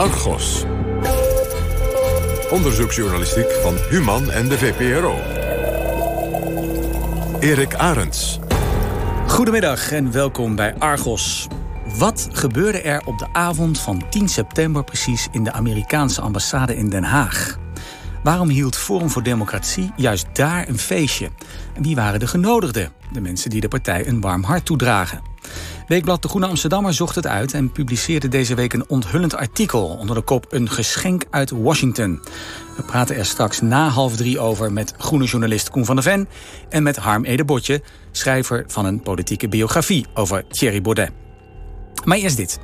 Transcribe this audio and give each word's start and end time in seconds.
Argos. 0.00 0.64
Onderzoeksjournalistiek 2.50 3.50
van 3.50 3.76
Human 3.90 4.30
en 4.30 4.48
de 4.48 4.58
VPRO. 4.58 5.18
Erik 7.40 7.74
Arends. 7.74 8.38
Goedemiddag 9.26 9.92
en 9.92 10.12
welkom 10.12 10.56
bij 10.56 10.74
Argos. 10.78 11.48
Wat 11.98 12.28
gebeurde 12.32 12.80
er 12.80 13.02
op 13.04 13.18
de 13.18 13.28
avond 13.32 13.80
van 13.80 14.02
10 14.10 14.28
september 14.28 14.84
precies 14.84 15.28
in 15.30 15.44
de 15.44 15.52
Amerikaanse 15.52 16.20
ambassade 16.20 16.76
in 16.76 16.88
Den 16.88 17.04
Haag? 17.04 17.58
Waarom 18.22 18.48
hield 18.48 18.76
Forum 18.76 19.10
voor 19.10 19.22
Democratie 19.22 19.90
juist 19.96 20.26
daar 20.32 20.68
een 20.68 20.78
feestje? 20.78 21.30
En 21.74 21.82
wie 21.82 21.94
waren 21.94 22.20
de 22.20 22.26
genodigden? 22.26 22.92
De 23.12 23.20
mensen 23.20 23.50
die 23.50 23.60
de 23.60 23.68
partij 23.68 24.06
een 24.06 24.20
warm 24.20 24.42
hart 24.42 24.64
toedragen. 24.64 25.29
Weekblad 25.90 26.22
De 26.22 26.28
Groene 26.28 26.46
Amsterdammer 26.46 26.94
zocht 26.94 27.14
het 27.14 27.26
uit 27.26 27.54
en 27.54 27.72
publiceerde 27.72 28.28
deze 28.28 28.54
week 28.54 28.72
een 28.72 28.88
onthullend 28.88 29.34
artikel 29.34 29.86
onder 29.86 30.16
de 30.16 30.22
kop 30.22 30.46
Een 30.48 30.70
geschenk 30.70 31.24
uit 31.30 31.50
Washington. 31.50 32.20
We 32.76 32.82
praten 32.82 33.16
er 33.16 33.24
straks 33.24 33.60
na 33.60 33.88
half 33.88 34.16
drie 34.16 34.40
over 34.40 34.72
met 34.72 34.94
groene 34.98 35.24
journalist 35.24 35.70
Koen 35.70 35.84
van 35.84 35.94
der 35.94 36.04
Ven 36.04 36.28
en 36.68 36.82
met 36.82 36.96
Harm 36.96 37.24
Edebotje, 37.24 37.82
schrijver 38.10 38.64
van 38.66 38.84
een 38.84 39.00
politieke 39.00 39.48
biografie 39.48 40.06
over 40.14 40.46
Thierry 40.48 40.80
Baudet. 40.80 41.10
Maar 42.04 42.18
eerst 42.18 42.36
dit. 42.36 42.58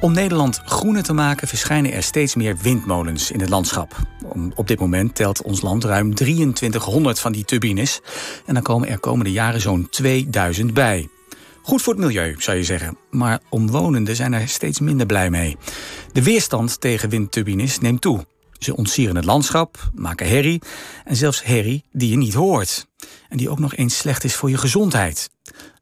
Om 0.00 0.12
Nederland 0.12 0.60
groener 0.64 1.02
te 1.02 1.12
maken 1.12 1.48
verschijnen 1.48 1.92
er 1.92 2.02
steeds 2.02 2.34
meer 2.34 2.56
windmolens 2.62 3.30
in 3.30 3.40
het 3.40 3.48
landschap. 3.48 3.96
Op 4.54 4.68
dit 4.68 4.80
moment 4.80 5.14
telt 5.14 5.42
ons 5.42 5.60
land 5.60 5.84
ruim 5.84 6.14
2300 6.14 7.18
van 7.18 7.32
die 7.32 7.44
turbines. 7.44 8.00
En 8.46 8.54
dan 8.54 8.62
komen 8.62 8.88
er 8.88 8.98
komende 8.98 9.32
jaren 9.32 9.60
zo'n 9.60 9.86
2000 9.90 10.74
bij. 10.74 11.08
Goed 11.62 11.82
voor 11.82 11.92
het 11.92 12.02
milieu, 12.02 12.34
zou 12.38 12.56
je 12.56 12.64
zeggen. 12.64 12.98
Maar 13.10 13.40
omwonenden 13.48 14.16
zijn 14.16 14.32
er 14.32 14.48
steeds 14.48 14.80
minder 14.80 15.06
blij 15.06 15.30
mee. 15.30 15.56
De 16.12 16.22
weerstand 16.22 16.80
tegen 16.80 17.08
windturbines 17.08 17.78
neemt 17.78 18.00
toe. 18.00 18.26
Ze 18.58 18.76
ontsieren 18.76 19.16
het 19.16 19.24
landschap, 19.24 19.90
maken 19.94 20.28
herrie 20.28 20.62
en 21.04 21.16
zelfs 21.16 21.44
herrie 21.44 21.84
die 21.92 22.10
je 22.10 22.16
niet 22.16 22.34
hoort. 22.34 22.86
En 23.28 23.36
die 23.36 23.50
ook 23.50 23.58
nog 23.58 23.74
eens 23.74 23.96
slecht 23.96 24.24
is 24.24 24.34
voor 24.34 24.50
je 24.50 24.58
gezondheid. 24.58 25.30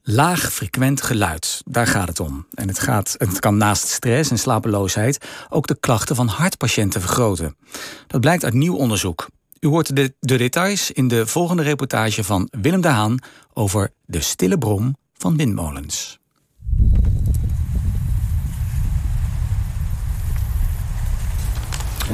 Laag 0.02 0.52
frequent 0.52 1.02
geluid, 1.02 1.62
daar 1.64 1.86
gaat 1.86 2.08
het 2.08 2.20
om. 2.20 2.46
En 2.54 2.68
het, 2.68 2.78
gaat, 2.78 3.14
het 3.18 3.38
kan 3.38 3.56
naast 3.56 3.88
stress 3.88 4.30
en 4.30 4.38
slapeloosheid 4.38 5.26
ook 5.48 5.66
de 5.66 5.80
klachten 5.80 6.16
van 6.16 6.28
hartpatiënten 6.28 7.00
vergroten. 7.00 7.56
Dat 8.06 8.20
blijkt 8.20 8.44
uit 8.44 8.54
nieuw 8.54 8.76
onderzoek. 8.76 9.28
U 9.60 9.68
hoort 9.68 9.96
de, 9.96 10.14
de 10.20 10.36
details 10.36 10.90
in 10.90 11.08
de 11.08 11.26
volgende 11.26 11.62
reportage 11.62 12.24
van 12.24 12.48
Willem 12.60 12.80
de 12.80 12.88
Haan 12.88 13.18
over 13.52 13.92
de 14.06 14.20
stille 14.20 14.58
brom 14.58 14.96
van 15.20 15.36
windmolens. 15.36 16.18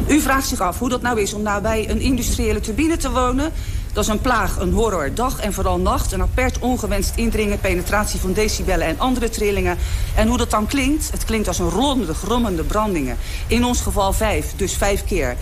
U 0.08 0.20
vraagt 0.20 0.48
zich 0.48 0.60
af 0.60 0.78
hoe 0.78 0.88
dat 0.88 1.02
nou 1.02 1.20
is 1.20 1.34
om 1.34 1.42
nabij 1.42 1.90
een 1.90 2.00
industriële 2.00 2.60
turbine 2.60 2.96
te 2.96 3.10
wonen. 3.10 3.52
Dat 3.92 4.04
is 4.04 4.10
een 4.10 4.20
plaag, 4.20 4.58
een 4.58 4.72
horror, 4.72 5.14
dag 5.14 5.40
en 5.40 5.52
vooral 5.52 5.78
nacht. 5.78 6.12
Een 6.12 6.22
apert 6.22 6.58
ongewenst 6.58 7.16
indringen, 7.16 7.60
penetratie 7.60 8.20
van 8.20 8.32
decibellen 8.32 8.86
en 8.86 8.98
andere 8.98 9.28
trillingen. 9.28 9.78
En 10.16 10.28
hoe 10.28 10.36
dat 10.36 10.50
dan 10.50 10.66
klinkt? 10.66 11.10
Het 11.10 11.24
klinkt 11.24 11.48
als 11.48 11.58
een 11.58 11.70
rollende, 11.70 12.14
grommende 12.14 12.62
brandingen. 12.62 13.16
In 13.46 13.64
ons 13.64 13.80
geval 13.80 14.12
vijf, 14.12 14.52
dus 14.56 14.72
vijf 14.72 15.04
keer. 15.04 15.36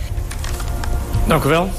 Dank 1.27 1.43
u 1.43 1.49
wel. 1.49 1.69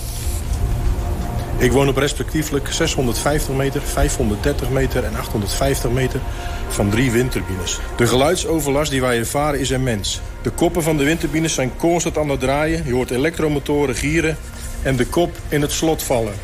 Ik 1.58 1.72
woon 1.72 1.88
op 1.88 1.96
respectievelijk 1.96 2.68
650 2.72 3.54
meter, 3.54 3.82
530 3.82 4.70
meter 4.70 5.04
en 5.04 5.16
850 5.16 5.90
meter 5.90 6.20
van 6.68 6.90
drie 6.90 7.10
windturbines. 7.10 7.80
De 7.96 8.06
geluidsoverlast 8.06 8.90
die 8.90 9.00
wij 9.00 9.18
ervaren 9.18 9.60
is 9.60 9.70
immens. 9.70 10.20
De 10.42 10.50
koppen 10.50 10.82
van 10.82 10.96
de 10.96 11.04
windturbines 11.04 11.54
zijn 11.54 11.76
constant 11.76 12.18
aan 12.18 12.28
het 12.28 12.40
draaien. 12.40 12.82
Je 12.86 12.92
hoort 12.92 13.10
elektromotoren 13.10 13.94
gieren 13.94 14.36
en 14.82 14.96
de 14.96 15.06
kop 15.06 15.36
in 15.48 15.60
het 15.60 15.72
slot 15.72 16.02
vallen. 16.02 16.34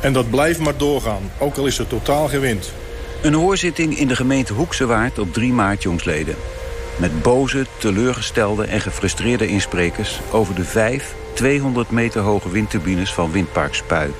En 0.00 0.12
dat 0.12 0.30
blijft 0.30 0.60
maar 0.60 0.76
doorgaan, 0.76 1.30
ook 1.38 1.56
al 1.56 1.66
is 1.66 1.78
er 1.78 1.86
totaal 1.86 2.28
geen 2.28 2.40
wind. 2.40 2.72
Een 3.22 3.34
hoorzitting 3.34 3.98
in 3.98 4.08
de 4.08 4.16
gemeente 4.16 4.52
Hoekse 4.52 4.86
Waard 4.86 5.18
op 5.18 5.32
3 5.32 5.52
maart 5.52 5.82
jongsleden. 5.82 6.34
Met 6.96 7.22
boze, 7.22 7.66
teleurgestelde 7.78 8.64
en 8.64 8.80
gefrustreerde 8.80 9.46
insprekers... 9.46 10.20
over 10.30 10.54
de 10.54 10.64
vijf 10.64 11.14
200 11.32 11.90
meter 11.90 12.20
hoge 12.20 12.50
windturbines 12.50 13.12
van 13.12 13.32
Windpark 13.32 13.74
Spui. 13.74 14.10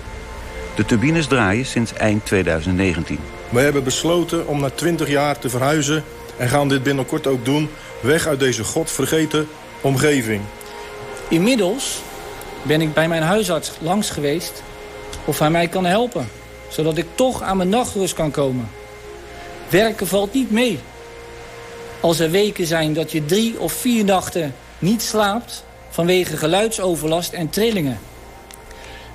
De 0.76 0.84
turbines 0.84 1.26
draaien 1.26 1.66
sinds 1.66 1.92
eind 1.92 2.25
2019. 2.25 3.19
We 3.48 3.60
hebben 3.60 3.84
besloten 3.84 4.47
om 4.47 4.60
na 4.60 4.70
20 4.70 5.09
jaar 5.09 5.38
te 5.38 5.48
verhuizen... 5.48 6.04
en 6.37 6.48
gaan 6.48 6.69
dit 6.69 6.82
binnenkort 6.82 7.26
ook 7.26 7.44
doen... 7.44 7.69
weg 8.00 8.26
uit 8.26 8.41
deze 8.41 8.64
godvergeten 8.64 9.48
omgeving. 9.81 10.41
Inmiddels 11.28 12.03
ben 12.62 12.81
ik 12.81 12.94
bij 12.94 13.09
mijn 13.09 13.22
huisarts 13.22 13.72
langs 13.81 14.10
geweest 14.10 14.62
of 15.25 15.38
hij 15.38 15.50
mij 15.50 15.69
kan 15.69 15.84
helpen. 15.84 16.28
Zodat 16.69 16.97
ik 16.97 17.06
toch 17.15 17.42
aan 17.42 17.56
mijn 17.56 17.69
nachtrust 17.69 18.15
kan 18.15 18.31
komen. 18.31 18.69
Werken 19.69 20.06
valt 20.06 20.32
niet 20.32 20.50
mee. 20.50 20.78
Als 22.00 22.19
er 22.19 22.31
weken 22.31 22.66
zijn 22.66 22.92
dat 22.92 23.12
je 23.12 23.25
drie 23.25 23.60
of 23.60 23.72
vier 23.72 24.04
nachten 24.04 24.54
niet 24.78 25.03
slaapt... 25.03 25.65
vanwege 25.91 26.36
geluidsoverlast 26.36 27.32
en 27.32 27.50
trillingen. 27.50 27.98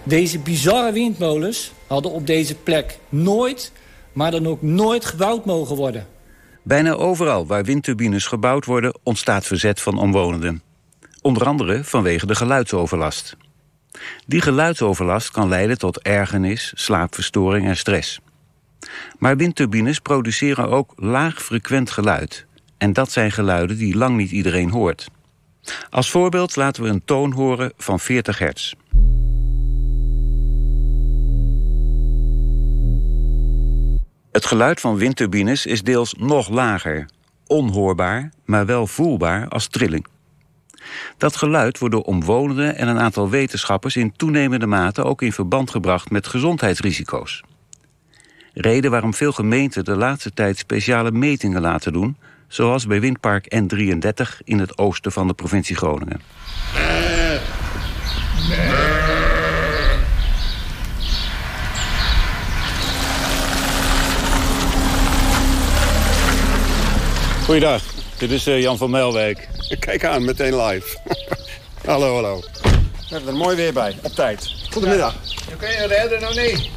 Deze 0.03 0.39
bizarre 0.39 0.91
windmolens 0.91 1.71
hadden 1.87 2.11
op 2.11 2.27
deze 2.27 2.55
plek 2.55 2.97
nooit... 3.09 3.71
maar 4.13 4.31
dan 4.31 4.47
ook 4.47 4.61
nooit 4.61 5.05
gebouwd 5.05 5.45
mogen 5.45 5.75
worden. 5.75 6.07
Bijna 6.63 6.93
overal 6.93 7.45
waar 7.45 7.63
windturbines 7.63 8.25
gebouwd 8.25 8.65
worden... 8.65 8.99
ontstaat 9.03 9.45
verzet 9.45 9.81
van 9.81 9.97
omwonenden. 9.97 10.61
Onder 11.21 11.45
andere 11.45 11.83
vanwege 11.83 12.25
de 12.25 12.35
geluidsoverlast. 12.35 13.37
Die 14.25 14.41
geluidsoverlast 14.41 15.31
kan 15.31 15.49
leiden 15.49 15.77
tot 15.77 16.01
ergernis, 16.01 16.71
slaapverstoring 16.75 17.67
en 17.67 17.77
stress. 17.77 18.19
Maar 19.19 19.37
windturbines 19.37 19.99
produceren 19.99 20.69
ook 20.69 20.93
laag 20.95 21.43
frequent 21.43 21.91
geluid. 21.91 22.45
En 22.77 22.93
dat 22.93 23.11
zijn 23.11 23.31
geluiden 23.31 23.77
die 23.77 23.97
lang 23.97 24.17
niet 24.17 24.31
iedereen 24.31 24.69
hoort. 24.69 25.07
Als 25.89 26.11
voorbeeld 26.11 26.55
laten 26.55 26.83
we 26.83 26.89
een 26.89 27.05
toon 27.05 27.31
horen 27.31 27.73
van 27.77 27.99
40 27.99 28.37
hertz. 28.37 28.73
Het 34.31 34.45
geluid 34.45 34.79
van 34.79 34.97
windturbines 34.97 35.65
is 35.65 35.81
deels 35.83 36.13
nog 36.13 36.49
lager, 36.49 37.05
onhoorbaar, 37.47 38.31
maar 38.45 38.65
wel 38.65 38.87
voelbaar 38.87 39.47
als 39.47 39.67
trilling. 39.67 40.07
Dat 41.17 41.35
geluid 41.35 41.79
wordt 41.79 41.95
door 41.95 42.03
omwonenden 42.03 42.77
en 42.77 42.87
een 42.87 42.99
aantal 42.99 43.29
wetenschappers 43.29 43.95
in 43.95 44.15
toenemende 44.15 44.65
mate 44.65 45.03
ook 45.03 45.21
in 45.21 45.33
verband 45.33 45.71
gebracht 45.71 46.09
met 46.09 46.27
gezondheidsrisico's. 46.27 47.43
Reden 48.53 48.91
waarom 48.91 49.13
veel 49.13 49.31
gemeenten 49.31 49.85
de 49.85 49.95
laatste 49.95 50.33
tijd 50.33 50.57
speciale 50.57 51.11
metingen 51.11 51.61
laten 51.61 51.93
doen, 51.93 52.17
zoals 52.47 52.87
bij 52.87 52.99
windpark 52.99 53.55
N33 53.55 54.43
in 54.43 54.59
het 54.59 54.77
oosten 54.77 55.11
van 55.11 55.27
de 55.27 55.33
provincie 55.33 55.75
Groningen. 55.75 56.21
Goeiedag, 67.45 67.81
dit 68.17 68.31
is 68.31 68.47
uh, 68.47 68.61
Jan 68.61 68.77
van 68.77 68.89
Melwijk. 68.89 69.49
Kijk 69.79 70.05
aan, 70.05 70.25
meteen 70.25 70.61
live. 70.61 70.97
hallo, 71.85 72.13
hallo. 72.13 72.39
We 72.61 72.69
hebben 73.09 73.29
er 73.29 73.35
mooi 73.35 73.55
weer 73.55 73.73
bij, 73.73 73.95
op 74.03 74.11
tijd. 74.11 74.53
Goedemiddag. 74.71 75.15
Je 75.49 75.55
kan 75.55 75.69
je 75.69 75.87
redden 75.87 76.21
nog 76.21 76.35
niet. 76.35 76.69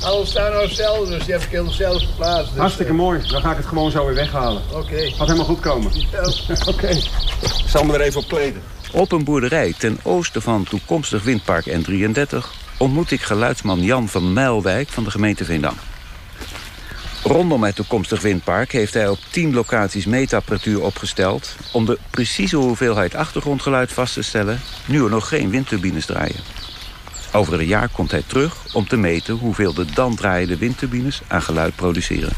Alles 0.00 0.30
staan 0.30 0.50
nou 0.50 0.62
hetzelfde, 0.64 1.16
dus 1.16 1.26
je 1.26 1.32
hebt 1.32 1.44
heel 1.44 1.70
zelf 1.70 2.02
geplaatst. 2.02 2.50
Dus, 2.50 2.60
Hartstikke 2.60 2.92
mooi, 2.92 3.20
dan 3.28 3.40
ga 3.40 3.50
ik 3.50 3.56
het 3.56 3.66
gewoon 3.66 3.90
zo 3.90 4.06
weer 4.06 4.14
weghalen. 4.14 4.62
Oké. 4.72 5.10
Gaat 5.10 5.26
helemaal 5.26 5.46
goed 5.46 5.60
komen. 5.60 5.92
Oké. 6.72 6.88
Ik 6.88 7.68
zal 7.68 7.84
me 7.84 7.94
er 7.94 8.00
even 8.00 8.20
op 8.20 8.28
kleden. 8.28 8.62
Op 8.92 9.12
een 9.12 9.24
boerderij 9.24 9.74
ten 9.78 9.98
oosten 10.02 10.42
van 10.42 10.64
toekomstig 10.64 11.22
windpark 11.22 11.68
N33... 11.68 12.36
ontmoet 12.78 13.10
ik 13.10 13.20
geluidsman 13.20 13.80
Jan 13.80 14.08
van 14.08 14.32
Mijlwijk 14.32 14.88
van 14.88 15.04
de 15.04 15.10
gemeente 15.10 15.44
Veendam. 15.44 15.74
Rondom 17.24 17.62
het 17.62 17.74
toekomstig 17.74 18.22
windpark 18.22 18.72
heeft 18.72 18.94
hij 18.94 19.08
op 19.08 19.18
10 19.30 19.54
locaties 19.54 20.06
meetapparatuur 20.06 20.82
opgesteld... 20.82 21.56
om 21.72 21.84
de 21.84 21.98
precieze 22.10 22.56
hoeveelheid 22.56 23.14
achtergrondgeluid 23.14 23.92
vast 23.92 24.14
te 24.14 24.22
stellen... 24.22 24.60
nu 24.86 25.04
er 25.04 25.10
nog 25.10 25.28
geen 25.28 25.50
windturbines 25.50 26.06
draaien. 26.06 26.40
Over 27.32 27.60
een 27.60 27.66
jaar 27.66 27.88
komt 27.88 28.10
hij 28.10 28.22
terug 28.26 28.74
om 28.74 28.88
te 28.88 28.96
meten 28.96 29.34
hoeveel 29.34 29.74
de 29.74 29.84
dan 29.94 30.14
draaiende 30.14 30.56
windturbines 30.56 31.20
aan 31.28 31.42
geluid 31.42 31.76
produceren. 31.76 32.32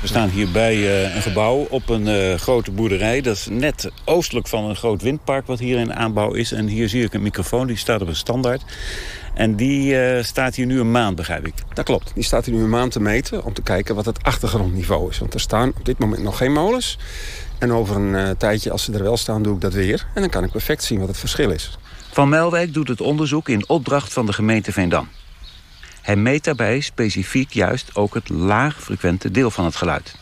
We 0.00 0.06
staan 0.06 0.28
hier 0.28 0.50
bij 0.50 0.76
uh, 0.76 1.14
een 1.14 1.22
gebouw 1.22 1.66
op 1.70 1.88
een 1.88 2.06
uh, 2.06 2.34
grote 2.34 2.70
boerderij. 2.70 3.20
Dat 3.20 3.36
is 3.36 3.46
net 3.50 3.90
oostelijk 4.04 4.48
van 4.48 4.64
een 4.64 4.76
groot 4.76 5.02
windpark 5.02 5.46
wat 5.46 5.58
hier 5.58 5.78
in 5.78 5.94
aanbouw 5.94 6.32
is. 6.32 6.52
En 6.52 6.66
hier 6.66 6.88
zie 6.88 7.04
ik 7.04 7.14
een 7.14 7.22
microfoon, 7.22 7.66
die 7.66 7.76
staat 7.76 8.02
op 8.02 8.08
een 8.08 8.16
standaard. 8.16 8.62
En 9.38 9.54
die 9.54 10.00
eh, 10.00 10.24
staat 10.24 10.54
hier 10.54 10.66
nu 10.66 10.80
een 10.80 10.90
maand, 10.90 11.16
begrijp 11.16 11.46
ik. 11.46 11.54
Dat 11.74 11.84
klopt. 11.84 12.10
Die 12.14 12.22
staat 12.22 12.44
hier 12.44 12.54
nu 12.54 12.62
een 12.62 12.70
maand 12.70 12.92
te 12.92 13.00
meten 13.00 13.44
om 13.44 13.52
te 13.52 13.62
kijken 13.62 13.94
wat 13.94 14.04
het 14.04 14.22
achtergrondniveau 14.22 15.10
is. 15.10 15.18
Want 15.18 15.34
er 15.34 15.40
staan 15.40 15.68
op 15.68 15.84
dit 15.84 15.98
moment 15.98 16.22
nog 16.22 16.36
geen 16.36 16.52
molens. 16.52 16.98
En 17.58 17.72
over 17.72 17.96
een 17.96 18.14
uh, 18.14 18.30
tijdje, 18.30 18.70
als 18.70 18.84
ze 18.84 18.92
er 18.92 19.02
wel 19.02 19.16
staan, 19.16 19.42
doe 19.42 19.54
ik 19.54 19.60
dat 19.60 19.72
weer. 19.72 20.06
En 20.14 20.20
dan 20.20 20.30
kan 20.30 20.44
ik 20.44 20.50
perfect 20.50 20.84
zien 20.84 20.98
wat 20.98 21.08
het 21.08 21.18
verschil 21.18 21.50
is. 21.50 21.78
Van 22.12 22.28
Melwijk 22.28 22.74
doet 22.74 22.88
het 22.88 23.00
onderzoek 23.00 23.48
in 23.48 23.68
opdracht 23.68 24.12
van 24.12 24.26
de 24.26 24.32
gemeente 24.32 24.72
Veendam. 24.72 25.08
Hij 26.02 26.16
meet 26.16 26.44
daarbij 26.44 26.80
specifiek 26.80 27.52
juist 27.52 27.94
ook 27.94 28.14
het 28.14 28.28
laagfrequente 28.28 29.30
deel 29.30 29.50
van 29.50 29.64
het 29.64 29.76
geluid. 29.76 30.14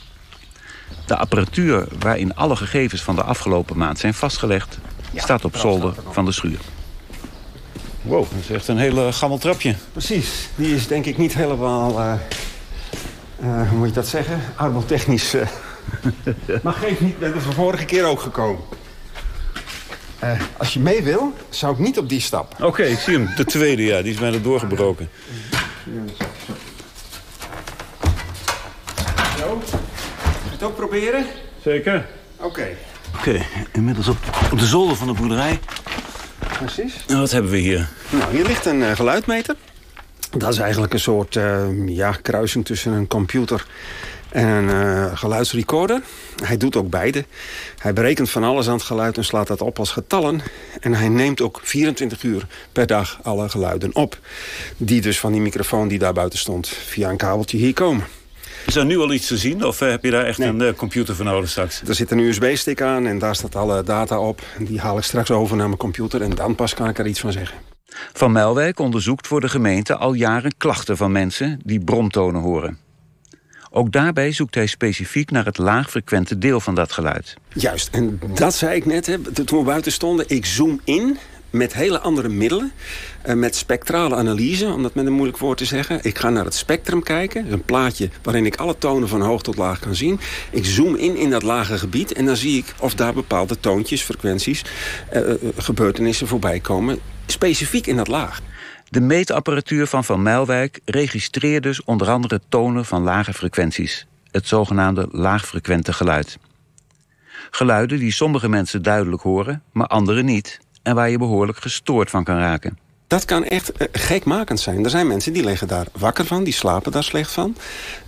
De 1.07 1.17
apparatuur 1.17 1.89
waarin 1.99 2.35
alle 2.35 2.57
gegevens 2.57 3.03
van 3.03 3.15
de 3.15 3.23
afgelopen 3.23 3.79
maand 3.79 3.99
zijn 3.99 4.15
vastgelegd... 4.15 4.79
staat 5.15 5.45
op 5.45 5.57
zolder 5.57 5.95
van 6.11 6.25
de 6.25 6.33
schuur. 6.33 6.59
Wow, 8.07 8.27
dat 8.31 8.39
is 8.41 8.51
echt 8.51 8.69
een 8.69 8.79
hele 8.79 9.13
gammel 9.13 9.39
trapje. 9.39 9.75
Precies. 9.93 10.49
Die 10.55 10.75
is 10.75 10.87
denk 10.87 11.07
ik 11.07 11.19
niet 11.19 11.35
helemaal... 11.35 12.01
Uh, 12.01 12.15
uh, 13.41 13.69
hoe 13.69 13.79
moet 13.79 13.89
je 13.89 13.95
dat 13.95 14.07
zeggen? 14.07 14.41
Arbotechnisch. 14.57 15.35
Uh... 15.35 15.47
maar 16.63 16.73
geef 16.73 17.01
niet, 17.01 17.21
dat 17.21 17.35
is 17.35 17.45
de 17.45 17.53
vorige 17.53 17.85
keer 17.85 18.05
ook 18.05 18.21
gekomen. 18.21 18.61
als 20.57 20.75
je 20.75 20.81
mee 20.81 21.03
wil, 21.03 21.33
zou 21.49 21.73
ik 21.73 21.79
niet 21.79 21.99
op 21.99 22.09
die 22.09 22.21
stap. 22.21 22.53
Oké, 22.53 22.65
okay, 22.65 22.87
ik 22.87 22.99
zie 22.99 23.15
hem. 23.15 23.29
De 23.37 23.45
tweede, 23.45 23.85
ja. 23.85 24.03
Die 24.03 24.13
is 24.13 24.19
bijna 24.19 24.39
doorgebroken. 24.39 25.09
Zo. 29.39 29.63
het 30.51 30.63
ook 30.63 30.77
proberen? 30.77 31.27
Zeker. 31.63 32.07
Oké. 32.37 32.47
Okay. 32.47 32.77
Oké, 33.17 33.29
okay, 33.29 33.47
inmiddels 33.73 34.09
op, 34.09 34.17
op 34.53 34.59
de 34.59 34.67
zolder 34.67 34.97
van 34.97 35.07
de 35.07 35.13
boerderij. 35.13 35.59
Precies. 36.59 37.05
En 37.07 37.19
wat 37.19 37.31
hebben 37.31 37.51
we 37.51 37.59
hier? 37.59 37.89
Nou, 38.11 38.35
hier 38.35 38.47
ligt 38.47 38.67
een 38.67 38.81
uh, 38.81 38.91
geluidmeter. 38.91 39.57
Dat 40.31 40.53
is 40.53 40.59
eigenlijk 40.59 40.93
een 40.93 41.01
soort 41.01 41.35
uh, 41.35 41.67
ja, 41.87 42.13
kruising 42.23 42.65
tussen 42.65 42.93
een 42.93 43.07
computer 43.07 43.67
en 44.29 44.47
een 44.47 44.69
uh, 44.69 45.17
geluidsrecorder. 45.17 46.03
Hij 46.45 46.57
doet 46.57 46.77
ook 46.77 46.91
beide. 46.91 47.25
Hij 47.79 47.93
berekent 47.93 48.31
van 48.31 48.45
alles 48.45 48.67
aan 48.67 48.75
het 48.75 48.83
geluid 48.83 49.17
en 49.17 49.25
slaat 49.25 49.47
dat 49.47 49.61
op 49.61 49.79
als 49.79 49.91
getallen. 49.91 50.41
En 50.81 50.95
hij 50.95 51.09
neemt 51.09 51.41
ook 51.41 51.61
24 51.63 52.23
uur 52.23 52.47
per 52.73 52.87
dag 52.87 53.19
alle 53.23 53.49
geluiden 53.49 53.95
op. 53.95 54.19
Die 54.77 55.01
dus 55.01 55.19
van 55.19 55.33
die 55.33 55.41
microfoon 55.41 55.89
die 55.89 55.99
daar 55.99 56.13
buiten 56.13 56.39
stond 56.39 56.69
via 56.69 57.11
een 57.11 57.17
kabeltje 57.17 57.57
hier 57.57 57.75
komen. 57.75 58.05
Is 58.67 58.77
er 58.77 58.85
nu 58.85 58.99
al 58.99 59.13
iets 59.13 59.27
te 59.27 59.37
zien 59.37 59.65
of 59.65 59.79
heb 59.79 60.05
je 60.05 60.11
daar 60.11 60.25
echt 60.25 60.39
nee. 60.39 60.49
een 60.49 60.63
uh, 60.63 60.73
computer 60.73 61.15
voor 61.15 61.25
nodig 61.25 61.51
straks? 61.51 61.83
Er 61.87 61.95
zit 61.95 62.11
een 62.11 62.19
USB-stick 62.19 62.83
aan 62.83 63.07
en 63.07 63.19
daar 63.19 63.35
staat 63.35 63.57
alle 63.57 63.83
data 63.83 64.21
op. 64.21 64.41
Die 64.59 64.81
haal 64.81 64.99
ik 64.99 65.05
straks 65.05 65.31
over 65.31 65.57
naar 65.57 65.67
mijn 65.67 65.79
computer 65.79 66.23
en 66.23 66.31
dan 66.31 66.55
pas 66.55 66.75
kan 66.75 66.89
ik 66.89 66.99
er 66.99 67.07
iets 67.07 67.21
van 67.21 67.33
zeggen. 67.33 67.59
Van 68.13 68.33
Melwijk 68.33 68.79
onderzoekt 68.79 69.27
voor 69.27 69.41
de 69.41 69.49
gemeente 69.49 69.97
al 69.97 70.13
jaren 70.13 70.57
klachten 70.57 70.97
van 70.97 71.13
mensen 71.13 71.61
die 71.65 71.85
bromtonen 71.85 72.41
horen. 72.41 72.79
Ook 73.71 73.93
daarbij 73.93 74.33
zoekt 74.33 74.55
hij 74.55 74.67
specifiek 74.67 75.31
naar 75.31 75.45
het 75.45 75.59
laagfrequente 75.59 76.39
deel 76.39 76.61
van 76.61 76.75
dat 76.75 76.93
geluid. 76.93 77.35
Juist, 77.53 77.89
en 77.93 78.21
dat 78.35 78.55
zei 78.55 78.77
ik 78.77 78.85
net, 78.85 79.07
hè, 79.07 79.19
toen 79.45 79.59
we 79.59 79.65
buiten 79.65 79.93
stonden. 79.93 80.25
Ik 80.29 80.47
zoom 80.47 80.81
in 80.85 81.19
met 81.57 81.75
hele 81.75 82.01
andere 82.01 82.29
middelen. 82.29 82.73
Uh, 83.27 83.35
met 83.35 83.57
spectrale 83.57 84.15
analyse, 84.15 84.67
om 84.67 84.83
dat 84.83 84.95
met 84.95 85.07
een 85.07 85.13
moeilijk 85.13 85.39
woord 85.39 85.59
te 85.59 85.65
zeggen. 85.65 85.99
Ik 86.03 86.19
ga 86.19 86.31
naar 86.31 86.45
het 86.45 86.55
spectrum 86.55 87.03
kijken. 87.03 87.53
Een 87.53 87.63
plaatje 87.63 88.09
waarin 88.23 88.47
ik 88.47 88.57
alle 88.57 88.79
tonen 88.79 89.09
van 89.09 89.21
hoog 89.21 89.43
tot 89.43 89.57
laag 89.57 89.79
kan 89.79 89.95
zien. 89.95 90.21
Ik 90.51 90.65
zoom 90.65 90.95
in 90.95 91.17
in 91.17 91.31
dat 91.31 91.43
lage 91.43 91.79
gebied. 91.79 92.13
En 92.13 92.25
dan 92.25 92.37
zie 92.37 92.59
ik 92.59 92.75
of 92.81 92.95
daar 92.95 93.15
bepaalde 93.15 93.61
toontjes, 93.61 94.03
frequenties, 94.03 94.65
uh, 95.15 95.35
gebeurtenissen 95.57 96.27
voorbij 96.27 96.61
komen. 96.61 96.99
Specifiek 97.27 97.87
in 97.87 97.97
dat 97.97 98.09
laag. 98.09 98.41
De 98.89 99.01
meetapparatuur 99.01 99.87
van 99.87 100.05
Van 100.05 100.23
Mijlwijk 100.23 100.81
registreert 100.85 101.63
dus 101.63 101.85
onder 101.85 102.09
andere 102.09 102.41
tonen 102.49 102.85
van 102.85 103.03
lage 103.03 103.33
frequenties. 103.33 104.07
Het 104.31 104.49
zogenaamde 104.49 105.09
laagfrequente 105.11 105.93
geluid. 105.93 106.39
Geluiden 107.51 107.99
die 107.99 108.13
sommige 108.13 108.49
mensen 108.49 108.83
duidelijk 108.83 109.23
horen, 109.23 109.63
maar 109.73 109.87
anderen 109.87 110.25
niet 110.25 110.61
en 110.87 110.95
waar 110.95 111.11
je 111.11 111.19
behoorlijk 111.19 111.59
gestoord 111.59 112.11
van 112.11 112.25
kan 112.25 112.39
raken. 112.39 112.79
Dat 113.07 113.25
kan 113.25 113.45
echt 113.45 113.71
uh, 113.71 113.89
gekmakend 113.93 114.61
zijn. 114.61 114.85
Er 114.85 114.91
zijn 114.91 115.07
mensen 115.07 115.33
die 115.33 115.45
liggen 115.45 115.69
daar 115.69 115.87
wakker 115.99 116.25
van, 116.25 116.45
die 116.45 116.53
slapen 116.53 116.93
daar 116.93 117.05
slecht 117.05 117.31
van. 117.31 117.57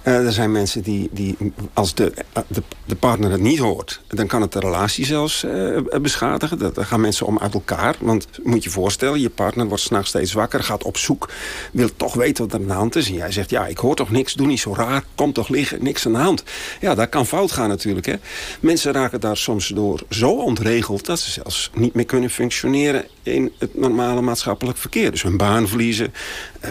Uh, 0.09 0.27
er 0.27 0.33
zijn 0.33 0.53
mensen 0.53 0.83
die, 0.83 1.09
die 1.13 1.37
als 1.73 1.95
de, 1.95 2.13
de, 2.49 2.63
de, 2.85 2.95
partner 2.95 3.31
het 3.31 3.41
niet 3.41 3.59
hoort... 3.59 4.01
dan 4.07 4.27
kan 4.27 4.41
het 4.41 4.53
de 4.53 4.61
relatie 4.61 5.05
zelfs 5.05 5.45
uh, 5.45 5.79
beschadigen. 6.03 6.59
Dan 6.59 6.87
gaan 6.87 7.01
mensen 7.01 7.27
om 7.27 7.39
uit 7.39 7.55
elkaar. 7.55 7.97
Want 8.01 8.27
moet 8.43 8.65
je 8.65 8.71
voorstellen, 8.71 9.21
je 9.21 9.31
partner 9.31 9.67
wordt 9.67 9.83
s'nachts 9.83 10.09
steeds 10.09 10.33
wakker... 10.33 10.63
gaat 10.65 10.85
op 10.85 10.97
zoek, 10.97 11.31
wil 11.73 11.89
toch 11.97 12.15
weten 12.15 12.45
wat 12.45 12.55
er 12.55 12.61
aan 12.61 12.67
de 12.67 12.73
hand 12.73 12.97
is. 12.97 13.07
En 13.07 13.15
jij 13.15 13.33
zegt, 13.33 13.51
ja, 13.51 13.67
ik 13.67 13.79
hoor 13.79 13.95
toch 13.95 14.11
niks, 14.11 14.35
doe 14.35 14.47
niet 14.47 14.61
zo 14.61 14.75
raar... 14.75 15.05
kom 15.15 15.33
toch 15.33 15.49
liggen, 15.49 15.83
niks 15.83 16.07
aan 16.07 16.13
de 16.13 16.19
hand. 16.19 16.43
Ja, 16.81 16.95
dat 16.95 17.09
kan 17.09 17.27
fout 17.27 17.53
gaan 17.53 17.69
natuurlijk. 17.69 18.07
Hè. 18.07 18.15
Mensen 18.61 18.93
raken 18.93 19.21
daar 19.21 19.37
soms 19.37 19.69
door 19.69 20.03
zo 20.09 20.31
ontregeld... 20.31 21.07
dat 21.07 21.21
ze 21.21 21.31
zelfs 21.31 21.71
niet 21.75 21.95
meer 21.95 22.07
kunnen 22.07 22.31
functioneren... 22.31 23.07
in 23.23 23.53
het 23.59 23.79
normale 23.79 24.21
maatschappelijk 24.21 24.79
verkeer. 24.79 25.11
Dus 25.11 25.23
hun 25.23 25.37
baan 25.37 25.69
verliezen, 25.69 26.13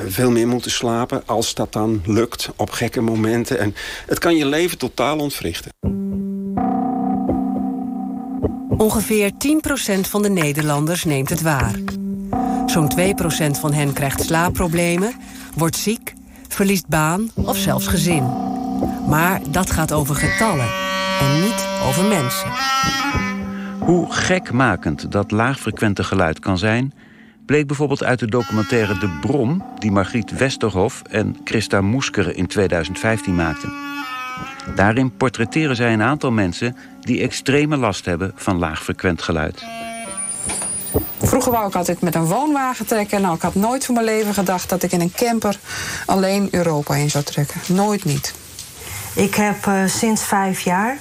veel 0.07 0.31
meer 0.31 0.48
moeten 0.48 0.72
slapen... 0.72 1.24
als 1.25 1.54
dat 1.54 1.74
dan 1.74 2.01
lukt 2.06 2.50
op 2.56 2.69
gekke 2.69 3.01
momenten 3.01 3.25
en 3.34 3.76
het 4.06 4.20
kan 4.20 4.36
je 4.36 4.46
leven 4.46 4.78
totaal 4.78 5.18
ontwrichten. 5.18 5.72
Ongeveer 8.78 9.32
10% 9.32 10.00
van 10.00 10.22
de 10.22 10.30
Nederlanders 10.30 11.04
neemt 11.04 11.30
het 11.30 11.42
waar. 11.42 11.76
Zo'n 12.66 12.92
2% 12.98 13.60
van 13.60 13.74
hen 13.74 13.94
krijgt 13.94 14.22
slaapproblemen, 14.22 15.14
wordt 15.56 15.76
ziek, 15.76 16.14
verliest 16.48 16.88
baan 16.88 17.32
of 17.36 17.58
zelfs 17.58 17.88
gezin. 17.88 18.24
Maar 19.08 19.42
dat 19.50 19.72
gaat 19.72 19.92
over 19.92 20.16
getallen 20.16 20.70
en 21.20 21.42
niet 21.42 21.68
over 21.88 22.04
mensen. 22.04 22.52
Hoe 23.80 24.12
gekmakend 24.12 25.12
dat 25.12 25.32
laagfrequente 25.32 26.04
geluid 26.04 26.40
kan 26.40 26.58
zijn 26.58 26.94
bleek 27.48 27.68
bijvoorbeeld 27.68 28.04
uit 28.04 28.20
de 28.20 28.28
documentaire 28.28 28.98
De 28.98 29.18
Brom... 29.22 29.64
die 29.80 29.92
Margriet 29.92 30.38
Westerhof 30.38 31.02
en 31.10 31.38
Christa 31.44 31.82
Moeskere 31.82 32.34
in 32.34 32.48
2015 32.48 33.36
maakten. 33.36 33.74
Daarin 34.76 35.18
portretteren 35.18 35.76
zij 35.76 35.94
een 35.94 36.02
aantal 36.02 36.32
mensen... 36.32 36.76
die 37.02 37.22
extreme 37.22 37.78
last 37.78 38.06
hebben 38.06 38.32
van 38.36 38.58
laagfrequent 38.58 39.22
geluid. 39.22 39.64
Vroeger 41.22 41.52
wou 41.52 41.68
ik 41.68 41.76
altijd 41.76 42.02
met 42.02 42.16
een 42.16 42.26
woonwagen 42.26 42.86
trekken. 42.86 43.22
Nou, 43.22 43.36
ik 43.36 43.42
had 43.42 43.56
nooit 43.56 43.86
voor 43.86 43.94
mijn 43.94 44.06
leven 44.06 44.34
gedacht 44.34 44.70
dat 44.70 44.84
ik 44.84 44.92
in 44.92 45.02
een 45.02 45.14
camper 45.16 45.60
alleen 46.06 46.48
Europa 46.52 46.96
in 46.96 47.10
zou 47.10 47.24
trekken. 47.24 47.62
Nooit 47.68 48.06
niet. 48.06 48.34
Ik 49.14 49.36
heb 49.36 49.66
uh, 49.66 49.86
sinds 49.86 50.24
vijf 50.24 50.60
jaar 50.60 50.98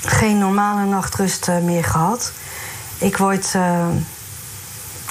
geen 0.00 0.38
normale 0.38 0.84
nachtrust 0.84 1.48
uh, 1.48 1.58
meer 1.58 1.84
gehad. 1.84 2.32
Ik 2.98 3.16
word 3.16 3.52
uh, 3.56 3.86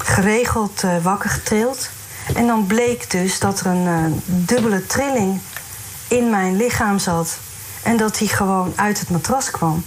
geregeld 0.04 0.84
uh, 0.84 0.92
wakker 1.02 1.30
getrild. 1.30 1.90
En 2.36 2.48
dan 2.48 2.66
bleek 2.68 3.12
dus 3.12 3.40
dat 3.40 3.60
er 3.60 3.66
een 3.66 3.86
uh, 3.86 4.06
dubbele 4.26 4.86
trilling 4.86 5.40
in 6.08 6.30
mijn 6.30 6.56
lichaam 6.56 7.00
zat. 7.00 7.38
En 7.84 7.98
dat 7.98 8.18
die 8.18 8.28
gewoon 8.28 8.74
uit 8.76 9.00
het 9.00 9.10
matras 9.10 9.52
kwam. 9.52 9.84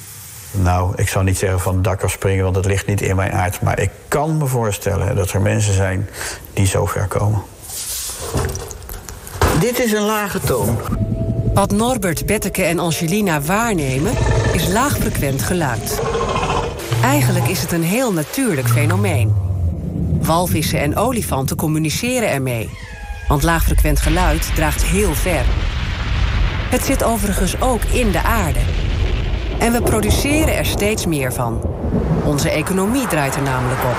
Nou, 0.51 0.93
ik 0.97 1.09
zou 1.09 1.25
niet 1.25 1.39
zeggen 1.39 1.61
van 1.61 1.75
het 1.75 1.85
dak 1.85 2.03
afspringen, 2.03 2.45
want 2.45 2.57
het 2.57 2.65
ligt 2.65 2.87
niet 2.87 3.01
in 3.01 3.17
mijn 3.17 3.33
aard. 3.33 3.61
Maar 3.61 3.81
ik 3.81 3.91
kan 4.09 4.37
me 4.37 4.47
voorstellen 4.47 5.17
dat 5.17 5.31
er 5.31 5.41
mensen 5.41 5.75
zijn 5.75 6.09
die 6.53 6.67
zo 6.67 6.87
ver 6.87 7.07
komen. 7.07 7.43
Dit 9.61 9.79
is 9.79 9.93
een 9.93 10.05
lage 10.05 10.41
toon. 10.41 10.79
Wat 11.55 11.71
Norbert, 11.71 12.27
Betteke 12.27 12.63
en 12.63 12.79
Angelina 12.79 13.41
waarnemen, 13.41 14.13
is 14.53 14.69
laagfrequent 14.69 15.43
geluid. 15.43 16.01
Eigenlijk 17.03 17.49
is 17.49 17.61
het 17.61 17.73
een 17.73 17.85
heel 17.85 18.13
natuurlijk 18.13 18.69
fenomeen. 18.69 19.46
Walvissen 20.21 20.81
en 20.81 20.97
olifanten 20.97 21.57
communiceren 21.57 22.31
ermee. 22.31 22.71
Want 23.29 23.43
laagfrequent 23.43 24.01
geluid 24.01 24.55
draagt 24.55 24.85
heel 24.85 25.15
ver. 25.15 25.45
Het 26.71 26.85
zit 26.85 27.05
overigens 27.05 27.61
ook 27.61 27.85
in 27.85 28.11
de 28.11 28.23
aarde. 28.23 28.61
En 29.59 29.73
we 29.73 29.83
produceren 29.83 30.57
er 30.57 30.67
steeds 30.67 31.07
meer 31.07 31.33
van. 31.33 31.63
Onze 32.25 32.51
economie 32.51 33.07
draait 33.07 33.35
er 33.35 33.43
namelijk 33.43 33.81
op. 33.85 33.97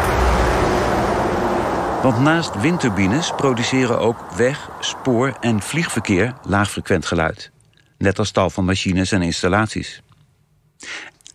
Want 2.02 2.20
naast 2.20 2.62
windturbines 2.62 3.32
produceren 3.36 4.00
ook 4.00 4.32
weg, 4.36 4.70
spoor 4.80 5.38
en 5.40 5.62
vliegverkeer 5.62 6.34
laagfrequent 6.44 7.06
geluid. 7.06 7.52
Net 7.98 8.20
als 8.20 8.32
tal 8.32 8.50
van 8.50 8.66
machines 8.66 9.12
en 9.12 9.22
installaties. 9.22 10.02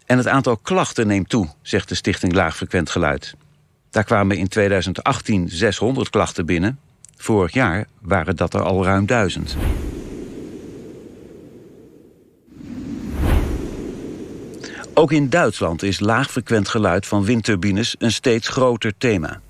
En 0.06 0.18
het 0.18 0.28
aantal 0.28 0.56
klachten 0.56 1.06
neemt 1.06 1.28
toe, 1.28 1.48
zegt 1.62 1.88
de 1.88 1.94
Stichting 1.94 2.32
Laagfrequent 2.32 2.90
Geluid. 2.90 3.34
Daar 3.92 4.04
kwamen 4.04 4.36
in 4.36 4.48
2018 4.48 5.48
600 5.48 6.10
klachten 6.10 6.46
binnen. 6.46 6.78
Vorig 7.16 7.52
jaar 7.52 7.86
waren 8.00 8.36
dat 8.36 8.54
er 8.54 8.62
al 8.62 8.84
ruim 8.84 9.06
duizend. 9.06 9.56
Ook 14.94 15.12
in 15.12 15.30
Duitsland 15.30 15.82
is 15.82 16.00
laagfrequent 16.00 16.68
geluid 16.68 17.06
van 17.06 17.24
windturbines 17.24 17.94
een 17.98 18.12
steeds 18.12 18.48
groter 18.48 18.92
thema. 18.98 19.40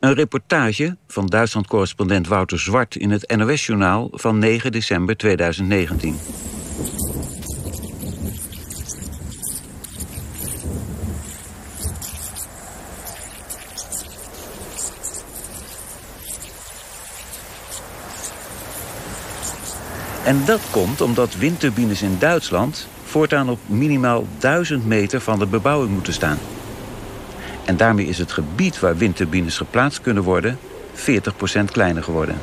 Een 0.00 0.14
reportage 0.14 0.96
van 1.06 1.26
Duitsland-correspondent 1.26 2.28
Wouter 2.28 2.60
Zwart 2.60 2.96
in 2.96 3.10
het 3.10 3.36
NOS-journaal 3.36 4.08
van 4.12 4.38
9 4.38 4.72
december 4.72 5.16
2019. 5.16 6.16
En 20.24 20.44
dat 20.44 20.60
komt 20.70 21.00
omdat 21.00 21.34
windturbines 21.34 22.02
in 22.02 22.16
Duitsland 22.18 22.88
voortaan 23.04 23.48
op 23.48 23.58
minimaal 23.66 24.26
1000 24.38 24.86
meter 24.86 25.20
van 25.20 25.38
de 25.38 25.46
bebouwing 25.46 25.92
moeten 25.92 26.12
staan. 26.12 26.38
En 27.64 27.76
daarmee 27.76 28.06
is 28.06 28.18
het 28.18 28.32
gebied 28.32 28.80
waar 28.80 28.96
windturbines 28.96 29.56
geplaatst 29.56 30.00
kunnen 30.00 30.22
worden 30.22 30.58
40% 30.94 31.64
kleiner 31.72 32.02
geworden. 32.02 32.36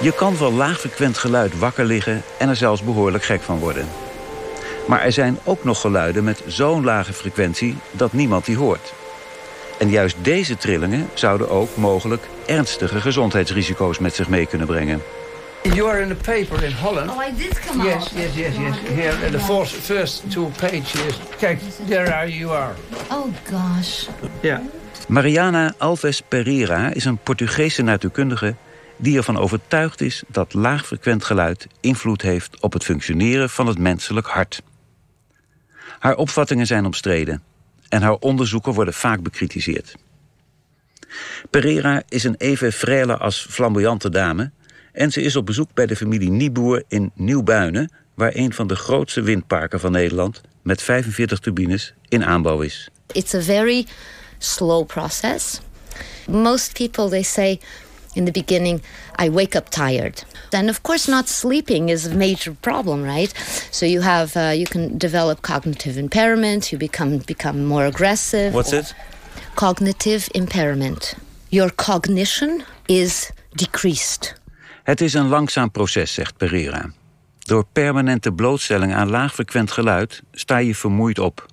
Je 0.00 0.12
kan 0.12 0.36
van 0.36 0.54
laagfrequent 0.54 1.18
geluid 1.18 1.58
wakker 1.58 1.84
liggen 1.84 2.22
en 2.38 2.48
er 2.48 2.56
zelfs 2.56 2.82
behoorlijk 2.82 3.24
gek 3.24 3.42
van 3.42 3.58
worden. 3.58 3.88
Maar 4.86 5.00
er 5.00 5.12
zijn 5.12 5.38
ook 5.44 5.64
nog 5.64 5.80
geluiden 5.80 6.24
met 6.24 6.42
zo'n 6.46 6.84
lage 6.84 7.12
frequentie 7.12 7.76
dat 7.90 8.12
niemand 8.12 8.44
die 8.44 8.56
hoort. 8.56 8.92
En 9.78 9.90
juist 9.90 10.16
deze 10.22 10.56
trillingen 10.56 11.08
zouden 11.14 11.50
ook 11.50 11.76
mogelijk 11.76 12.22
ernstige 12.46 13.00
gezondheidsrisico's 13.00 13.98
met 13.98 14.14
zich 14.14 14.28
mee 14.28 14.46
kunnen 14.46 14.66
brengen. 14.66 15.02
You 15.62 15.88
are 15.88 16.00
in 16.00 16.08
the 16.08 16.14
paper 16.14 16.62
in 16.64 16.72
Holland. 16.72 17.10
Oh, 17.10 17.22
I 17.28 17.36
did 17.36 17.60
come 17.60 17.84
Yes, 17.84 17.94
out. 17.94 18.10
yes, 18.14 18.34
yes, 18.34 18.56
yes. 18.56 18.76
Here, 18.94 19.26
in 19.26 19.32
the 19.32 19.40
first, 19.40 19.74
first 19.74 20.30
two 20.30 20.50
pages. 20.60 21.18
Kijk, 21.38 21.60
there 21.88 22.14
are 22.14 22.36
you 22.36 22.56
are. 22.56 22.72
Oh 23.10 23.26
gosh. 23.50 24.06
Ja. 24.40 24.62
Mariana 25.08 25.74
Alves 25.78 26.20
Pereira 26.28 26.92
is 26.92 27.04
een 27.04 27.18
Portugese 27.18 27.82
natuurkundige 27.82 28.54
die 28.96 29.16
ervan 29.16 29.36
overtuigd 29.38 30.00
is 30.00 30.22
dat 30.28 30.54
laagfrequent 30.54 31.24
geluid 31.24 31.66
invloed 31.80 32.22
heeft 32.22 32.60
op 32.60 32.72
het 32.72 32.84
functioneren 32.84 33.50
van 33.50 33.66
het 33.66 33.78
menselijk 33.78 34.26
hart. 34.26 34.62
Haar 35.98 36.14
opvattingen 36.16 36.66
zijn 36.66 36.84
omstreden 36.84 37.42
en 37.88 38.02
haar 38.02 38.16
onderzoeken 38.16 38.72
worden 38.72 38.94
vaak 38.94 39.22
bekritiseerd. 39.22 39.94
Pereira 41.50 42.02
is 42.08 42.24
een 42.24 42.34
even 42.38 42.72
frêle 42.72 43.18
als 43.18 43.46
flamboyante 43.50 44.10
dame 44.10 44.50
en 44.92 45.12
ze 45.12 45.22
is 45.22 45.36
op 45.36 45.46
bezoek 45.46 45.74
bij 45.74 45.86
de 45.86 45.96
familie 45.96 46.30
Nieboer 46.30 46.82
in 46.88 47.10
Nieuwbuinen, 47.14 47.90
waar 48.14 48.30
een 48.34 48.52
van 48.52 48.66
de 48.66 48.76
grootste 48.76 49.22
windparken 49.22 49.80
van 49.80 49.92
Nederland 49.92 50.40
met 50.62 50.82
45 50.82 51.38
turbines 51.38 51.94
in 52.08 52.24
aanbouw 52.24 52.60
is. 52.60 52.88
It's 53.12 53.34
a 53.34 53.40
very 53.40 53.86
slow 54.38 54.86
process. 54.86 55.60
Most 56.30 56.72
people 56.72 57.08
they 57.08 57.22
say 57.22 57.60
in 58.16 58.24
the 58.24 58.32
beginning 58.32 58.80
I 59.18 59.28
wake 59.28 59.58
up 59.58 59.68
tired. 59.68 60.24
And 60.52 60.68
of 60.68 60.82
course 60.82 61.10
not 61.10 61.28
sleeping 61.28 61.88
is 61.88 62.06
a 62.06 62.14
major 62.14 62.56
problem, 62.60 63.02
right? 63.02 63.32
So 63.70 63.86
you 63.86 64.02
have 64.02 64.36
uh, 64.36 64.52
you 64.54 64.66
can 64.66 64.98
develop 64.98 65.40
cognitive 65.40 65.98
impairment, 65.98 66.70
you 66.70 66.78
become 66.78 67.18
become 67.26 67.64
more 67.64 67.86
aggressive. 67.86 68.52
What's 68.52 68.72
it? 68.72 68.94
Cognitive 69.54 70.28
impairment. 70.30 71.14
Your 71.48 71.74
cognition 71.74 72.62
is 72.86 73.30
decreased. 73.54 74.34
Het 74.82 75.00
is 75.00 75.14
een 75.14 75.28
langzaam 75.28 75.70
proces, 75.70 76.12
zegt 76.12 76.36
Pereira. 76.36 76.90
Door 77.38 77.66
permanente 77.72 78.32
blootstelling 78.32 78.94
aan 78.94 79.10
laagfrequent 79.10 79.70
geluid 79.70 80.22
sta 80.32 80.56
je 80.56 80.74
vermoeid 80.74 81.18
op. 81.18 81.46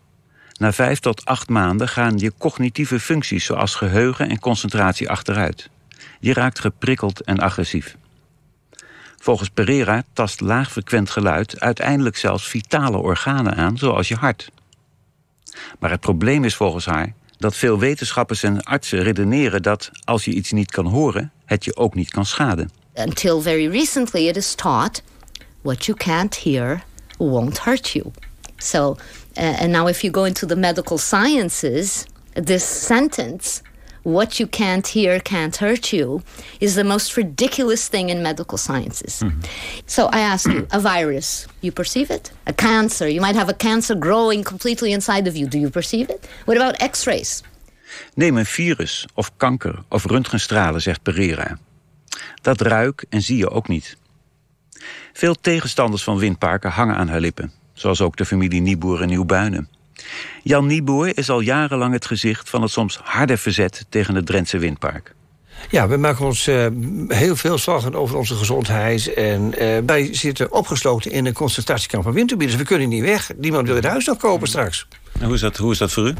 Na 0.59 0.73
vijf 0.73 0.99
tot 0.99 1.25
acht 1.25 1.49
maanden 1.49 1.87
gaan 1.87 2.17
je 2.17 2.33
cognitieve 2.37 2.99
functies 2.99 3.45
zoals 3.45 3.75
geheugen 3.75 4.29
en 4.29 4.39
concentratie 4.39 5.09
achteruit. 5.09 5.69
Je 6.23 6.33
raakt 6.33 6.59
geprikkeld 6.59 7.21
en 7.21 7.39
agressief. 7.39 7.97
Volgens 9.17 9.49
Pereira 9.49 10.03
tast 10.13 10.41
laagfrequent 10.41 11.09
geluid 11.09 11.59
uiteindelijk 11.59 12.17
zelfs 12.17 12.47
vitale 12.47 12.97
organen 12.97 13.55
aan, 13.55 13.77
zoals 13.77 14.07
je 14.07 14.15
hart. 14.15 14.49
Maar 15.79 15.89
het 15.89 15.99
probleem 15.99 16.43
is 16.43 16.55
volgens 16.55 16.85
haar 16.85 17.13
dat 17.37 17.55
veel 17.55 17.79
wetenschappers 17.79 18.43
en 18.43 18.63
artsen 18.63 19.03
redeneren 19.03 19.61
dat 19.61 19.91
als 20.03 20.25
je 20.25 20.31
iets 20.31 20.51
niet 20.51 20.71
kan 20.71 20.85
horen, 20.85 21.31
het 21.45 21.65
je 21.65 21.75
ook 21.75 21.95
niet 21.95 22.09
kan 22.09 22.25
schaden. 22.25 22.71
Until 22.93 23.41
very 23.41 23.67
recently, 23.67 24.27
it 24.27 24.37
is 24.37 24.55
taught 24.55 25.03
what 25.61 25.85
you 25.85 25.97
can't 25.97 26.37
hear 26.43 26.83
won't 27.17 27.59
hurt 27.59 27.89
you. 27.89 28.11
So, 28.57 28.95
uh, 29.37 29.61
and 29.61 29.71
now 29.71 29.87
if 29.87 30.01
you 30.01 30.13
go 30.13 30.23
into 30.23 30.47
the 30.47 30.55
medical 30.55 30.97
sciences, 30.97 32.05
this 32.43 32.85
sentence, 32.85 33.61
what 34.03 34.39
you 34.39 34.47
can't 34.47 34.87
hear 34.87 35.19
can't 35.19 35.55
hurt 35.57 35.91
you, 35.91 36.21
is 36.59 36.75
the 36.75 36.83
most 36.83 37.17
ridiculous 37.17 37.89
thing 37.89 38.09
in 38.09 38.21
medical 38.21 38.57
sciences. 38.57 39.23
So 39.85 40.09
I 40.13 40.19
ask 40.19 40.49
you, 40.49 40.65
a 40.71 40.79
virus, 40.79 41.47
you 41.59 41.71
perceive 41.71 42.13
it? 42.13 42.31
A 42.45 42.53
cancer, 42.53 43.07
you 43.07 43.21
might 43.21 43.35
have 43.35 43.49
a 43.49 43.55
cancer 43.55 43.99
growing 43.99 44.43
completely 44.43 44.91
inside 44.91 45.27
of 45.29 45.35
you. 45.35 45.47
Do 45.47 45.57
you 45.57 45.69
perceive 45.69 46.13
it? 46.13 46.27
What 46.45 46.57
about 46.57 46.81
x 46.81 47.05
rays? 47.05 47.43
Neem 48.15 48.37
een 48.37 48.45
virus 48.45 49.05
of 49.13 49.31
kanker 49.37 49.83
of 49.89 50.05
röntgenstralen, 50.05 50.81
zegt 50.81 51.01
Pereira. 51.01 51.57
Dat 52.41 52.61
ruik 52.61 53.05
en 53.09 53.21
zie 53.21 53.37
je 53.37 53.49
ook 53.49 53.67
niet. 53.67 53.97
Veel 55.13 55.35
tegenstanders 55.41 56.03
van 56.03 56.17
windparken 56.17 56.71
hangen 56.71 56.95
aan 56.95 57.07
haar 57.07 57.19
lippen. 57.19 57.51
Zoals 57.73 58.01
ook 58.01 58.15
de 58.15 58.25
familie 58.25 58.61
Nieboer 58.61 59.01
in 59.01 59.07
Nieuwbuinen. 59.07 59.69
Jan 60.43 60.65
Nieboer 60.65 61.17
is 61.17 61.29
al 61.29 61.39
jarenlang 61.39 61.93
het 61.93 62.05
gezicht 62.05 62.49
van 62.49 62.61
het 62.61 62.71
soms 62.71 62.99
harde 63.03 63.37
verzet 63.37 63.85
tegen 63.89 64.15
het 64.15 64.25
Drentse 64.25 64.57
windpark. 64.57 65.13
Ja, 65.69 65.87
we 65.87 65.97
maken 65.97 66.25
ons 66.25 66.47
uh, 66.47 66.67
heel 67.07 67.35
veel 67.35 67.57
zorgen 67.57 67.95
over 67.95 68.17
onze 68.17 68.35
gezondheid. 68.35 69.13
En 69.13 69.53
uh, 69.61 69.77
wij 69.85 70.13
zitten 70.13 70.51
opgesloten 70.51 71.11
in 71.11 71.25
een 71.25 71.33
concentratiekamp 71.33 72.03
van 72.03 72.13
windturbines. 72.13 72.55
We 72.55 72.63
kunnen 72.63 72.89
niet 72.89 73.03
weg. 73.03 73.31
Niemand 73.37 73.67
wil 73.67 73.75
het 73.75 73.85
huis 73.85 74.05
nog 74.05 74.17
kopen 74.17 74.47
straks. 74.47 74.87
En 75.19 75.25
hoe, 75.25 75.33
is 75.33 75.41
dat, 75.41 75.57
hoe 75.57 75.71
is 75.71 75.77
dat 75.77 75.91
voor 75.91 76.07
u? 76.07 76.13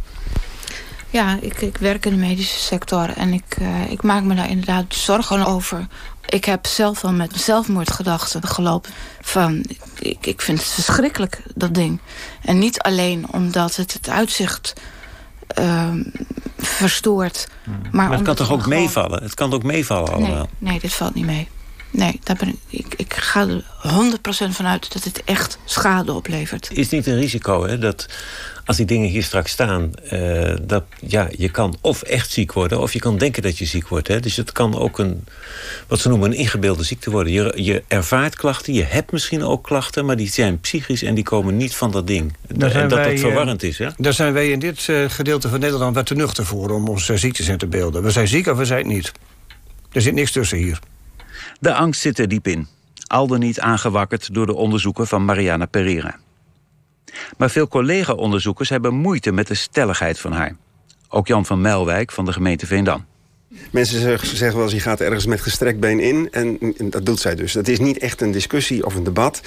Ja, 1.09 1.37
ik, 1.41 1.61
ik 1.61 1.77
werk 1.77 2.05
in 2.05 2.11
de 2.11 2.17
medische 2.17 2.59
sector 2.59 3.09
en 3.09 3.33
ik, 3.33 3.57
uh, 3.61 3.91
ik 3.91 4.03
maak 4.03 4.23
me 4.23 4.35
daar 4.35 4.49
inderdaad 4.49 4.95
zorgen 4.95 5.45
over. 5.45 5.87
Ik 6.33 6.45
heb 6.45 6.65
zelf 6.65 7.01
wel 7.01 7.11
met 7.11 7.41
zelfmoordgedachten 7.41 8.47
gelopen. 8.47 8.91
Van, 9.21 9.65
ik, 9.99 10.25
ik 10.25 10.41
vind 10.41 10.59
het 10.59 10.67
verschrikkelijk, 10.67 11.41
dat 11.55 11.73
ding. 11.73 11.99
En 12.41 12.59
niet 12.59 12.79
alleen 12.79 13.25
omdat 13.31 13.75
het 13.75 13.93
het 13.93 14.09
uitzicht 14.09 14.73
uh, 15.59 15.89
verstoort. 16.57 17.47
Hmm. 17.63 17.81
Maar, 17.81 17.91
maar 17.91 18.11
het 18.11 18.21
kan 18.21 18.35
toch 18.35 18.51
ook 18.51 18.63
gewoon... 18.63 18.79
meevallen? 18.79 19.23
Het 19.23 19.33
kan 19.33 19.53
ook 19.53 19.63
meevallen 19.63 20.13
allemaal? 20.13 20.49
Nee, 20.57 20.71
nee, 20.71 20.79
dit 20.79 20.93
valt 20.93 21.13
niet 21.13 21.25
mee. 21.25 21.47
Nee, 21.91 22.19
daar 22.23 22.35
ben 22.35 22.47
ik, 22.47 22.59
ik, 22.67 22.93
ik 22.97 23.13
ga 23.13 23.47
er 23.47 23.63
100% 24.47 24.49
van 24.49 24.65
uit 24.65 24.93
dat 24.93 25.03
het 25.03 25.23
echt 25.23 25.57
schade 25.65 26.13
oplevert. 26.13 26.69
Is 26.71 26.89
niet 26.89 27.07
een 27.07 27.19
risico 27.19 27.65
hè, 27.65 27.77
dat 27.77 28.07
als 28.65 28.77
die 28.77 28.85
dingen 28.85 29.09
hier 29.09 29.23
straks 29.23 29.51
staan... 29.51 29.91
Uh, 30.13 30.53
dat 30.61 30.83
ja, 31.07 31.27
je 31.37 31.49
kan 31.49 31.77
of 31.81 32.01
echt 32.01 32.31
ziek 32.31 32.53
worden 32.53 32.79
of 32.79 32.93
je 32.93 32.99
kan 32.99 33.17
denken 33.17 33.41
dat 33.41 33.57
je 33.57 33.65
ziek 33.65 33.87
wordt. 33.87 34.07
Hè. 34.07 34.19
Dus 34.19 34.35
het 34.35 34.51
kan 34.51 34.77
ook 34.77 34.99
een, 34.99 35.25
wat 35.87 35.99
ze 35.99 36.09
noemen, 36.09 36.31
een 36.31 36.37
ingebeelde 36.37 36.83
ziekte 36.83 37.11
worden. 37.11 37.33
Je, 37.33 37.53
je 37.55 37.83
ervaart 37.87 38.35
klachten, 38.35 38.73
je 38.73 38.83
hebt 38.83 39.11
misschien 39.11 39.43
ook 39.43 39.63
klachten... 39.63 40.05
maar 40.05 40.15
die 40.15 40.29
zijn 40.29 40.59
psychisch 40.59 41.03
en 41.03 41.15
die 41.15 41.23
komen 41.23 41.57
niet 41.57 41.75
van 41.75 41.91
dat 41.91 42.07
ding. 42.07 42.33
Daar 42.47 42.71
en 42.71 42.89
dat 42.89 42.97
wij, 42.97 43.09
dat 43.09 43.19
verwarrend 43.19 43.63
is. 43.63 43.77
Hè? 43.77 43.87
Daar 43.97 44.13
zijn 44.13 44.33
wij 44.33 44.49
in 44.49 44.59
dit 44.59 44.87
uh, 44.87 45.09
gedeelte 45.09 45.49
van 45.49 45.59
Nederland 45.59 45.95
wat 45.95 46.05
te 46.05 46.15
nuchter 46.15 46.45
voor... 46.45 46.69
om 46.69 46.87
onze 46.87 47.17
ziektes 47.17 47.47
in 47.47 47.57
te 47.57 47.67
beelden. 47.67 48.03
We 48.03 48.11
zijn 48.11 48.27
ziek 48.27 48.47
of 48.47 48.57
we 48.57 48.65
zijn 48.65 48.79
het 48.79 48.93
niet. 48.93 49.11
Er 49.91 50.01
zit 50.01 50.13
niks 50.13 50.31
tussen 50.31 50.57
hier. 50.57 50.79
De 51.59 51.73
angst 51.73 52.01
zit 52.01 52.19
er 52.19 52.27
diep 52.27 52.47
in. 52.47 52.67
Al 53.07 53.27
dan 53.27 53.39
niet 53.39 53.59
aangewakkerd 53.59 54.33
door 54.33 54.45
de 54.45 54.55
onderzoeken 54.55 55.07
van 55.07 55.25
Mariana 55.25 55.65
Pereira. 55.65 56.19
Maar 57.37 57.49
veel 57.49 57.67
collega-onderzoekers 57.67 58.69
hebben 58.69 58.93
moeite 58.93 59.31
met 59.31 59.47
de 59.47 59.55
stelligheid 59.55 60.19
van 60.19 60.31
haar. 60.31 60.55
Ook 61.09 61.27
Jan 61.27 61.45
van 61.45 61.61
Melwijk 61.61 62.11
van 62.11 62.25
de 62.25 62.33
gemeente 62.33 62.65
Veendam. 62.65 63.05
Mensen 63.71 64.19
zeggen 64.23 64.53
wel 64.53 64.63
eens, 64.63 64.73
je 64.73 64.79
gaat 64.79 64.99
ergens 64.99 65.25
met 65.25 65.41
gestrekt 65.41 65.79
been 65.79 65.99
in. 65.99 66.27
En 66.31 66.59
dat 66.89 67.05
doet 67.05 67.19
zij 67.19 67.35
dus. 67.35 67.53
Dat 67.53 67.67
is 67.67 67.79
niet 67.79 67.97
echt 67.97 68.21
een 68.21 68.31
discussie 68.31 68.85
of 68.85 68.95
een 68.95 69.03
debat. 69.03 69.41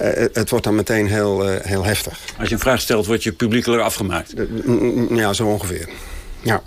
Uh, 0.00 0.08
het 0.32 0.50
wordt 0.50 0.64
dan 0.64 0.74
meteen 0.74 1.06
heel, 1.06 1.50
uh, 1.50 1.60
heel 1.60 1.84
heftig. 1.84 2.18
Als 2.38 2.48
je 2.48 2.54
een 2.54 2.60
vraag 2.60 2.80
stelt, 2.80 3.06
word 3.06 3.22
je 3.22 3.32
publiekelijk 3.32 3.82
afgemaakt? 3.82 4.34
Uh, 4.38 5.16
ja, 5.16 5.32
zo 5.32 5.46
ongeveer. 5.46 5.88
Ja. 6.40 6.62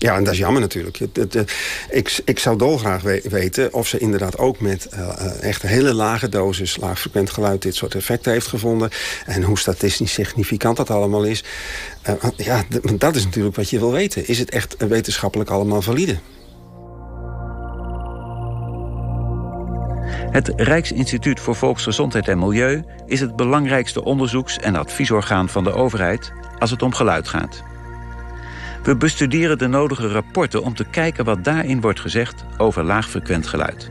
Ja, 0.00 0.16
en 0.16 0.24
dat 0.24 0.32
is 0.32 0.38
jammer 0.38 0.60
natuurlijk. 0.60 0.98
Het, 1.12 1.52
ik, 1.90 2.20
ik 2.24 2.38
zou 2.38 2.58
dolgraag 2.58 3.02
we 3.02 3.22
weten 3.28 3.72
of 3.72 3.86
ze 3.88 3.98
inderdaad 3.98 4.38
ook 4.38 4.60
met 4.60 4.88
uh, 4.94 5.42
echt 5.42 5.62
hele 5.62 5.94
lage 5.94 6.28
dosis... 6.28 6.76
laagfrequent 6.76 7.30
geluid 7.30 7.62
dit 7.62 7.74
soort 7.74 7.94
effecten 7.94 8.32
heeft 8.32 8.46
gevonden. 8.46 8.90
En 9.26 9.42
hoe 9.42 9.58
statistisch 9.58 10.12
significant 10.12 10.76
dat 10.76 10.90
allemaal 10.90 11.24
is. 11.24 11.44
Uh, 12.08 12.30
ja, 12.36 12.64
dat 12.98 13.16
is 13.16 13.24
natuurlijk 13.24 13.56
wat 13.56 13.70
je 13.70 13.78
wil 13.78 13.92
weten. 13.92 14.28
Is 14.28 14.38
het 14.38 14.50
echt 14.50 14.76
wetenschappelijk 14.78 15.50
allemaal 15.50 15.82
valide? 15.82 16.18
Het 20.30 20.52
Rijksinstituut 20.56 21.40
voor 21.40 21.56
Volksgezondheid 21.56 22.28
en 22.28 22.38
Milieu 22.38 22.84
is 23.06 23.20
het 23.20 23.36
belangrijkste 23.36 24.04
onderzoeks- 24.04 24.58
en 24.58 24.76
adviesorgaan 24.76 25.48
van 25.48 25.64
de 25.64 25.72
overheid 25.72 26.32
als 26.58 26.70
het 26.70 26.82
om 26.82 26.94
geluid 26.94 27.28
gaat. 27.28 27.62
We 28.82 28.96
bestuderen 28.96 29.58
de 29.58 29.66
nodige 29.66 30.08
rapporten 30.08 30.62
om 30.62 30.74
te 30.74 30.84
kijken 30.84 31.24
wat 31.24 31.44
daarin 31.44 31.80
wordt 31.80 32.00
gezegd 32.00 32.44
over 32.56 32.84
laagfrequent 32.84 33.46
geluid. 33.46 33.90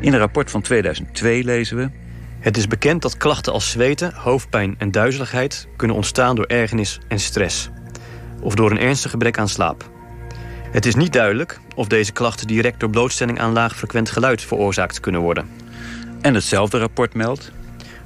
In 0.00 0.12
een 0.12 0.18
rapport 0.18 0.50
van 0.50 0.60
2002 0.60 1.44
lezen 1.44 1.76
we. 1.76 1.90
Het 2.40 2.56
is 2.56 2.66
bekend 2.66 3.02
dat 3.02 3.16
klachten 3.16 3.52
als 3.52 3.70
zweten, 3.70 4.14
hoofdpijn 4.14 4.74
en 4.78 4.90
duizeligheid 4.90 5.68
kunnen 5.76 5.96
ontstaan 5.96 6.36
door 6.36 6.44
ergernis 6.44 7.00
en 7.08 7.18
stress. 7.18 7.70
Of 8.40 8.54
door 8.54 8.70
een 8.70 8.78
ernstig 8.78 9.10
gebrek 9.10 9.38
aan 9.38 9.48
slaap. 9.48 9.90
Het 10.70 10.86
is 10.86 10.94
niet 10.94 11.12
duidelijk 11.12 11.60
of 11.74 11.86
deze 11.86 12.12
klachten 12.12 12.46
direct 12.46 12.80
door 12.80 12.90
blootstelling 12.90 13.40
aan 13.40 13.52
laagfrequent 13.52 14.10
geluid 14.10 14.42
veroorzaakt 14.42 15.00
kunnen 15.00 15.20
worden. 15.20 15.48
En 16.20 16.34
hetzelfde 16.34 16.78
rapport 16.78 17.14
meldt. 17.14 17.52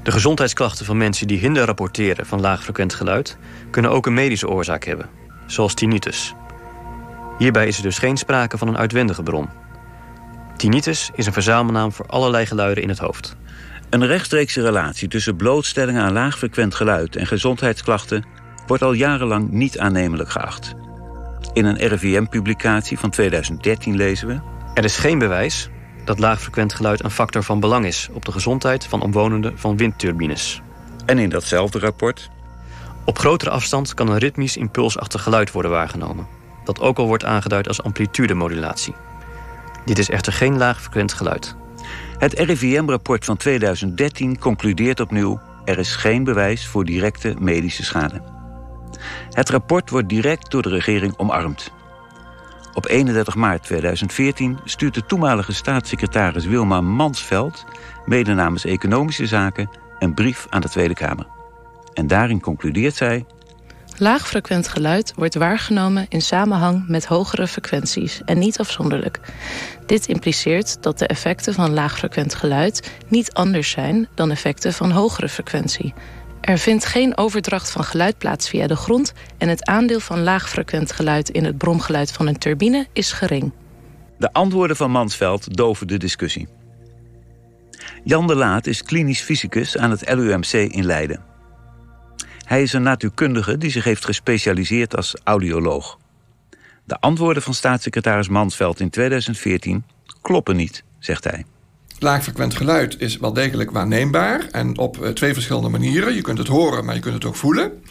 De 0.03 0.11
gezondheidsklachten 0.11 0.87
van 0.87 0.97
mensen 0.97 1.27
die 1.27 1.39
hinder 1.39 1.65
rapporteren 1.65 2.27
van 2.27 2.41
laagfrequent 2.41 2.95
geluid 2.95 3.37
kunnen 3.71 3.91
ook 3.91 4.07
een 4.07 4.15
medische 4.15 4.49
oorzaak 4.49 4.85
hebben, 4.85 5.09
zoals 5.51 5.75
tinnitus. 5.75 6.35
Hierbij 7.39 7.67
is 7.67 7.77
er 7.77 7.83
dus 7.83 7.99
geen 7.99 8.17
sprake 8.17 8.59
van 8.59 8.69
een 8.69 8.79
uitwendige 8.79 9.23
bron. 9.23 9.49
Tinnitus 10.57 11.11
is 11.15 11.27
een 11.27 11.33
verzamelnaam 11.33 11.93
voor 11.93 12.07
allerlei 12.07 12.47
geluiden 12.47 12.83
in 12.83 12.89
het 12.89 12.99
hoofd. 12.99 13.37
Een 13.91 14.07
rechtstreekse 14.07 14.63
relatie 14.63 15.09
tussen 15.09 15.37
blootstelling 15.37 15.99
aan 15.99 16.13
laagfrequent 16.13 16.75
geluid 16.75 17.17
en 17.17 17.27
gezondheidsklachten 17.27 18.25
wordt 18.67 18.83
al 18.83 18.93
jarenlang 18.93 19.51
niet 19.51 19.79
aannemelijk 19.79 20.31
geacht. 20.31 20.75
In 21.53 21.65
een 21.65 21.77
RIVM-publicatie 21.77 22.99
van 22.99 23.11
2013 23.11 23.97
lezen 23.97 24.29
we... 24.29 24.41
Er 24.75 24.85
is 24.85 24.97
geen 24.97 25.19
bewijs 25.19 25.69
dat 26.05 26.19
laagfrequent 26.19 26.75
geluid 26.75 27.05
een 27.05 27.11
factor 27.11 27.43
van 27.43 27.61
belang 27.61 27.87
is... 27.87 28.09
op 28.13 28.25
de 28.25 28.33
gezondheid 28.33 28.87
van 28.87 29.03
omwonenden 29.03 29.59
van 29.59 29.77
windturbines. 29.77 30.61
En 31.07 31.19
in 31.19 31.29
datzelfde 31.29 31.79
rapport... 31.79 32.31
Op 33.09 33.19
grotere 33.19 33.51
afstand 33.51 33.95
kan 33.95 34.09
een 34.09 34.19
ritmisch 34.19 34.57
impulsachtig 34.57 35.23
geluid 35.23 35.53
worden 35.53 35.71
waargenomen... 35.71 36.27
dat 36.65 36.81
ook 36.81 36.99
al 36.99 37.07
wordt 37.07 37.25
aangeduid 37.25 37.69
als 37.69 37.83
amplitudemodulatie. 37.83 38.95
Dit 39.85 39.99
is 39.99 40.11
echter 40.11 40.33
geen 40.33 40.59
laagfrequent 40.59 41.13
geluid. 41.13 41.57
Het 42.19 42.33
RIVM-rapport 42.33 43.25
van 43.25 43.37
2013 43.37 44.39
concludeert 44.39 45.01
opnieuw... 45.01 45.41
er 45.65 45.79
is 45.79 45.97
geen 45.97 46.25
bewijs 46.25 46.67
voor 46.67 46.85
directe 46.85 47.35
medische 47.39 47.85
schade. 47.85 48.23
Het 49.31 49.51
rapport 49.51 49.91
wordt 49.91 50.09
direct 50.09 50.51
door 50.51 50.63
de 50.63 50.69
regering 50.69 51.19
omarmd. 51.19 51.73
Op 52.75 52.87
31 52.89 53.35
maart 53.35 53.63
2014 53.63 54.59
stuurt 54.65 54.95
de 54.95 55.07
toenmalige 55.07 55.53
staatssecretaris 55.53 56.47
Wilma 56.47 56.81
Mansveld... 56.81 57.65
mede 58.05 58.35
namens 58.35 58.65
Economische 58.65 59.27
Zaken 59.27 59.71
een 59.99 60.15
brief 60.15 60.47
aan 60.51 60.61
de 60.61 60.69
Tweede 60.69 60.95
Kamer. 60.95 61.38
En 61.95 62.07
daarin 62.07 62.41
concludeert 62.41 62.95
zij... 62.95 63.25
Laagfrequent 64.01 64.69
geluid 64.69 65.13
wordt 65.17 65.35
waargenomen 65.35 66.07
in 66.09 66.23
samenhang 66.23 66.89
met 66.89 67.07
hogere 67.07 67.47
frequenties 67.47 68.23
en 68.25 68.39
niet 68.39 68.59
afzonderlijk. 68.59 69.21
Dit 69.87 70.07
impliceert 70.07 70.83
dat 70.83 70.99
de 70.99 71.07
effecten 71.07 71.55
van 71.55 71.73
laagfrequent 71.73 72.35
geluid 72.35 72.93
niet 73.09 73.33
anders 73.33 73.71
zijn 73.71 74.09
dan 74.15 74.31
effecten 74.31 74.73
van 74.73 74.91
hogere 74.91 75.29
frequentie. 75.29 75.95
Er 76.41 76.59
vindt 76.59 76.85
geen 76.85 77.17
overdracht 77.17 77.71
van 77.71 77.85
geluid 77.85 78.19
plaats 78.19 78.49
via 78.49 78.67
de 78.67 78.77
grond 78.77 79.13
en 79.39 79.49
het 79.49 79.67
aandeel 79.67 80.01
van 80.01 80.23
laagfrequent 80.23 80.93
geluid 80.93 81.29
in 81.29 81.45
het 81.45 81.59
bromgeluid 81.59 82.13
van 82.13 82.27
een 82.27 82.39
turbine 82.39 82.87
is 82.93 83.13
gering. 83.13 83.53
De 84.19 84.33
antwoorden 84.33 84.77
van 84.77 84.91
Mansveld 84.91 85.57
doven 85.57 85.87
de 85.87 85.97
discussie. 85.97 86.49
Jan 88.05 88.27
de 88.27 88.35
Laat 88.35 88.67
is 88.67 88.83
klinisch 88.83 89.21
fysicus 89.21 89.77
aan 89.77 89.91
het 89.91 90.15
LUMC 90.15 90.53
in 90.53 90.85
Leiden. 90.85 91.21
Hij 92.49 92.63
is 92.63 92.73
een 92.73 92.83
natuurkundige 92.83 93.59
die 93.59 93.71
zich 93.71 93.85
heeft 93.85 94.05
gespecialiseerd 94.05 94.97
als 94.97 95.15
audioloog. 95.25 95.99
De 96.85 97.01
antwoorden 97.01 97.43
van 97.43 97.55
staatssecretaris 97.55 98.29
Mansveld 98.29 98.81
in 98.81 98.91
2014 98.91 99.85
kloppen 100.23 100.57
niet, 100.57 100.85
zegt 100.99 101.25
hij. 101.25 101.45
Laagfrequent 101.99 102.55
geluid 102.55 103.01
is 103.01 103.17
wel 103.17 103.33
degelijk 103.33 103.71
waarneembaar 103.71 104.47
en 104.51 104.79
op 104.79 105.03
eh, 105.03 105.11
twee 105.11 105.33
verschillende 105.33 105.69
manieren. 105.69 106.15
Je 106.15 106.21
kunt 106.21 106.39
het 106.39 106.47
horen, 106.47 106.85
maar 106.85 106.95
je 106.95 107.01
kunt 107.01 107.15
het 107.15 107.25
ook 107.25 107.37
voelen. 107.37 107.83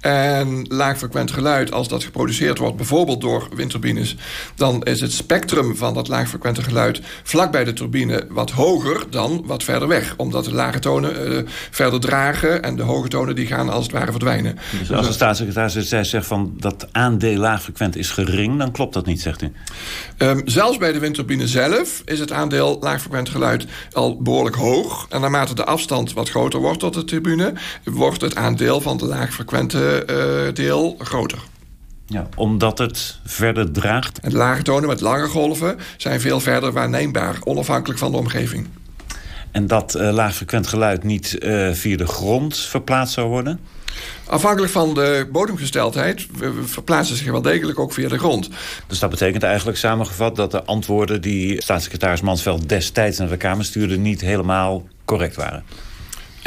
En 0.00 0.64
laagfrequent 0.68 1.30
geluid, 1.30 1.72
als 1.72 1.88
dat 1.88 2.04
geproduceerd 2.04 2.58
wordt, 2.58 2.76
bijvoorbeeld 2.76 3.20
door 3.20 3.48
windturbines, 3.54 4.16
dan 4.54 4.82
is 4.82 5.00
het 5.00 5.12
spectrum 5.12 5.76
van 5.76 5.94
dat 5.94 6.08
laagfrequente 6.08 6.62
geluid 6.62 7.00
vlak 7.22 7.52
bij 7.52 7.64
de 7.64 7.72
turbine 7.72 8.26
wat 8.28 8.50
hoger 8.50 9.06
dan 9.10 9.42
wat 9.46 9.64
verder 9.64 9.88
weg. 9.88 10.14
Omdat 10.16 10.44
de 10.44 10.54
lage 10.54 10.78
tonen 10.78 11.32
uh, 11.32 11.38
verder 11.70 12.00
dragen 12.00 12.62
en 12.62 12.76
de 12.76 12.82
hoge 12.82 13.08
tonen 13.08 13.34
die 13.34 13.46
gaan 13.46 13.68
als 13.68 13.82
het 13.82 13.92
ware 13.92 14.10
verdwijnen. 14.10 14.58
Dus 14.78 14.92
als 14.92 15.06
de 15.06 15.12
staatssecretaris 15.12 15.88
zegt 16.10 16.26
van 16.26 16.52
dat 16.56 16.88
aandeel 16.92 17.38
laagfrequent 17.38 17.96
is 17.96 18.10
gering, 18.10 18.58
dan 18.58 18.72
klopt 18.72 18.94
dat 18.94 19.06
niet, 19.06 19.20
zegt 19.20 19.42
u? 19.42 19.52
Um, 20.18 20.42
zelfs 20.44 20.78
bij 20.78 20.92
de 20.92 20.98
windturbine 20.98 21.48
zelf 21.48 22.02
is 22.04 22.18
het 22.18 22.32
aandeel 22.32 22.78
laagfrequent 22.80 23.28
geluid 23.28 23.66
al 23.92 24.22
behoorlijk 24.22 24.56
hoog. 24.56 25.06
En 25.08 25.20
naarmate 25.20 25.54
de 25.54 25.64
afstand 25.64 26.12
wat 26.12 26.30
groter 26.30 26.60
wordt 26.60 26.78
tot 26.78 26.94
de 26.94 27.04
turbine, 27.04 27.52
wordt 27.84 28.20
het 28.20 28.36
aandeel 28.36 28.80
van 28.80 28.96
de 28.96 29.06
laagfrequente 29.06 29.87
deel 30.54 30.96
groter. 30.98 31.38
Ja, 32.06 32.28
omdat 32.36 32.78
het 32.78 33.18
verder 33.24 33.72
draagt. 33.72 34.20
En 34.20 34.30
de 34.30 34.36
lage 34.36 34.62
tonen 34.62 34.88
met 34.88 35.00
lange 35.00 35.26
golven 35.26 35.78
zijn 35.96 36.20
veel 36.20 36.40
verder 36.40 36.72
waarneembaar, 36.72 37.36
onafhankelijk 37.44 37.98
van 37.98 38.10
de 38.10 38.16
omgeving. 38.16 38.66
En 39.50 39.66
dat 39.66 39.96
uh, 39.96 40.12
laagfrequent 40.12 40.66
geluid 40.66 41.02
niet 41.02 41.36
uh, 41.40 41.72
via 41.72 41.96
de 41.96 42.06
grond 42.06 42.58
verplaatst 42.58 43.14
zou 43.14 43.28
worden? 43.28 43.60
Afhankelijk 44.26 44.72
van 44.72 44.94
de 44.94 45.28
bodemgesteldheid 45.32 46.26
verplaatsen 46.64 47.16
zich 47.16 47.30
wel 47.30 47.42
degelijk 47.42 47.78
ook 47.78 47.92
via 47.92 48.08
de 48.08 48.18
grond. 48.18 48.48
Dus 48.86 48.98
dat 48.98 49.10
betekent 49.10 49.42
eigenlijk 49.42 49.78
samengevat 49.78 50.36
dat 50.36 50.50
de 50.50 50.64
antwoorden 50.64 51.20
die 51.20 51.62
staatssecretaris 51.62 52.20
Mansveld 52.20 52.68
destijds 52.68 53.18
naar 53.18 53.28
de 53.28 53.36
Kamer 53.36 53.64
stuurde 53.64 53.98
niet 53.98 54.20
helemaal 54.20 54.88
correct 55.04 55.36
waren. 55.36 55.64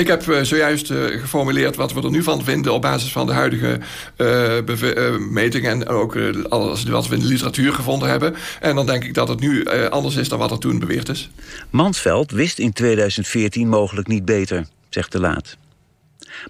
Ik 0.02 0.08
heb 0.08 0.26
uh, 0.26 0.42
zojuist 0.42 0.90
uh, 0.90 1.20
geformuleerd 1.20 1.76
wat 1.76 1.94
we 1.94 2.02
er 2.02 2.10
nu 2.10 2.24
van 2.24 2.44
vinden... 2.44 2.74
op 2.74 2.82
basis 2.82 3.12
van 3.12 3.26
de 3.26 3.34
huidige 3.34 3.80
uh, 4.18 5.18
metingen... 5.18 5.72
en 5.72 5.88
ook 5.88 6.18
alles 6.50 6.84
wat 6.84 7.08
we 7.08 7.16
in 7.16 7.22
de 7.22 7.28
literatuur 7.28 7.74
gevonden 7.74 8.10
hebben. 8.10 8.36
En 8.60 8.76
dan 8.76 8.86
denk 8.86 9.04
ik 9.04 9.14
dat 9.14 9.28
het 9.28 9.40
nu 9.40 9.66
anders 9.90 10.16
is 10.16 10.30
dan 10.30 10.40
wat 10.40 10.52
er 10.52 10.60
toen 10.60 10.80
beweerd 10.80 11.10
is. 11.10 11.30
Mansveld 11.70 12.32
wist 12.32 12.60
in 12.60 12.74
2014 12.74 13.68
mogelijk 13.68 14.08
niet 14.08 14.26
beter, 14.26 14.66
zegt 14.90 15.12
de 15.12 15.20
Laat. 15.20 15.58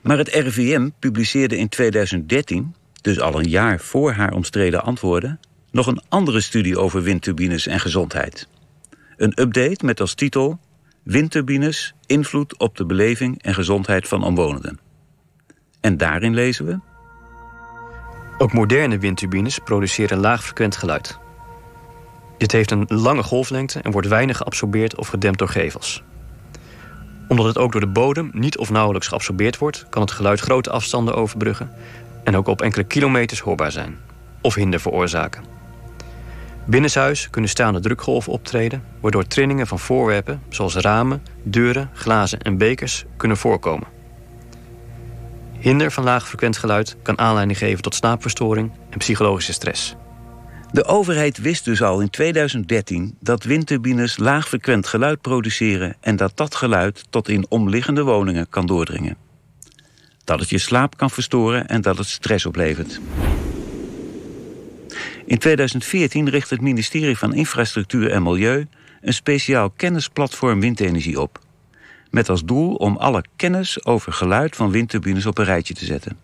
Maar 0.02 0.18
het 0.18 0.30
RIVM 0.30 0.90
publiceerde 1.00 1.58
in 1.58 1.70
2013, 1.70 2.76
dus 3.02 3.20
al 3.20 3.40
een 3.40 3.50
jaar 3.50 3.80
voor 3.80 4.12
haar 4.12 4.34
omstreden 4.34 4.84
antwoorden... 4.84 5.40
nog 5.72 5.88
een 5.88 6.02
andere 6.10 6.42
studie 6.42 6.80
over 6.80 7.02
windturbines 7.02 7.68
en 7.68 7.80
gezondheid. 7.80 8.48
Een 9.18 9.42
update 9.42 9.86
met 9.86 10.00
als 10.00 10.14
titel 10.14 10.60
Windturbines, 11.04 11.94
invloed 12.06 12.58
op 12.58 12.78
de 12.78 12.86
beleving 12.86 13.44
en 13.44 13.54
gezondheid 13.54 14.08
van 14.08 14.24
omwonenden. 14.24 14.80
En 15.80 15.98
daarin 15.98 16.34
lezen 16.34 16.66
we... 16.66 16.80
Ook 18.38 18.54
moderne 18.54 18.98
windturbines 18.98 19.60
produceren 19.60 20.18
laagfrequent 20.18 20.76
geluid. 20.76 21.20
Dit 22.38 22.52
heeft 22.52 22.72
een 22.72 22.86
lange 22.88 23.24
golflengte 23.24 23.80
en 23.80 23.92
wordt 23.92 24.08
weinig 24.08 24.38
geabsorbeerd 24.38 24.96
of 24.96 25.08
gedempt 25.08 25.40
door 25.40 25.48
gevels. 25.48 26.04
Omdat 27.28 27.46
het 27.46 27.58
ook 27.58 27.72
door 27.72 27.82
de 27.82 27.88
bodem 27.88 28.30
niet 28.34 28.58
of 28.58 28.70
nauwelijks 28.70 29.08
geabsorbeerd 29.08 29.58
wordt... 29.58 29.86
kan 29.90 30.02
het 30.02 30.12
geluid 30.12 30.40
grote 30.40 30.70
afstanden 30.70 31.16
overbruggen... 31.16 31.72
en 32.24 32.36
ook 32.36 32.48
op 32.48 32.62
enkele 32.62 32.84
kilometers 32.84 33.40
hoorbaar 33.40 33.72
zijn. 33.72 33.98
Of 34.42 34.56
hinder 34.56 34.80
veroorzaken. 34.80 35.61
Binnenshuis 36.66 37.30
kunnen 37.30 37.50
staande 37.50 37.80
drukgolven 37.80 38.32
optreden... 38.34 38.84
waardoor 39.00 39.28
trillingen 39.28 39.68
van 39.68 39.80
voorwerpen 39.80 40.42
zoals 40.50 40.76
ramen, 40.76 41.24
deuren, 41.44 41.90
glazen 41.94 42.42
en 42.42 42.58
bekers 42.58 43.06
kunnen 43.18 43.38
voorkomen. 43.38 43.88
Hinder 45.60 45.92
van 45.92 46.04
laagfrequent 46.04 46.58
geluid 46.58 46.98
kan 47.02 47.18
aanleiding 47.18 47.58
geven 47.58 47.82
tot 47.82 47.96
slaapverstoring 47.96 48.72
en 48.90 48.98
psychologische 48.98 49.54
stress. 49.54 49.96
De 50.72 50.86
overheid 50.86 51.38
wist 51.38 51.66
dus 51.66 51.82
al 51.82 52.00
in 52.00 52.10
2013 52.10 53.18
dat 53.20 53.44
windturbines 53.44 54.18
laagfrequent 54.18 54.88
geluid 54.88 55.22
produceren... 55.22 55.96
en 56.00 56.16
dat 56.16 56.38
dat 56.38 56.56
geluid 56.56 57.06
tot 57.10 57.30
in 57.30 57.46
omliggende 57.50 58.04
woningen 58.04 58.50
kan 58.50 58.66
doordringen. 58.66 59.18
Dat 60.24 60.40
het 60.40 60.50
je 60.50 60.58
slaap 60.58 60.98
kan 60.98 61.10
verstoren 61.10 61.68
en 61.68 61.82
dat 61.82 61.98
het 61.98 62.08
stress 62.08 62.46
oplevert. 62.46 63.00
In 65.32 65.38
2014 65.38 66.30
richt 66.30 66.50
het 66.50 66.62
ministerie 66.62 67.18
van 67.18 67.34
Infrastructuur 67.34 68.12
en 68.12 68.24
Milieu... 68.24 68.68
een 69.02 69.14
speciaal 69.14 69.70
kennisplatform 69.70 70.60
windenergie 70.60 71.22
op. 71.22 71.40
Met 72.10 72.30
als 72.30 72.44
doel 72.44 72.76
om 72.76 72.98
alle 72.98 73.24
kennis 73.36 73.86
over 73.86 74.14
geluid 74.14 74.56
van 74.56 74.72
windturbines 74.72 75.26
op 75.26 75.38
een 75.38 75.46
rijtje 75.46 75.74
te 75.74 75.86
zetten. 75.86 76.18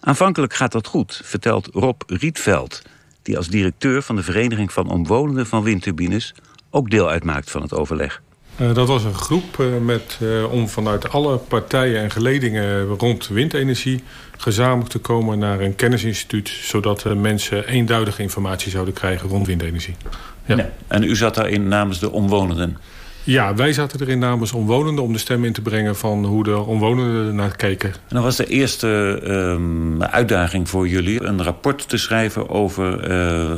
Aanvankelijk 0.00 0.54
gaat 0.54 0.72
dat 0.72 0.86
goed, 0.86 1.20
vertelt 1.24 1.68
Rob 1.72 2.02
Rietveld... 2.06 2.82
die 3.22 3.36
als 3.36 3.48
directeur 3.48 4.02
van 4.02 4.16
de 4.16 4.22
Vereniging 4.22 4.72
van 4.72 4.90
Omwonenden 4.90 5.46
van 5.46 5.62
Windturbines... 5.62 6.34
ook 6.70 6.90
deel 6.90 7.08
uitmaakt 7.10 7.50
van 7.50 7.62
het 7.62 7.74
overleg. 7.74 8.22
Uh, 8.60 8.74
dat 8.74 8.88
was 8.88 9.04
een 9.04 9.14
groep 9.14 9.56
uh, 9.60 9.66
met, 9.84 10.18
uh, 10.22 10.52
om 10.52 10.68
vanuit 10.68 11.08
alle 11.08 11.36
partijen 11.36 12.02
en 12.02 12.10
geledingen 12.10 12.86
rond 12.86 13.28
windenergie 13.28 14.02
gezamenlijk 14.36 14.90
te 14.90 14.98
komen 14.98 15.38
naar 15.38 15.60
een 15.60 15.74
kennisinstituut, 15.74 16.48
zodat 16.48 17.04
mensen 17.04 17.66
eenduidige 17.66 18.22
informatie 18.22 18.70
zouden 18.70 18.94
krijgen 18.94 19.28
rond 19.28 19.46
windenergie. 19.46 19.96
Ja. 20.44 20.54
Nee. 20.54 20.66
En 20.86 21.02
u 21.02 21.16
zat 21.16 21.34
daarin 21.34 21.68
namens 21.68 21.98
de 21.98 22.10
omwonenden? 22.10 22.78
Ja, 23.22 23.54
wij 23.54 23.72
zaten 23.72 24.00
erin 24.00 24.18
namens 24.18 24.52
omwonenden 24.52 25.04
om 25.04 25.12
de 25.12 25.18
stem 25.18 25.44
in 25.44 25.52
te 25.52 25.62
brengen 25.62 25.96
van 25.96 26.24
hoe 26.24 26.44
de 26.44 26.58
omwonenden 26.58 27.34
naar 27.34 27.56
keken. 27.56 27.88
En 27.88 28.14
dan 28.14 28.22
was 28.22 28.36
de 28.36 28.46
eerste 28.46 29.20
um, 29.24 30.02
uitdaging 30.02 30.68
voor 30.68 30.88
jullie 30.88 31.22
een 31.22 31.42
rapport 31.42 31.88
te 31.88 31.96
schrijven 31.96 32.48
over 32.48 32.98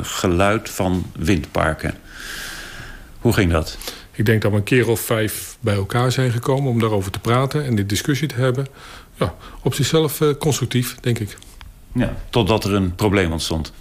geluid 0.05 0.71
van 0.71 1.05
windparken. 1.19 1.95
Hoe 3.19 3.33
ging 3.33 3.53
dat? 3.53 3.79
Ik 4.19 4.27
denk 4.27 4.43
dat 4.43 4.51
we 4.51 4.57
een 4.57 4.63
keer 4.63 4.89
of 4.89 5.01
vijf 5.01 5.57
bij 5.61 5.75
elkaar 5.75 6.13
zijn 6.13 6.31
gekomen 6.31 6.71
om 6.71 6.81
daarover 6.81 7.11
te 7.11 7.19
praten 7.19 7.65
en 7.65 7.75
die 7.75 7.87
discussie 7.87 8.29
te 8.29 8.35
hebben. 8.35 8.67
Ja, 9.15 9.35
op 9.63 9.75
zichzelf 9.75 10.21
uh, 10.21 10.29
constructief, 10.39 10.97
denk 11.01 11.19
ik. 11.19 11.37
Ja, 11.95 12.17
totdat 12.31 12.65
er 12.65 12.75
een 12.75 12.95
probleem 12.95 13.33
ontstond. 13.33 13.73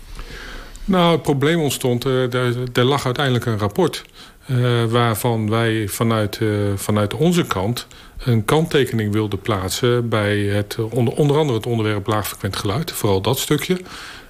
Nou, 0.85 1.11
het 1.11 1.21
probleem 1.21 1.59
ontstond, 1.59 2.03
er, 2.03 2.35
er 2.73 2.83
lag 2.83 3.05
uiteindelijk 3.05 3.45
een 3.45 3.57
rapport... 3.57 4.03
Uh, 4.51 4.83
waarvan 4.85 5.49
wij 5.49 5.87
vanuit, 5.87 6.39
uh, 6.39 6.73
vanuit 6.75 7.13
onze 7.13 7.45
kant 7.45 7.87
een 8.17 8.45
kanttekening 8.45 9.13
wilden 9.13 9.41
plaatsen... 9.41 10.09
bij 10.09 10.37
het, 10.37 10.77
onder, 10.89 11.13
onder 11.13 11.37
andere 11.37 11.57
het 11.57 11.67
onderwerp 11.67 12.07
laagfrequent 12.07 12.55
geluid. 12.55 12.91
Vooral 12.91 13.21
dat 13.21 13.39
stukje. 13.39 13.77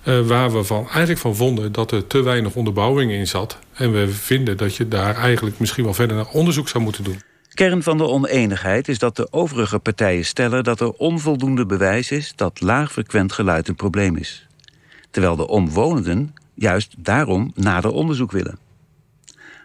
Uh, 0.07 0.27
waar 0.27 0.51
we 0.51 0.63
van, 0.63 0.87
eigenlijk 0.87 1.19
van 1.19 1.35
vonden 1.35 1.71
dat 1.71 1.91
er 1.91 2.07
te 2.07 2.21
weinig 2.21 2.55
onderbouwing 2.55 3.11
in 3.11 3.27
zat. 3.27 3.59
En 3.73 3.91
we 3.91 4.07
vinden 4.07 4.57
dat 4.57 4.75
je 4.75 4.87
daar 4.87 5.15
eigenlijk 5.15 5.59
misschien 5.59 5.83
wel 5.83 5.93
verder 5.93 6.15
naar 6.15 6.29
onderzoek 6.31 6.67
zou 6.67 6.83
moeten 6.83 7.03
doen. 7.03 7.21
Kern 7.53 7.83
van 7.83 7.97
de 7.97 8.07
oneenigheid 8.07 8.87
is 8.87 8.99
dat 8.99 9.15
de 9.15 9.27
overige 9.31 9.79
partijen 9.79 10.25
stellen... 10.25 10.63
dat 10.63 10.79
er 10.79 10.91
onvoldoende 10.91 11.65
bewijs 11.65 12.11
is 12.11 12.33
dat 12.35 12.61
laagfrequent 12.61 13.31
geluid 13.31 13.67
een 13.67 13.75
probleem 13.75 14.15
is. 14.15 14.47
Terwijl 15.11 15.35
de 15.35 15.47
omwonenden 15.47 16.33
juist 16.53 16.95
daarom 16.97 17.51
nader 17.55 17.91
onderzoek 17.91 18.31
willen. 18.31 18.59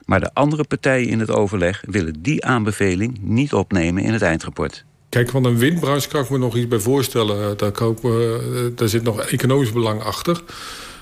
Maar 0.04 0.20
de 0.20 0.34
andere 0.34 0.64
partijen 0.64 1.08
in 1.08 1.20
het 1.20 1.30
overleg 1.30 1.82
willen 1.86 2.22
die 2.22 2.44
aanbeveling 2.44 3.18
niet 3.20 3.52
opnemen 3.52 4.02
in 4.02 4.12
het 4.12 4.22
eindrapport. 4.22 4.84
Kijk, 5.12 5.30
van 5.30 5.44
een 5.44 5.58
windbranche 5.58 6.08
kan 6.08 6.22
ik 6.22 6.30
me 6.30 6.38
nog 6.38 6.56
iets 6.56 6.68
bij 6.68 6.78
voorstellen. 6.78 7.56
Daar, 7.56 7.70
kan 7.70 7.90
ik, 7.90 8.02
uh, 8.02 8.38
daar 8.74 8.88
zit 8.88 9.02
nog 9.02 9.20
economisch 9.20 9.72
belang 9.72 10.02
achter. 10.02 10.42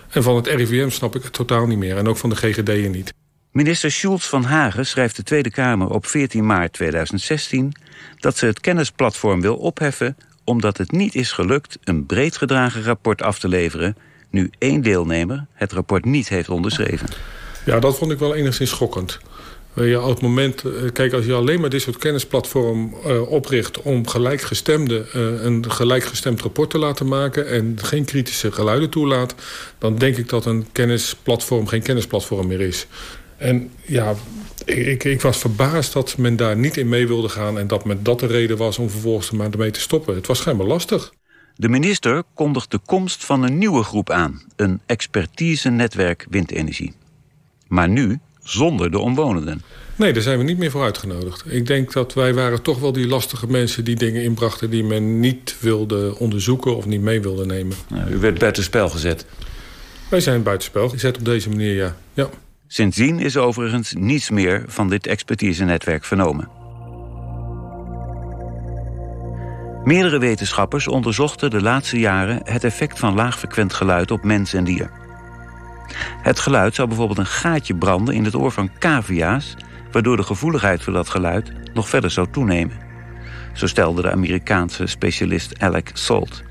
En 0.08 0.22
van 0.22 0.36
het 0.36 0.46
RIVM 0.46 0.88
snap 0.88 1.16
ik 1.16 1.22
het 1.22 1.32
totaal 1.32 1.66
niet 1.66 1.78
meer. 1.78 1.96
En 1.96 2.08
ook 2.08 2.16
van 2.16 2.30
de 2.30 2.36
GGD'en 2.36 2.90
niet. 2.90 3.14
Minister 3.52 3.90
Schultz 3.90 4.28
van 4.28 4.44
Hagen 4.44 4.86
schrijft 4.86 5.16
de 5.16 5.22
Tweede 5.22 5.50
Kamer 5.50 5.88
op 5.88 6.06
14 6.06 6.46
maart 6.46 6.72
2016... 6.72 7.72
dat 8.16 8.36
ze 8.36 8.46
het 8.46 8.60
kennisplatform 8.60 9.40
wil 9.40 9.56
opheffen... 9.56 10.16
omdat 10.44 10.76
het 10.76 10.92
niet 10.92 11.14
is 11.14 11.32
gelukt 11.32 11.78
een 11.84 12.06
breed 12.06 12.36
gedragen 12.36 12.82
rapport 12.82 13.22
af 13.22 13.38
te 13.38 13.48
leveren... 13.48 13.96
nu 14.30 14.50
één 14.58 14.82
deelnemer 14.82 15.46
het 15.52 15.72
rapport 15.72 16.04
niet 16.04 16.28
heeft 16.28 16.48
onderschreven. 16.48 17.08
Ja, 17.64 17.78
dat 17.78 17.98
vond 17.98 18.10
ik 18.10 18.18
wel 18.18 18.34
enigszins 18.34 18.70
schokkend. 18.70 19.20
Je, 19.74 20.00
op 20.00 20.10
het 20.10 20.20
moment, 20.20 20.62
kijk, 20.92 21.12
als 21.12 21.24
je 21.24 21.32
alleen 21.32 21.60
maar 21.60 21.70
dit 21.70 21.82
soort 21.82 21.96
kennisplatform 21.96 22.94
uh, 23.06 23.30
opricht... 23.30 23.82
om 23.82 24.08
gelijkgestemde, 24.08 25.06
uh, 25.14 25.44
een 25.44 25.70
gelijkgestemd 25.70 26.40
rapport 26.40 26.70
te 26.70 26.78
laten 26.78 27.08
maken... 27.08 27.48
en 27.48 27.78
geen 27.82 28.04
kritische 28.04 28.52
geluiden 28.52 28.90
toelaat... 28.90 29.34
dan 29.78 29.96
denk 29.96 30.16
ik 30.16 30.28
dat 30.28 30.46
een 30.46 30.66
kennisplatform 30.72 31.66
geen 31.66 31.82
kennisplatform 31.82 32.46
meer 32.46 32.60
is. 32.60 32.86
En 33.36 33.70
ja, 33.82 34.14
ik, 34.64 35.04
ik 35.04 35.20
was 35.20 35.38
verbaasd 35.38 35.92
dat 35.92 36.16
men 36.16 36.36
daar 36.36 36.56
niet 36.56 36.76
in 36.76 36.88
mee 36.88 37.06
wilde 37.06 37.28
gaan... 37.28 37.58
en 37.58 37.66
dat 37.66 37.84
men 37.84 38.02
dat 38.02 38.20
de 38.20 38.26
reden 38.26 38.56
was 38.56 38.78
om 38.78 38.90
vervolgens 38.90 39.30
maar 39.30 39.50
ermee 39.50 39.70
te 39.70 39.80
stoppen. 39.80 40.14
Het 40.14 40.26
was 40.26 40.38
schijnbaar 40.38 40.66
lastig. 40.66 41.12
De 41.54 41.68
minister 41.68 42.22
kondigt 42.34 42.70
de 42.70 42.80
komst 42.86 43.24
van 43.24 43.42
een 43.42 43.58
nieuwe 43.58 43.82
groep 43.82 44.10
aan. 44.10 44.42
Een 44.56 44.80
expertise-netwerk 44.86 46.26
windenergie. 46.30 46.92
Maar 47.68 47.88
nu 47.88 48.20
zonder 48.50 48.90
de 48.90 48.98
omwonenden. 48.98 49.62
Nee, 49.96 50.12
daar 50.12 50.22
zijn 50.22 50.38
we 50.38 50.44
niet 50.44 50.58
meer 50.58 50.70
voor 50.70 50.82
uitgenodigd. 50.82 51.44
Ik 51.46 51.66
denk 51.66 51.92
dat 51.92 52.14
wij 52.14 52.34
waren 52.34 52.62
toch 52.62 52.78
wel 52.78 52.92
die 52.92 53.06
lastige 53.06 53.46
mensen 53.46 53.84
die 53.84 53.96
dingen 53.96 54.22
inbrachten... 54.22 54.70
die 54.70 54.84
men 54.84 55.20
niet 55.20 55.56
wilde 55.60 56.18
onderzoeken 56.18 56.76
of 56.76 56.86
niet 56.86 57.00
mee 57.00 57.20
wilde 57.20 57.46
nemen. 57.46 57.76
Nou, 57.88 58.10
u 58.10 58.18
werd 58.18 58.38
buitenspel 58.38 58.88
gezet. 58.88 59.26
Wij 60.08 60.20
zijn 60.20 60.42
buitenspel 60.42 60.88
gezet 60.88 61.18
op 61.18 61.24
deze 61.24 61.48
manier, 61.48 61.74
ja. 61.74 61.96
ja. 62.14 62.28
Sindsdien 62.66 63.18
is 63.18 63.36
overigens 63.36 63.92
niets 63.92 64.30
meer 64.30 64.64
van 64.66 64.88
dit 64.88 65.06
expertise-netwerk 65.06 66.04
vernomen. 66.04 66.48
Meerdere 69.84 70.18
wetenschappers 70.18 70.88
onderzochten 70.88 71.50
de 71.50 71.62
laatste 71.62 71.98
jaren... 71.98 72.40
het 72.44 72.64
effect 72.64 72.98
van 72.98 73.14
laagfrequent 73.14 73.72
geluid 73.72 74.10
op 74.10 74.24
mens 74.24 74.52
en 74.52 74.64
dier. 74.64 74.99
Het 76.22 76.38
geluid 76.38 76.74
zou 76.74 76.88
bijvoorbeeld 76.88 77.18
een 77.18 77.26
gaatje 77.26 77.74
branden 77.74 78.14
in 78.14 78.24
het 78.24 78.34
oor 78.34 78.50
van 78.50 78.70
cavia's... 78.78 79.56
waardoor 79.92 80.16
de 80.16 80.22
gevoeligheid 80.22 80.82
voor 80.82 80.92
dat 80.92 81.08
geluid 81.08 81.52
nog 81.74 81.88
verder 81.88 82.10
zou 82.10 82.26
toenemen. 82.30 82.76
Zo 83.52 83.66
stelde 83.66 84.02
de 84.02 84.10
Amerikaanse 84.10 84.86
specialist 84.86 85.60
Alec 85.60 85.90
Salt. 85.92 86.42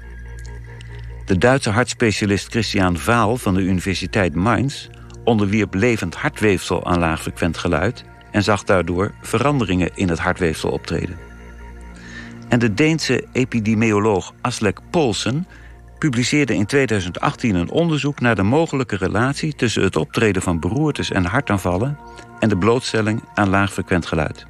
De 1.26 1.38
Duitse 1.38 1.70
hartspecialist 1.70 2.48
Christian 2.48 2.98
Vaal 2.98 3.38
van 3.38 3.54
de 3.54 3.62
Universiteit 3.62 4.36
Mainz... 4.36 4.88
onderwierp 5.24 5.74
levend 5.74 6.16
hartweefsel 6.16 6.86
aan 6.86 7.00
laagfrequent 7.00 7.58
geluid... 7.58 8.04
en 8.32 8.44
zag 8.44 8.64
daardoor 8.64 9.12
veranderingen 9.22 9.90
in 9.96 10.10
het 10.10 10.20
hartweefsel 10.20 10.70
optreden. 10.70 11.18
En 12.50 12.60
de 12.60 12.74
Deense 12.74 13.28
epidemioloog 13.32 14.34
Aslek 14.42 14.80
Polsen 14.90 15.48
publiceerde 16.00 16.56
in 16.56 16.66
2018 16.66 17.56
een 17.56 17.72
onderzoek 17.72 18.20
naar 18.20 18.36
de 18.36 18.44
mogelijke 18.44 18.96
relatie 18.96 19.56
tussen 19.56 19.84
het 19.84 19.96
optreden 19.96 20.42
van 20.42 20.60
beroertes 20.60 21.12
en 21.12 21.26
hartaanvallen 21.26 21.98
en 22.40 22.50
de 22.50 22.58
blootstelling 22.58 23.24
aan 23.34 23.50
laagfrequent 23.50 24.06
geluid. 24.06 24.46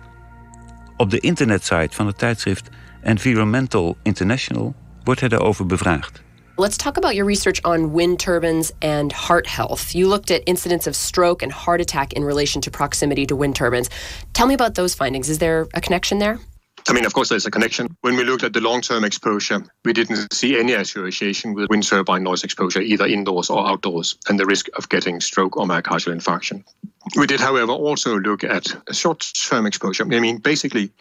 Op 0.97 1.09
de 1.09 1.19
internetsite 1.19 1.95
van 1.95 2.07
het 2.07 2.17
tijdschrift 2.17 2.69
Environmental 3.01 3.97
International 4.03 4.75
wordt 5.03 5.19
hij 5.19 5.29
daarover 5.29 5.65
bevraagd. 5.65 6.21
Let's 6.55 6.75
talk 6.75 6.97
about 6.97 7.13
your 7.13 7.29
research 7.29 7.61
on 7.61 7.95
wind 7.95 8.19
turbines 8.19 8.71
and 8.79 9.13
heart 9.27 9.55
health. 9.55 9.91
You 9.91 10.07
looked 10.07 10.31
at 10.31 10.41
incidents 10.43 10.87
of 10.87 10.93
stroke 10.95 11.43
and 11.43 11.53
heart 11.53 11.79
attack 11.81 12.13
in 12.13 12.25
relation 12.25 12.61
to 12.61 12.69
proximity 12.69 13.25
to 13.25 13.37
wind 13.37 13.55
turbines. 13.55 13.87
Tell 14.31 14.47
me 14.47 14.53
about 14.53 14.75
those 14.75 14.95
findings. 14.95 15.29
Is 15.29 15.37
there 15.37 15.67
a 15.73 15.79
connection 15.79 16.19
there? 16.19 16.39
I 16.87 16.93
mean, 16.93 17.05
of 17.05 17.13
course, 17.13 17.29
there's 17.29 17.45
a 17.45 17.51
connection. 17.51 17.95
When 18.01 18.15
we 18.15 18.23
looked 18.23 18.43
at 18.43 18.53
the 18.53 18.61
long 18.61 18.81
term 18.81 19.03
exposure, 19.03 19.63
we 19.85 19.93
didn't 19.93 20.33
see 20.33 20.59
any 20.59 20.73
association 20.73 21.53
with 21.53 21.69
wind 21.69 21.83
turbine 21.83 22.23
noise 22.23 22.43
exposure, 22.43 22.81
either 22.81 23.05
indoors 23.05 23.49
or 23.49 23.67
outdoors, 23.67 24.17
and 24.27 24.39
the 24.39 24.45
risk 24.45 24.67
of 24.77 24.89
getting 24.89 25.21
stroke 25.21 25.57
or 25.57 25.65
myocardial 25.65 26.15
infarction. 26.15 26.63
We 27.15 27.27
did, 27.27 27.39
however, 27.39 27.71
also 27.71 28.19
look 28.19 28.43
at 28.43 28.75
short 28.91 29.25
term 29.49 29.65
exposure. 29.65 30.03
I 30.03 30.19
mean, 30.19 30.37
basically, 30.37 30.91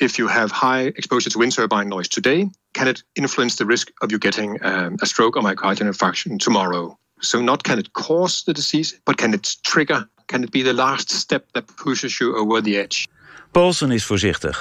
if 0.00 0.18
you 0.18 0.28
have 0.28 0.50
high 0.50 0.92
exposure 0.96 1.30
to 1.30 1.38
wind 1.38 1.52
turbine 1.52 1.88
noise 1.88 2.08
today, 2.08 2.50
can 2.74 2.88
it 2.88 3.02
influence 3.14 3.56
the 3.56 3.66
risk 3.66 3.90
of 4.00 4.10
you 4.10 4.18
getting 4.18 4.58
um, 4.64 4.96
a 5.02 5.06
stroke 5.06 5.36
or 5.36 5.42
myocardial 5.42 5.88
infarction 5.88 6.38
tomorrow? 6.38 6.98
So, 7.20 7.40
not 7.40 7.62
can 7.62 7.78
it 7.78 7.92
cause 7.92 8.44
the 8.44 8.52
disease, 8.52 9.00
but 9.04 9.16
can 9.16 9.34
it 9.34 9.56
trigger? 9.62 10.08
Can 10.26 10.44
it 10.44 10.50
be 10.50 10.62
the 10.62 10.72
last 10.72 11.10
step 11.10 11.46
that 11.52 11.66
pushes 11.76 12.18
you 12.20 12.36
over 12.36 12.60
the 12.60 12.78
edge? 12.78 13.08
Paulsen 13.52 13.92
is 13.92 14.04
voorzichtig. 14.04 14.56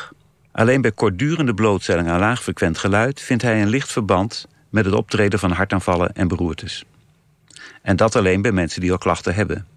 Alleen 0.51 0.81
bij 0.81 0.91
kortdurende 0.91 1.53
blootstelling 1.53 2.09
aan 2.09 2.19
laagfrequent 2.19 2.77
geluid 2.77 3.21
vindt 3.21 3.43
hij 3.43 3.61
een 3.61 3.69
licht 3.69 3.91
verband 3.91 4.47
met 4.69 4.85
het 4.85 4.93
optreden 4.93 5.39
van 5.39 5.51
hartaanvallen 5.51 6.13
en 6.13 6.27
beroertes. 6.27 6.83
En 7.81 7.95
dat 7.95 8.15
alleen 8.15 8.41
bij 8.41 8.51
mensen 8.51 8.81
die 8.81 8.91
al 8.91 8.97
klachten 8.97 9.33
hebben. 9.33 9.67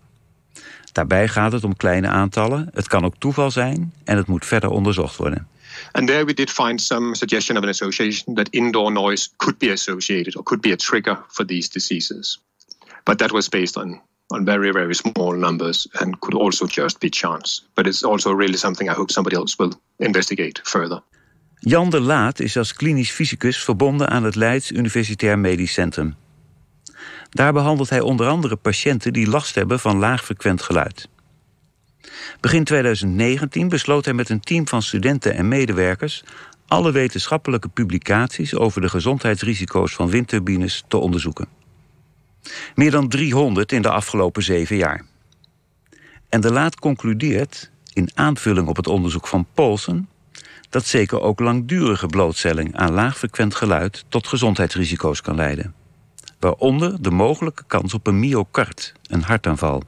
Daarbij 0.92 1.28
gaat 1.28 1.52
het 1.52 1.64
om 1.64 1.76
kleine 1.76 2.08
aantallen, 2.08 2.70
het 2.72 2.88
kan 2.88 3.04
ook 3.04 3.14
toeval 3.18 3.50
zijn 3.50 3.92
en 4.04 4.16
het 4.16 4.26
moet 4.26 4.46
verder 4.46 4.70
onderzocht 4.70 5.16
worden. 5.16 5.48
And 5.92 6.06
there 6.06 6.24
we 6.24 6.34
did 6.34 6.50
find 6.50 6.80
some 6.80 7.14
suggestion 7.14 7.56
of 7.56 7.62
an 7.62 7.68
association 7.68 8.34
that 8.34 8.48
indoor 8.48 8.92
noise 8.92 9.28
could 9.36 9.58
be 9.58 9.70
associated 9.70 10.36
or 10.36 10.42
could 10.42 10.62
be 10.62 10.72
a 10.72 10.76
trigger 10.76 11.24
for 11.28 11.44
these 11.44 11.70
diseases. 11.70 12.42
But 13.02 13.18
that 13.18 13.30
was 13.30 13.48
based 13.48 13.76
on 13.76 14.00
on 14.34 14.44
very, 14.44 14.72
very 14.72 14.94
small 14.94 15.36
numbers 15.36 15.88
and 15.92 16.18
could 16.18 16.34
also 16.34 16.66
just 16.66 16.98
be 16.98 17.08
chance. 17.08 17.62
But 17.74 17.86
it's 17.86 18.04
also 18.04 18.34
really 18.34 18.56
something 18.56 18.90
I 18.90 18.94
hope 18.94 19.12
somebody 19.12 19.36
else 19.36 19.54
will 19.56 19.72
investigate 19.96 20.60
further. 20.62 21.02
Jan 21.58 21.90
de 21.90 22.00
Laat 22.00 22.40
is 22.40 22.56
als 22.56 22.72
klinisch 22.72 23.10
fysicus 23.10 23.64
verbonden 23.64 24.08
aan 24.08 24.24
het 24.24 24.34
Leids 24.34 24.70
Universitair 24.70 25.38
Medisch 25.38 25.72
Centrum. 25.72 26.14
Daar 27.30 27.52
behandelt 27.52 27.90
hij 27.90 28.00
onder 28.00 28.26
andere 28.26 28.56
patiënten 28.56 29.12
die 29.12 29.28
last 29.28 29.54
hebben 29.54 29.80
van 29.80 29.98
laagfrequent 29.98 30.62
geluid. 30.62 31.08
Begin 32.40 32.64
2019 32.64 33.68
besloot 33.68 34.04
hij 34.04 34.14
met 34.14 34.28
een 34.28 34.40
team 34.40 34.68
van 34.68 34.82
studenten 34.82 35.34
en 35.34 35.48
medewerkers 35.48 36.24
alle 36.66 36.92
wetenschappelijke 36.92 37.68
publicaties 37.68 38.54
over 38.54 38.80
de 38.80 38.88
gezondheidsrisico's 38.88 39.94
van 39.94 40.10
windturbines 40.10 40.84
te 40.88 40.96
onderzoeken. 40.96 41.63
Meer 42.74 42.90
dan 42.90 43.08
300 43.08 43.72
in 43.72 43.82
de 43.82 43.90
afgelopen 43.90 44.42
zeven 44.42 44.76
jaar. 44.76 45.04
En 46.28 46.40
de 46.40 46.52
Laat 46.52 46.78
concludeert 46.78 47.70
in 47.92 48.10
aanvulling 48.14 48.68
op 48.68 48.76
het 48.76 48.86
onderzoek 48.86 49.26
van 49.26 49.46
Paulsen 49.54 50.08
dat 50.70 50.86
zeker 50.86 51.20
ook 51.20 51.40
langdurige 51.40 52.06
blootstelling 52.06 52.76
aan 52.76 52.92
laagfrequent 52.92 53.54
geluid 53.54 54.04
tot 54.08 54.26
gezondheidsrisico's 54.26 55.20
kan 55.20 55.34
leiden. 55.34 55.74
Waaronder 56.38 57.02
de 57.02 57.10
mogelijke 57.10 57.64
kans 57.66 57.94
op 57.94 58.06
een 58.06 58.18
myocard, 58.18 58.92
een 59.06 59.22
hartaanval. 59.22 59.82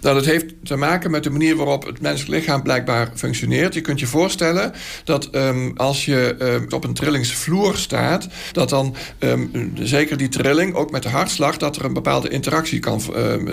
Dat 0.00 0.24
heeft 0.24 0.44
te 0.64 0.76
maken 0.76 1.10
met 1.10 1.22
de 1.22 1.30
manier 1.30 1.56
waarop 1.56 1.86
het 1.86 2.00
menselijk 2.00 2.40
lichaam 2.40 2.62
blijkbaar 2.62 3.10
functioneert. 3.14 3.74
Je 3.74 3.80
kunt 3.80 4.00
je 4.00 4.06
voorstellen 4.06 4.72
dat 5.04 5.28
um, 5.34 5.72
als 5.76 6.04
je 6.04 6.36
um, 6.40 6.66
op 6.70 6.84
een 6.84 6.94
trillingsvloer 6.94 7.76
staat, 7.76 8.28
dat 8.52 8.68
dan 8.68 8.94
um, 9.18 9.72
zeker 9.74 10.16
die 10.16 10.28
trilling, 10.28 10.74
ook 10.74 10.90
met 10.90 11.02
de 11.02 11.08
hartslag, 11.08 11.56
dat 11.56 11.76
er 11.76 11.84
een 11.84 11.92
bepaalde 11.92 12.28
interactie 12.28 12.78
kan 12.78 13.00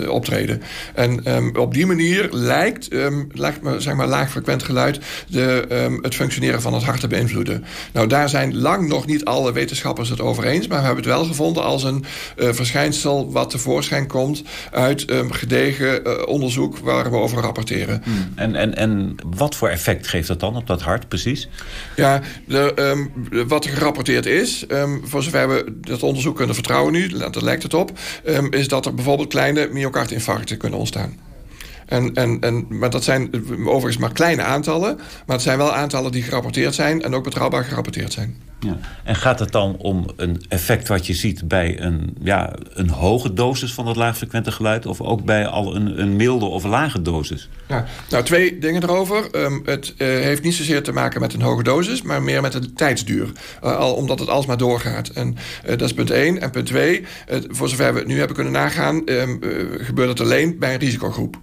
optreden. 0.08 0.62
En 0.94 1.26
op 1.56 1.74
die 1.74 1.86
manier 1.86 2.28
lijkt, 2.30 2.88
lijkt 3.32 3.60
zeg 3.78 3.94
maar, 3.94 4.06
laagfrequent 4.06 4.62
geluid 4.62 4.98
de, 5.28 5.98
het 6.02 6.14
functioneren 6.14 6.62
van 6.62 6.74
het 6.74 6.82
hart 6.82 7.00
te 7.00 7.06
beïnvloeden. 7.06 7.64
Nou, 7.92 8.06
daar 8.06 8.28
zijn 8.28 8.56
lang 8.56 8.88
nog 8.88 9.06
niet 9.06 9.24
alle 9.24 9.52
wetenschappers 9.52 10.08
het 10.08 10.20
over 10.20 10.44
eens, 10.44 10.66
maar 10.66 10.78
we 10.78 10.84
hebben 10.84 11.04
het 11.04 11.12
wel 11.12 11.24
gevonden 11.24 11.62
als 11.62 11.84
een 11.84 12.04
uh, 12.36 12.48
verschijnsel 12.52 13.32
wat 13.32 13.50
tevoorschijn 13.50 14.06
komt 14.06 14.42
uit 14.70 15.04
gedegen 15.30 16.06
uh, 16.06 16.12
onderzoek 16.36 16.78
waar 16.78 17.10
we 17.10 17.16
over 17.16 17.42
rapporteren. 17.42 18.00
Hmm. 18.04 18.32
En, 18.34 18.54
en, 18.54 18.76
en 18.76 19.16
wat 19.36 19.54
voor 19.54 19.68
effect 19.68 20.06
geeft 20.06 20.28
dat 20.28 20.40
dan 20.40 20.56
op 20.56 20.66
dat 20.66 20.82
hart 20.82 21.08
precies? 21.08 21.48
Ja, 21.96 22.20
de, 22.44 22.72
um, 22.76 23.12
wat 23.48 23.64
er 23.64 23.70
gerapporteerd 23.70 24.26
is, 24.26 24.64
um, 24.68 25.00
voor 25.04 25.22
zover 25.22 25.48
we 25.48 25.78
dat 25.80 26.02
onderzoek 26.02 26.36
kunnen 26.36 26.54
vertrouwen 26.54 26.92
nu, 26.92 27.08
daar 27.08 27.30
lijkt 27.40 27.62
het 27.62 27.74
op, 27.74 27.98
um, 28.26 28.52
is 28.52 28.68
dat 28.68 28.86
er 28.86 28.94
bijvoorbeeld 28.94 29.28
kleine 29.28 29.68
myocardinfarcten 29.72 30.56
kunnen 30.56 30.78
ontstaan. 30.78 31.24
En, 31.86 32.14
en, 32.14 32.40
en, 32.40 32.66
maar 32.68 32.90
dat 32.90 33.04
zijn 33.04 33.30
overigens 33.64 33.96
maar 33.96 34.12
kleine 34.12 34.42
aantallen. 34.42 34.96
Maar 34.96 35.36
het 35.36 35.42
zijn 35.42 35.58
wel 35.58 35.72
aantallen 35.72 36.12
die 36.12 36.22
gerapporteerd 36.22 36.74
zijn... 36.74 37.02
en 37.02 37.14
ook 37.14 37.24
betrouwbaar 37.24 37.64
gerapporteerd 37.64 38.12
zijn. 38.12 38.36
Ja. 38.66 38.78
En 39.04 39.16
gaat 39.16 39.38
het 39.38 39.52
dan 39.52 39.76
om 39.76 40.06
een 40.16 40.44
effect 40.48 40.88
wat 40.88 41.06
je 41.06 41.14
ziet 41.14 41.48
bij 41.48 41.80
een, 41.80 42.16
ja, 42.20 42.52
een 42.72 42.88
hoge 42.88 43.32
dosis 43.32 43.72
van 43.72 43.86
het 43.86 43.96
laagfrequente 43.96 44.52
geluid... 44.52 44.86
of 44.86 45.00
ook 45.00 45.24
bij 45.24 45.46
al 45.46 45.76
een, 45.76 46.00
een 46.00 46.16
milde 46.16 46.44
of 46.44 46.64
lage 46.64 47.02
dosis? 47.02 47.48
Ja, 47.68 47.84
nou, 48.10 48.24
twee 48.24 48.58
dingen 48.58 48.82
erover. 48.82 49.44
Um, 49.44 49.62
het 49.64 49.94
uh, 49.98 50.06
heeft 50.06 50.42
niet 50.42 50.54
zozeer 50.54 50.82
te 50.82 50.92
maken 50.92 51.20
met 51.20 51.34
een 51.34 51.42
hoge 51.42 51.62
dosis... 51.62 52.02
maar 52.02 52.22
meer 52.22 52.40
met 52.40 52.52
de 52.52 52.72
tijdsduur. 52.72 53.32
Uh, 53.64 53.76
al, 53.76 53.94
omdat 53.94 54.18
het 54.18 54.28
alsmaar 54.28 54.56
doorgaat. 54.56 55.08
En 55.08 55.36
uh, 55.64 55.70
dat 55.70 55.82
is 55.82 55.94
punt 55.94 56.10
één. 56.10 56.40
En 56.40 56.50
punt 56.50 56.66
twee, 56.66 57.04
voor 57.48 57.68
zover 57.68 57.92
we 57.92 57.98
het 57.98 58.08
nu 58.08 58.18
hebben 58.18 58.34
kunnen 58.34 58.52
nagaan... 58.52 59.02
Um, 59.04 59.38
gebeurt 59.78 60.08
het 60.08 60.20
alleen 60.20 60.58
bij 60.58 60.72
een 60.74 60.80
risicogroep. 60.80 61.38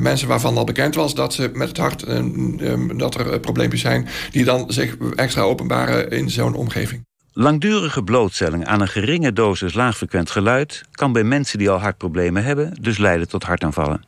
mensen 0.00 0.28
waarvan 0.28 0.56
al 0.56 0.64
bekend 0.64 0.94
was 0.94 1.14
dat 1.14 1.34
ze 1.34 1.50
met 1.54 1.68
het 1.68 1.76
hart... 1.76 2.08
Um, 2.08 2.98
dat 2.98 3.14
er 3.14 3.40
probleempjes 3.40 3.80
zijn... 3.80 4.08
die 4.30 4.44
dan 4.44 4.64
zich 4.68 4.96
extra 5.14 5.42
openbaren 5.42 6.10
in 6.10 6.30
zo'n 6.30 6.54
omgeving. 6.66 7.06
Langdurige 7.32 8.02
blootstelling 8.02 8.66
aan 8.66 8.80
een 8.80 8.88
geringe 8.88 9.32
dosis 9.32 9.74
laagfrequent 9.74 10.30
geluid 10.30 10.82
kan 10.90 11.12
bij 11.12 11.24
mensen 11.24 11.58
die 11.58 11.70
al 11.70 11.78
hartproblemen 11.78 12.44
hebben 12.44 12.76
dus 12.80 12.98
leiden 12.98 13.28
tot 13.28 13.42
hartaanvallen. 13.42 14.04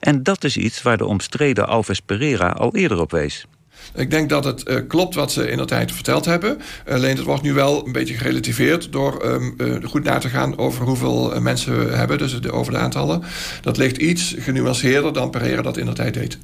En 0.00 0.22
dat 0.22 0.44
is 0.44 0.56
iets 0.56 0.82
waar 0.82 0.96
de 0.96 1.06
omstreden 1.06 1.68
Alves 1.68 2.00
Pereira 2.00 2.48
al 2.48 2.76
eerder 2.76 3.00
op 3.00 3.10
wees. 3.10 3.46
Ik 3.94 4.10
denk 4.10 4.28
dat 4.28 4.44
het 4.44 4.68
uh, 4.68 4.76
klopt 4.88 5.14
wat 5.14 5.32
ze 5.32 5.50
in 5.50 5.56
de 5.56 5.64
tijd 5.64 5.92
verteld 5.92 6.24
hebben. 6.24 6.60
Alleen 6.88 7.16
het 7.16 7.24
wordt 7.24 7.42
nu 7.42 7.52
wel 7.52 7.86
een 7.86 7.92
beetje 7.92 8.14
gerelativeerd 8.14 8.92
door 8.92 9.24
um, 9.24 9.54
uh, 9.58 9.84
goed 9.84 10.04
na 10.04 10.18
te 10.18 10.28
gaan 10.28 10.58
over 10.58 10.84
hoeveel 10.84 11.34
uh, 11.34 11.40
mensen 11.40 11.86
we 11.86 11.94
hebben, 11.94 12.18
dus 12.18 12.40
de, 12.40 12.52
over 12.52 12.72
de 12.72 12.78
aantallen. 12.78 13.22
Dat 13.60 13.76
ligt 13.76 13.96
iets 13.96 14.34
genuanceerder 14.38 15.12
dan 15.12 15.30
Pereira 15.30 15.62
dat 15.62 15.76
in 15.76 15.86
de 15.86 15.92
tijd 15.92 16.14
deed. 16.14 16.38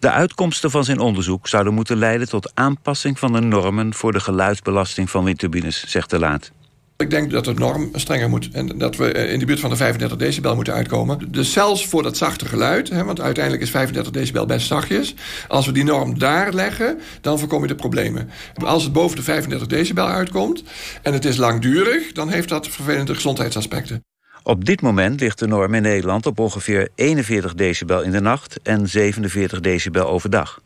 De 0.00 0.10
uitkomsten 0.10 0.70
van 0.70 0.84
zijn 0.84 0.98
onderzoek 0.98 1.48
zouden 1.48 1.74
moeten 1.74 1.96
leiden 1.96 2.28
tot 2.28 2.50
aanpassing 2.54 3.18
van 3.18 3.32
de 3.32 3.40
normen 3.40 3.94
voor 3.94 4.12
de 4.12 4.20
geluidsbelasting 4.20 5.10
van 5.10 5.24
windturbines, 5.24 5.84
zegt 5.86 6.10
de 6.10 6.18
Laat. 6.18 6.50
Ik 6.96 7.10
denk 7.10 7.30
dat 7.30 7.44
de 7.44 7.54
norm 7.54 7.88
strenger 7.92 8.28
moet 8.28 8.48
en 8.52 8.78
dat 8.78 8.96
we 8.96 9.12
in 9.12 9.38
de 9.38 9.44
buurt 9.44 9.60
van 9.60 9.70
de 9.70 9.76
35 9.76 10.18
decibel 10.18 10.54
moeten 10.54 10.72
uitkomen. 10.72 11.32
Dus 11.32 11.52
zelfs 11.52 11.86
voor 11.86 12.02
dat 12.02 12.16
zachte 12.16 12.44
geluid, 12.44 12.88
hè, 12.88 13.04
want 13.04 13.20
uiteindelijk 13.20 13.64
is 13.64 13.70
35 13.70 14.12
decibel 14.12 14.46
best 14.46 14.66
zachtjes. 14.66 15.14
Als 15.48 15.66
we 15.66 15.72
die 15.72 15.84
norm 15.84 16.18
daar 16.18 16.52
leggen, 16.52 17.00
dan 17.20 17.38
voorkom 17.38 17.62
je 17.62 17.68
de 17.68 17.74
problemen. 17.74 18.30
Als 18.54 18.82
het 18.82 18.92
boven 18.92 19.16
de 19.16 19.22
35 19.22 19.66
decibel 19.66 20.06
uitkomt 20.06 20.62
en 21.02 21.12
het 21.12 21.24
is 21.24 21.36
langdurig, 21.36 22.12
dan 22.12 22.28
heeft 22.28 22.48
dat 22.48 22.68
vervelende 22.68 23.14
gezondheidsaspecten. 23.14 24.04
Op 24.42 24.64
dit 24.64 24.82
moment 24.82 25.20
ligt 25.20 25.38
de 25.38 25.46
norm 25.46 25.74
in 25.74 25.82
Nederland 25.82 26.26
op 26.26 26.38
ongeveer 26.38 26.88
41 26.94 27.54
decibel 27.54 28.02
in 28.02 28.10
de 28.10 28.20
nacht 28.20 28.62
en 28.62 28.88
47 28.88 29.60
decibel 29.60 30.08
overdag. 30.08 30.60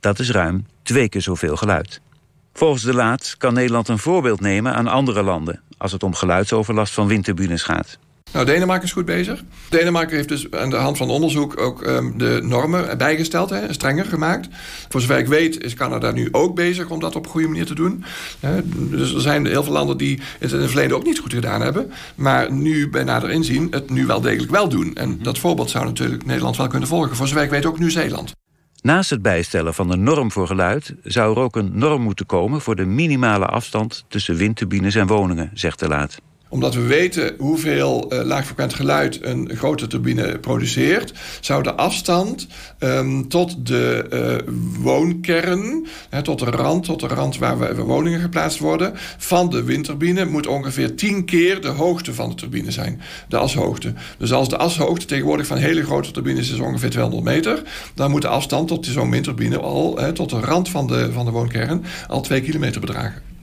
Dat 0.00 0.18
is 0.18 0.30
ruim 0.30 0.66
twee 0.82 1.08
keer 1.08 1.22
zoveel 1.22 1.56
geluid. 1.56 2.00
Volgens 2.52 2.82
de 2.82 2.94
Laat 2.94 3.34
kan 3.38 3.54
Nederland 3.54 3.88
een 3.88 3.98
voorbeeld 3.98 4.40
nemen 4.40 4.74
aan 4.74 4.86
andere 4.86 5.22
landen 5.22 5.60
als 5.78 5.92
het 5.92 6.02
om 6.02 6.14
geluidsoverlast 6.14 6.94
van 6.94 7.06
windturbines 7.06 7.62
gaat. 7.62 7.98
Nou, 8.34 8.46
Denemarken 8.46 8.84
is 8.84 8.92
goed 8.92 9.04
bezig. 9.04 9.42
Denemarken 9.68 10.16
heeft 10.16 10.28
dus 10.28 10.50
aan 10.50 10.70
de 10.70 10.76
hand 10.76 10.96
van 10.96 11.10
onderzoek 11.10 11.60
ook 11.60 11.86
um, 11.86 12.18
de 12.18 12.40
normen 12.42 12.98
bijgesteld, 12.98 13.50
hè, 13.50 13.72
strenger 13.72 14.04
gemaakt. 14.04 14.48
Voor 14.88 15.00
zover 15.00 15.18
ik 15.18 15.26
weet 15.26 15.62
is 15.62 15.74
Canada 15.74 16.10
nu 16.10 16.28
ook 16.32 16.54
bezig 16.54 16.90
om 16.90 17.00
dat 17.00 17.16
op 17.16 17.24
een 17.24 17.30
goede 17.30 17.46
manier 17.46 17.66
te 17.66 17.74
doen. 17.74 18.04
Hè. 18.40 18.60
Dus 18.64 19.14
er 19.14 19.20
zijn 19.20 19.46
heel 19.46 19.64
veel 19.64 19.72
landen 19.72 19.96
die 19.96 20.20
het 20.38 20.52
in 20.52 20.60
het 20.60 20.70
verleden 20.70 20.96
ook 20.96 21.04
niet 21.04 21.18
goed 21.18 21.32
gedaan 21.32 21.60
hebben. 21.60 21.92
Maar 22.14 22.52
nu 22.52 22.90
bij 22.90 23.04
nader 23.04 23.30
inzien 23.30 23.68
het 23.70 23.90
nu 23.90 24.06
wel 24.06 24.20
degelijk 24.20 24.50
wel 24.50 24.68
doen. 24.68 24.94
En 24.94 25.18
dat 25.22 25.38
voorbeeld 25.38 25.70
zou 25.70 25.84
natuurlijk 25.84 26.26
Nederland 26.26 26.56
wel 26.56 26.66
kunnen 26.66 26.88
volgen. 26.88 27.16
Voor 27.16 27.28
zover 27.28 27.44
ik 27.44 27.50
weet 27.50 27.66
ook 27.66 27.78
Nieuw-Zeeland. 27.78 28.32
Naast 28.80 29.10
het 29.10 29.22
bijstellen 29.22 29.74
van 29.74 29.88
de 29.88 29.96
norm 29.96 30.32
voor 30.32 30.46
geluid 30.46 30.94
zou 31.02 31.36
er 31.36 31.42
ook 31.42 31.56
een 31.56 31.70
norm 31.72 32.02
moeten 32.02 32.26
komen 32.26 32.60
voor 32.60 32.76
de 32.76 32.84
minimale 32.84 33.46
afstand 33.46 34.04
tussen 34.08 34.36
windturbines 34.36 34.94
en 34.94 35.06
woningen, 35.06 35.50
zegt 35.54 35.78
de 35.78 35.88
Laat 35.88 36.20
omdat 36.48 36.74
we 36.74 36.80
weten 36.80 37.34
hoeveel 37.38 38.12
uh, 38.12 38.22
laagfrequent 38.22 38.74
geluid 38.74 39.18
een 39.22 39.50
grote 39.54 39.86
turbine 39.86 40.38
produceert, 40.38 41.12
zou 41.40 41.62
de 41.62 41.74
afstand 41.74 42.46
um, 42.78 43.28
tot 43.28 43.66
de 43.66 44.06
uh, 44.12 44.54
woonkern, 44.82 45.86
hè, 46.08 46.22
tot 46.22 46.38
de 46.38 46.44
rand, 46.44 46.84
tot 46.84 47.00
de 47.00 47.06
rand 47.06 47.38
waar 47.38 47.58
we, 47.58 47.82
woningen 47.82 48.20
geplaatst 48.20 48.58
worden, 48.58 48.92
van 49.18 49.50
de 49.50 49.62
windturbine 49.62 50.24
moet 50.24 50.46
ongeveer 50.46 50.94
10 50.94 51.24
keer 51.24 51.60
de 51.60 51.68
hoogte 51.68 52.14
van 52.14 52.28
de 52.28 52.34
turbine 52.34 52.70
zijn. 52.70 53.00
De 53.28 53.38
ashoogte. 53.38 53.92
Dus 54.18 54.32
als 54.32 54.48
de 54.48 54.56
ashoogte 54.56 55.06
tegenwoordig 55.06 55.46
van 55.46 55.56
hele 55.56 55.82
grote 55.82 56.10
turbines 56.10 56.52
is 56.52 56.58
ongeveer 56.58 56.90
200 56.90 57.24
meter, 57.24 57.62
dan 57.94 58.10
moet 58.10 58.22
de 58.22 58.28
afstand 58.28 58.68
tot 58.68 58.86
zo'n 58.86 59.10
windturbine 59.10 59.58
al, 59.58 59.98
hè, 59.98 60.12
tot 60.12 60.30
de 60.30 60.40
rand 60.40 60.68
van 60.68 60.86
de, 60.86 61.12
van 61.12 61.24
de 61.24 61.30
woonkern, 61.30 61.84
al 62.08 62.20
2 62.20 62.40
kilometer 62.40 62.80
bedragen. 62.80 63.33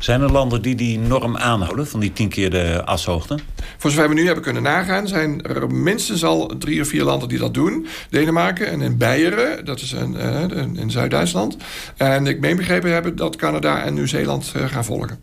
Zijn 0.00 0.20
er 0.20 0.32
landen 0.32 0.62
die 0.62 0.74
die 0.74 0.98
norm 0.98 1.36
aanhouden, 1.36 1.86
van 1.86 2.00
die 2.00 2.12
tien 2.12 2.28
keer 2.28 2.50
de 2.50 2.82
ashoogte? 2.84 3.38
Voor 3.78 3.90
zover 3.90 4.08
we 4.08 4.14
nu 4.14 4.24
hebben 4.24 4.42
kunnen 4.42 4.62
nagaan... 4.62 5.08
zijn 5.08 5.42
er 5.42 5.70
minstens 5.70 6.24
al 6.24 6.56
drie 6.58 6.80
of 6.80 6.88
vier 6.88 7.04
landen 7.04 7.28
die 7.28 7.38
dat 7.38 7.54
doen. 7.54 7.86
Denemarken 8.10 8.66
en 8.66 8.80
in 8.80 8.96
Beieren, 8.96 9.64
dat 9.64 9.80
is 9.80 9.92
een, 9.92 10.12
uh, 10.12 10.80
in 10.82 10.90
Zuid-Duitsland. 10.90 11.56
En 11.96 12.26
ik 12.26 12.40
meen 12.40 12.56
begrepen 12.56 12.92
hebben 12.92 13.16
dat 13.16 13.36
Canada 13.36 13.82
en 13.82 13.94
Nieuw-Zeeland 13.94 14.52
uh, 14.56 14.64
gaan 14.64 14.84
volgen. 14.84 15.20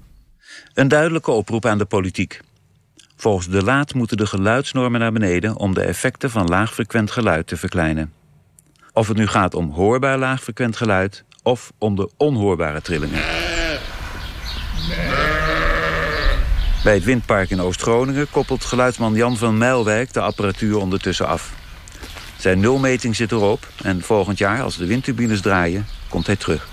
Een 0.74 0.88
duidelijke 0.88 1.32
oproep 1.32 1.66
aan 1.66 1.78
de 1.78 1.86
politiek. 1.86 2.42
Volgens 3.16 3.48
de 3.48 3.64
Laat 3.64 3.94
moeten 3.94 4.18
de 4.18 4.28
geluidsnormen 4.28 5.00
naar 5.00 5.12
beneden... 5.12 5.56
om 5.56 5.74
de 5.74 5.82
effecten 5.82 6.30
van 6.30 6.48
laagfrequent 6.48 7.12
geluid 7.12 7.48
te 7.48 7.58
verkleinen. 7.58 8.14
Of 8.94 9.08
het 9.08 9.18
nu 9.18 9.28
gaat 9.28 9.54
om 9.54 9.72
hoorbaar 9.72 10.18
laagfrequent 10.18 10.76
geluid... 10.76 11.24
of 11.44 11.72
om 11.78 11.96
de 11.96 12.10
onhoorbare 12.18 12.82
trillingen. 12.82 13.37
Bij 16.88 16.96
het 16.96 17.06
windpark 17.06 17.50
in 17.50 17.62
Oost-Groningen 17.62 18.30
koppelt 18.30 18.66
geluidsman 18.66 19.14
Jan 19.14 19.38
van 19.38 19.58
Mijlwijk 19.58 20.14
de 20.14 20.22
apparatuur 20.22 20.78
ondertussen 20.78 21.28
af. 21.28 21.54
Zijn 22.38 22.60
nulmeting 22.60 23.16
zit 23.16 23.32
erop 23.32 23.68
en 23.84 24.02
volgend 24.02 24.38
jaar, 24.38 24.62
als 24.62 24.78
de 24.78 24.86
windturbines 24.86 25.42
draaien, 25.42 25.88
komt 26.10 26.26
hij 26.26 26.36
terug. 26.36 26.68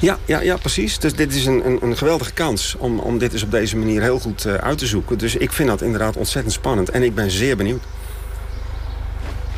Ja, 0.00 0.18
ja, 0.24 0.40
ja 0.40 0.56
precies. 0.56 0.98
Dus 0.98 1.14
dit 1.14 1.34
is 1.34 1.46
een, 1.46 1.66
een, 1.66 1.78
een 1.82 1.96
geweldige 1.96 2.32
kans 2.32 2.74
om, 2.78 2.98
om 2.98 3.18
dit 3.18 3.32
eens 3.32 3.42
op 3.42 3.50
deze 3.50 3.76
manier 3.76 4.02
heel 4.02 4.18
goed 4.18 4.46
uh, 4.46 4.54
uit 4.54 4.78
te 4.78 4.86
zoeken. 4.86 5.18
Dus 5.18 5.36
ik 5.36 5.52
vind 5.52 5.68
dat 5.68 5.82
inderdaad 5.82 6.16
ontzettend 6.16 6.54
spannend 6.54 6.90
en 6.90 7.02
ik 7.02 7.14
ben 7.14 7.30
zeer 7.30 7.56
benieuwd. 7.56 7.82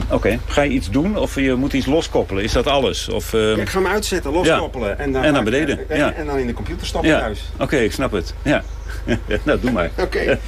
Oké, 0.07 0.15
okay. 0.15 0.41
ga 0.47 0.63
je 0.63 0.71
iets 0.71 0.91
doen 0.91 1.17
of 1.17 1.35
je 1.35 1.55
moet 1.55 1.73
iets 1.73 1.87
loskoppelen? 1.87 2.43
Is 2.43 2.53
dat 2.53 2.67
alles? 2.67 3.09
Of, 3.09 3.33
uh... 3.33 3.57
ja, 3.57 3.63
ik 3.63 3.69
ga 3.69 3.79
hem 3.79 3.89
uitzetten, 3.89 4.33
loskoppelen. 4.33 4.89
Ja. 4.89 4.97
En, 4.97 5.13
dan 5.13 5.23
en 5.23 5.33
naar 5.33 5.45
beneden. 5.45 5.91
En, 5.91 5.99
ja. 5.99 6.13
en 6.13 6.27
dan 6.27 6.39
in 6.39 6.47
de 6.47 6.53
computer 6.53 6.87
stappen 6.87 7.11
ja. 7.11 7.19
thuis. 7.19 7.41
Oké, 7.55 7.63
okay, 7.63 7.85
ik 7.85 7.93
snap 7.93 8.13
het. 8.13 8.35
Ja. 8.43 8.63
nou, 9.45 9.61
doe 9.61 9.71
maar. 9.71 9.91
Oké. 9.99 10.03
Okay. 10.03 10.39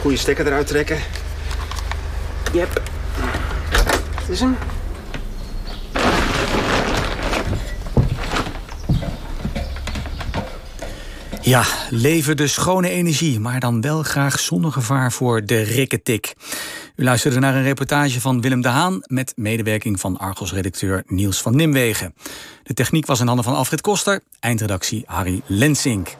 Goeie 0.00 0.18
stekker 0.18 0.46
eruit 0.46 0.66
trekken. 0.66 0.98
Yep. 2.52 2.82
Het 4.20 4.28
is 4.28 4.40
hem. 4.40 4.56
Ja, 11.40 11.64
leven 11.90 12.36
de 12.36 12.46
schone 12.46 12.88
energie, 12.88 13.40
maar 13.40 13.60
dan 13.60 13.80
wel 13.80 14.02
graag 14.02 14.40
zonder 14.40 14.72
gevaar 14.72 15.12
voor 15.12 15.44
de 15.44 15.62
rikketik. 15.62 16.34
U 16.96 17.04
luisterde 17.04 17.38
naar 17.38 17.54
een 17.54 17.62
reportage 17.62 18.20
van 18.20 18.40
Willem 18.40 18.60
de 18.60 18.68
Haan... 18.68 19.02
met 19.06 19.32
medewerking 19.36 20.00
van 20.00 20.18
Argos-redacteur 20.18 21.02
Niels 21.06 21.42
van 21.42 21.56
Nimwegen. 21.56 22.14
De 22.62 22.74
techniek 22.74 23.06
was 23.06 23.20
in 23.20 23.26
handen 23.26 23.44
van 23.44 23.54
Alfred 23.54 23.80
Koster, 23.80 24.20
eindredactie 24.40 25.02
Harry 25.06 25.42
Lensink. 25.46 26.16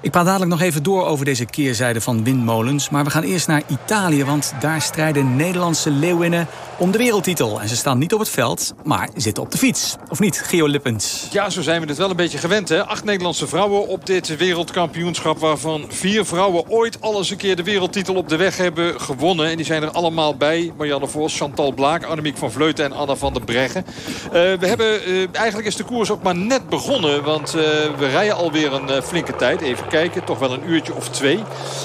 Ik 0.00 0.10
praat 0.10 0.24
dadelijk 0.24 0.50
nog 0.50 0.60
even 0.60 0.82
door 0.82 1.06
over 1.06 1.24
deze 1.24 1.44
keerzijde 1.44 2.00
van 2.00 2.24
windmolens. 2.24 2.90
Maar 2.90 3.04
we 3.04 3.10
gaan 3.10 3.22
eerst 3.22 3.46
naar 3.46 3.62
Italië, 3.66 4.24
want 4.24 4.54
daar 4.60 4.82
strijden 4.82 5.36
Nederlandse 5.36 5.90
leeuwinnen 5.90 6.46
om 6.78 6.90
de 6.90 6.98
wereldtitel. 6.98 7.60
En 7.60 7.68
ze 7.68 7.76
staan 7.76 7.98
niet 7.98 8.12
op 8.12 8.18
het 8.18 8.28
veld, 8.28 8.74
maar 8.84 9.08
zitten 9.16 9.42
op 9.42 9.50
de 9.50 9.58
fiets. 9.58 9.96
Of 10.08 10.20
niet, 10.20 10.40
Geo 10.44 10.66
Lippens? 10.66 11.28
Ja, 11.30 11.50
zo 11.50 11.62
zijn 11.62 11.80
we 11.80 11.86
het 11.86 11.96
wel 11.96 12.10
een 12.10 12.16
beetje 12.16 12.38
gewend. 12.38 12.68
Hè? 12.68 12.84
Acht 12.84 13.04
Nederlandse 13.04 13.46
vrouwen 13.46 13.88
op 13.88 14.06
dit 14.06 14.36
wereldkampioenschap... 14.36 15.38
waarvan 15.38 15.84
vier 15.88 16.24
vrouwen 16.24 16.68
ooit 16.68 17.00
al 17.00 17.18
eens 17.18 17.30
een 17.30 17.36
keer 17.36 17.56
de 17.56 17.62
wereldtitel 17.62 18.14
op 18.14 18.28
de 18.28 18.36
weg 18.36 18.56
hebben 18.56 19.00
gewonnen. 19.00 19.46
En 19.46 19.56
die 19.56 19.66
zijn 19.66 19.82
er 19.82 19.90
allemaal 19.90 20.36
bij. 20.36 20.72
Marianne 20.76 21.08
Vos, 21.08 21.36
Chantal 21.36 21.72
Blaak, 21.72 22.04
Annemiek 22.04 22.36
van 22.36 22.52
Vleuten 22.52 22.84
en 22.84 22.92
Anna 22.92 23.16
van 23.16 23.32
der 23.32 23.42
Breggen. 23.42 23.84
Uh, 23.86 24.32
we 24.32 24.66
hebben, 24.66 25.08
uh, 25.08 25.28
eigenlijk 25.32 25.68
is 25.68 25.76
de 25.76 25.84
koers 25.84 26.10
ook 26.10 26.22
maar 26.22 26.36
net 26.36 26.68
begonnen. 26.68 27.24
Want 27.24 27.54
uh, 27.56 27.62
we 27.98 28.06
rijden 28.10 28.36
alweer 28.36 28.72
een 28.72 29.02
flinke 29.02 29.36
tijd. 29.36 29.60
Even 29.60 29.88
kijken, 29.88 30.24
toch 30.24 30.38
wel 30.38 30.52
een 30.52 30.70
uurtje 30.70 30.94
of 30.94 31.08
twee. 31.08 31.36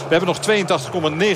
We 0.07 0.15
hebben 0.15 0.27
nog 0.27 0.39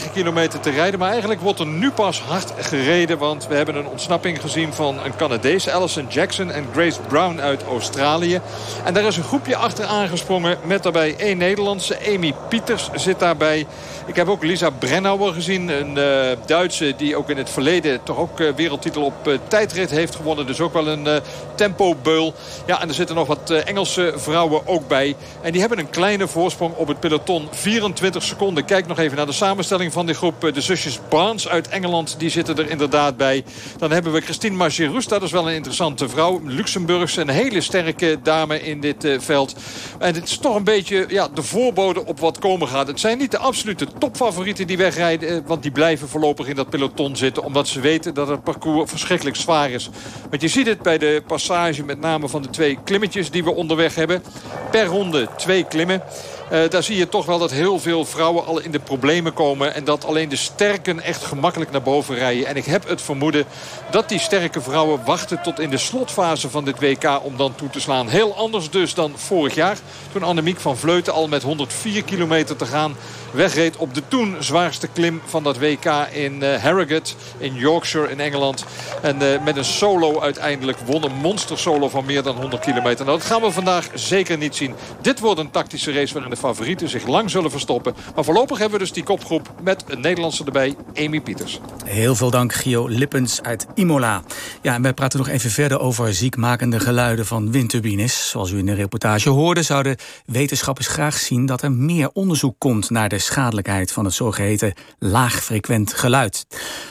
82,9 0.06 0.12
kilometer 0.14 0.60
te 0.60 0.70
rijden. 0.70 1.00
Maar 1.00 1.10
eigenlijk 1.10 1.42
wordt 1.42 1.60
er 1.60 1.68
nu 1.68 1.92
pas 1.92 2.22
hard 2.22 2.54
gereden. 2.58 3.18
Want 3.18 3.47
we 3.48 3.56
hebben 3.56 3.76
een 3.76 3.88
ontsnapping 3.88 4.42
gezien 4.42 4.74
van 4.74 5.00
een 5.04 5.16
Canadees. 5.16 5.70
Alison 5.70 6.08
Jackson 6.10 6.52
en 6.52 6.66
Grace 6.74 7.02
Brown 7.08 7.40
uit 7.40 7.64
Australië. 7.64 8.42
En 8.84 8.94
daar 8.94 9.04
is 9.04 9.18
een 9.18 9.24
groepje 9.24 9.56
achter 9.56 9.86
aangesprongen. 9.86 10.58
Met 10.64 10.84
daarbij 10.84 11.16
één 11.18 11.38
Nederlandse. 11.38 11.98
Amy 12.08 12.34
Pieters 12.50 12.90
zit 12.96 13.20
daarbij. 13.20 13.66
Ik 14.06 14.16
heb 14.16 14.28
ook 14.28 14.44
Lisa 14.44 14.70
Brennauer 14.70 15.34
gezien. 15.34 15.70
Een 15.70 15.98
uh, 15.98 16.38
Duitse 16.46 16.94
die 16.98 17.16
ook 17.16 17.30
in 17.30 17.38
het 17.38 17.50
verleden 17.50 18.04
toch 18.04 18.18
ook 18.18 18.40
uh, 18.40 18.54
wereldtitel 18.56 19.04
op 19.04 19.28
uh, 19.28 19.38
tijdrit 19.48 19.90
heeft 19.90 20.16
gewonnen. 20.16 20.46
Dus 20.46 20.60
ook 20.60 20.74
wel 20.74 20.88
een 20.88 21.22
tempobeul. 21.56 22.34
Ja, 22.66 22.82
en 22.82 22.88
er 22.88 22.94
zitten 22.94 23.16
nog 23.16 23.28
wat 23.28 23.50
Engelse 23.50 24.14
vrouwen 24.16 24.68
ook 24.68 24.88
bij. 24.88 25.16
En 25.42 25.52
die 25.52 25.60
hebben 25.60 25.80
een 25.80 25.90
kleine 25.90 26.28
voorsprong 26.28 26.74
op 26.76 26.88
het 26.88 27.00
peloton. 27.00 27.48
24 27.52 28.24
seconden. 28.24 28.66
Kijk 28.66 28.88
nog 28.88 29.00
even 29.00 29.18
naar 29.18 29.26
de 29.26 29.32
samenstelling 29.32 29.94
van 29.94 30.06
die 30.06 30.16
groep. 30.16 30.52
De 30.54 30.62
zusjes 30.62 31.00
Barnes 31.10 31.48
uit 31.48 31.68
Engeland, 31.68 32.16
die 32.18 32.30
zitten 32.30 32.58
er 32.58 32.70
inderdaad 32.70 33.18
bij. 33.18 33.37
Dan 33.78 33.92
hebben 33.92 34.14
we 34.14 34.22
Christine 34.22 34.56
Margerus. 34.56 35.08
Dat 35.08 35.22
is 35.22 35.32
wel 35.32 35.48
een 35.48 35.56
interessante 35.56 36.10
vrouw. 36.10 36.42
Luxemburgse, 36.44 37.22
een 37.22 37.30
hele 37.30 37.62
sterke 37.62 38.20
dame 38.24 38.62
in 38.62 38.82
dit 38.82 39.08
veld. 39.18 39.56
En 40.00 40.14
het 40.14 40.24
is 40.24 40.38
toch 40.38 40.56
een 40.56 40.64
beetje 40.64 41.06
ja, 41.08 41.28
de 41.34 41.44
voorbode 41.44 42.06
op 42.06 42.20
wat 42.20 42.40
komen 42.40 42.68
gaat. 42.68 42.88
Het 42.88 43.00
zijn 43.00 43.18
niet 43.18 43.32
de 43.32 43.38
absolute 43.38 43.88
topfavorieten 44.00 44.68
die 44.68 44.78
wegrijden. 44.78 45.44
Want 45.46 45.62
die 45.62 45.72
blijven 45.72 46.08
voorlopig 46.08 46.48
in 46.48 46.56
dat 46.56 46.70
peloton 46.70 47.16
zitten. 47.16 47.44
Omdat 47.44 47.68
ze 47.68 47.80
weten 47.80 48.14
dat 48.14 48.28
het 48.28 48.44
parcours 48.44 48.90
verschrikkelijk 48.90 49.36
zwaar 49.36 49.70
is. 49.70 49.90
Want 50.30 50.42
je 50.42 50.48
ziet 50.48 50.68
het 50.68 50.82
bij 50.82 50.98
de 50.98 51.24
passage 51.28 51.84
met 51.84 52.00
name 52.00 52.30
van 52.30 52.42
de 52.42 52.50
twee 52.50 52.78
klimmetjes 52.84 53.32
die 53.32 53.44
we 53.44 53.52
onderweg 53.52 53.96
hebben. 53.96 54.24
Per 54.72 54.86
ronde 54.86 55.28
twee 55.38 55.64
klimmen. 55.64 56.02
Uh, 56.52 56.70
daar 56.70 56.84
zie 56.84 56.98
je 56.98 57.10
toch 57.10 57.26
wel 57.26 57.40
dat 57.40 57.52
heel 57.52 57.80
veel 57.80 58.06
vrouwen 58.06 58.46
al 58.46 58.60
in 58.60 58.72
de 58.72 58.80
problemen 58.80 59.34
komen. 59.34 59.74
En 59.74 59.84
dat 59.84 60.06
alleen 60.06 60.30
de 60.30 60.36
sterken 60.36 61.02
echt 61.02 61.24
gemakkelijk 61.24 61.72
naar 61.72 61.82
boven 61.82 62.16
rijden. 62.16 62.46
En 62.46 62.56
ik 62.56 62.66
heb 62.66 62.88
het 62.88 63.02
vermoeden 63.02 63.46
dat 63.92 64.10
die 64.10 64.20
sterke 64.20 64.62
vrouwen 64.62 65.00
wachten 65.06 65.42
tot 65.42 65.60
in 65.60 65.70
de 65.70 65.78
slotfase 65.78 66.50
van 66.50 66.66
dit 66.66 66.80
WK 66.80 67.20
om 67.24 67.38
dan 67.38 67.56
toe 67.56 67.70
te 67.70 67.80
slaan. 67.80 68.08
Heel 68.08 68.36
anders 68.36 68.70
dus 68.70 68.94
dan 68.94 69.12
vorig 69.16 69.56
jaar. 69.56 69.78
Toen 70.12 70.24
Annemiek 70.24 70.60
van 70.60 70.78
Vleuten 70.78 71.14
al 71.14 71.28
met 71.28 71.44
104 71.44 72.04
kilometer 72.04 72.56
te 72.56 72.66
gaan 72.66 72.96
wegreed 73.32 73.78
op 73.78 73.94
de 73.94 74.02
toen 74.08 74.36
zwaarste 74.40 74.88
klim 74.88 75.22
van 75.26 75.44
dat 75.44 75.58
WK 75.58 75.86
in 76.12 76.44
uh, 76.44 76.56
Harrogate 76.56 77.14
in 77.38 77.56
Yorkshire 77.56 78.10
in 78.10 78.20
Engeland. 78.20 78.66
En 79.02 79.22
uh, 79.22 79.44
met 79.44 79.58
een 79.58 79.66
solo 79.66 80.22
uiteindelijk 80.22 80.78
won 80.86 81.04
een 81.04 81.16
monster 81.16 81.58
solo 81.58 81.90
van 81.90 82.06
meer 82.06 82.24
dan 82.24 82.36
100 82.36 82.62
kilometer. 82.62 83.06
Nou, 83.06 83.18
dat 83.18 83.28
gaan 83.28 83.42
we 83.42 83.52
vandaag 83.52 83.88
zeker 83.94 84.38
niet 84.38 84.56
zien. 84.56 84.76
Dit 85.02 85.20
wordt 85.20 85.40
een 85.40 85.52
tactische 85.52 85.92
race 85.92 86.14
waarin 86.14 86.32
de 86.32 86.37
favorieten 86.38 86.90
zich 86.90 87.08
lang 87.08 87.30
zullen 87.30 87.52
verstoppen. 87.52 87.96
Maar 88.16 88.24
voorlopig 88.24 88.58
hebben 88.58 88.78
we 88.78 88.86
dus 88.86 88.94
die 88.94 89.04
kopgroep 89.04 89.54
met 89.64 89.84
een 89.88 90.02
Nederlandse 90.02 90.46
erbij, 90.46 90.76
Amy 90.96 91.22
Pieters. 91.22 91.60
Heel 91.86 92.16
veel 92.16 92.30
dank, 92.30 92.54
Gio 92.54 92.88
Lippens 92.88 93.42
uit 93.42 93.68
Imola. 93.74 94.22
Ja, 94.62 94.74
en 94.74 94.82
wij 94.82 94.94
praten 94.94 95.20
nog 95.20 95.28
even 95.28 95.50
verder 95.52 95.80
over 95.80 96.14
ziekmakende 96.14 96.80
geluiden 96.80 97.26
van 97.26 97.52
windturbines. 97.52 98.30
Zoals 98.30 98.52
u 98.52 98.58
in 98.58 98.66
de 98.66 98.74
reportage 98.74 99.30
hoorde, 99.30 99.62
zouden 99.62 99.96
wetenschappers 100.26 100.88
graag 100.88 101.18
zien 101.18 101.46
dat 101.46 101.62
er 101.62 101.72
meer 101.72 102.10
onderzoek 102.14 102.56
komt 102.58 102.90
naar 102.90 103.10
de 103.10 103.20
schadelijkheid 103.20 103.92
van 103.92 104.06
het 104.06 104.14
zogeheten 104.14 104.74
laagfrequent 105.00 105.94
geluid. 105.94 106.46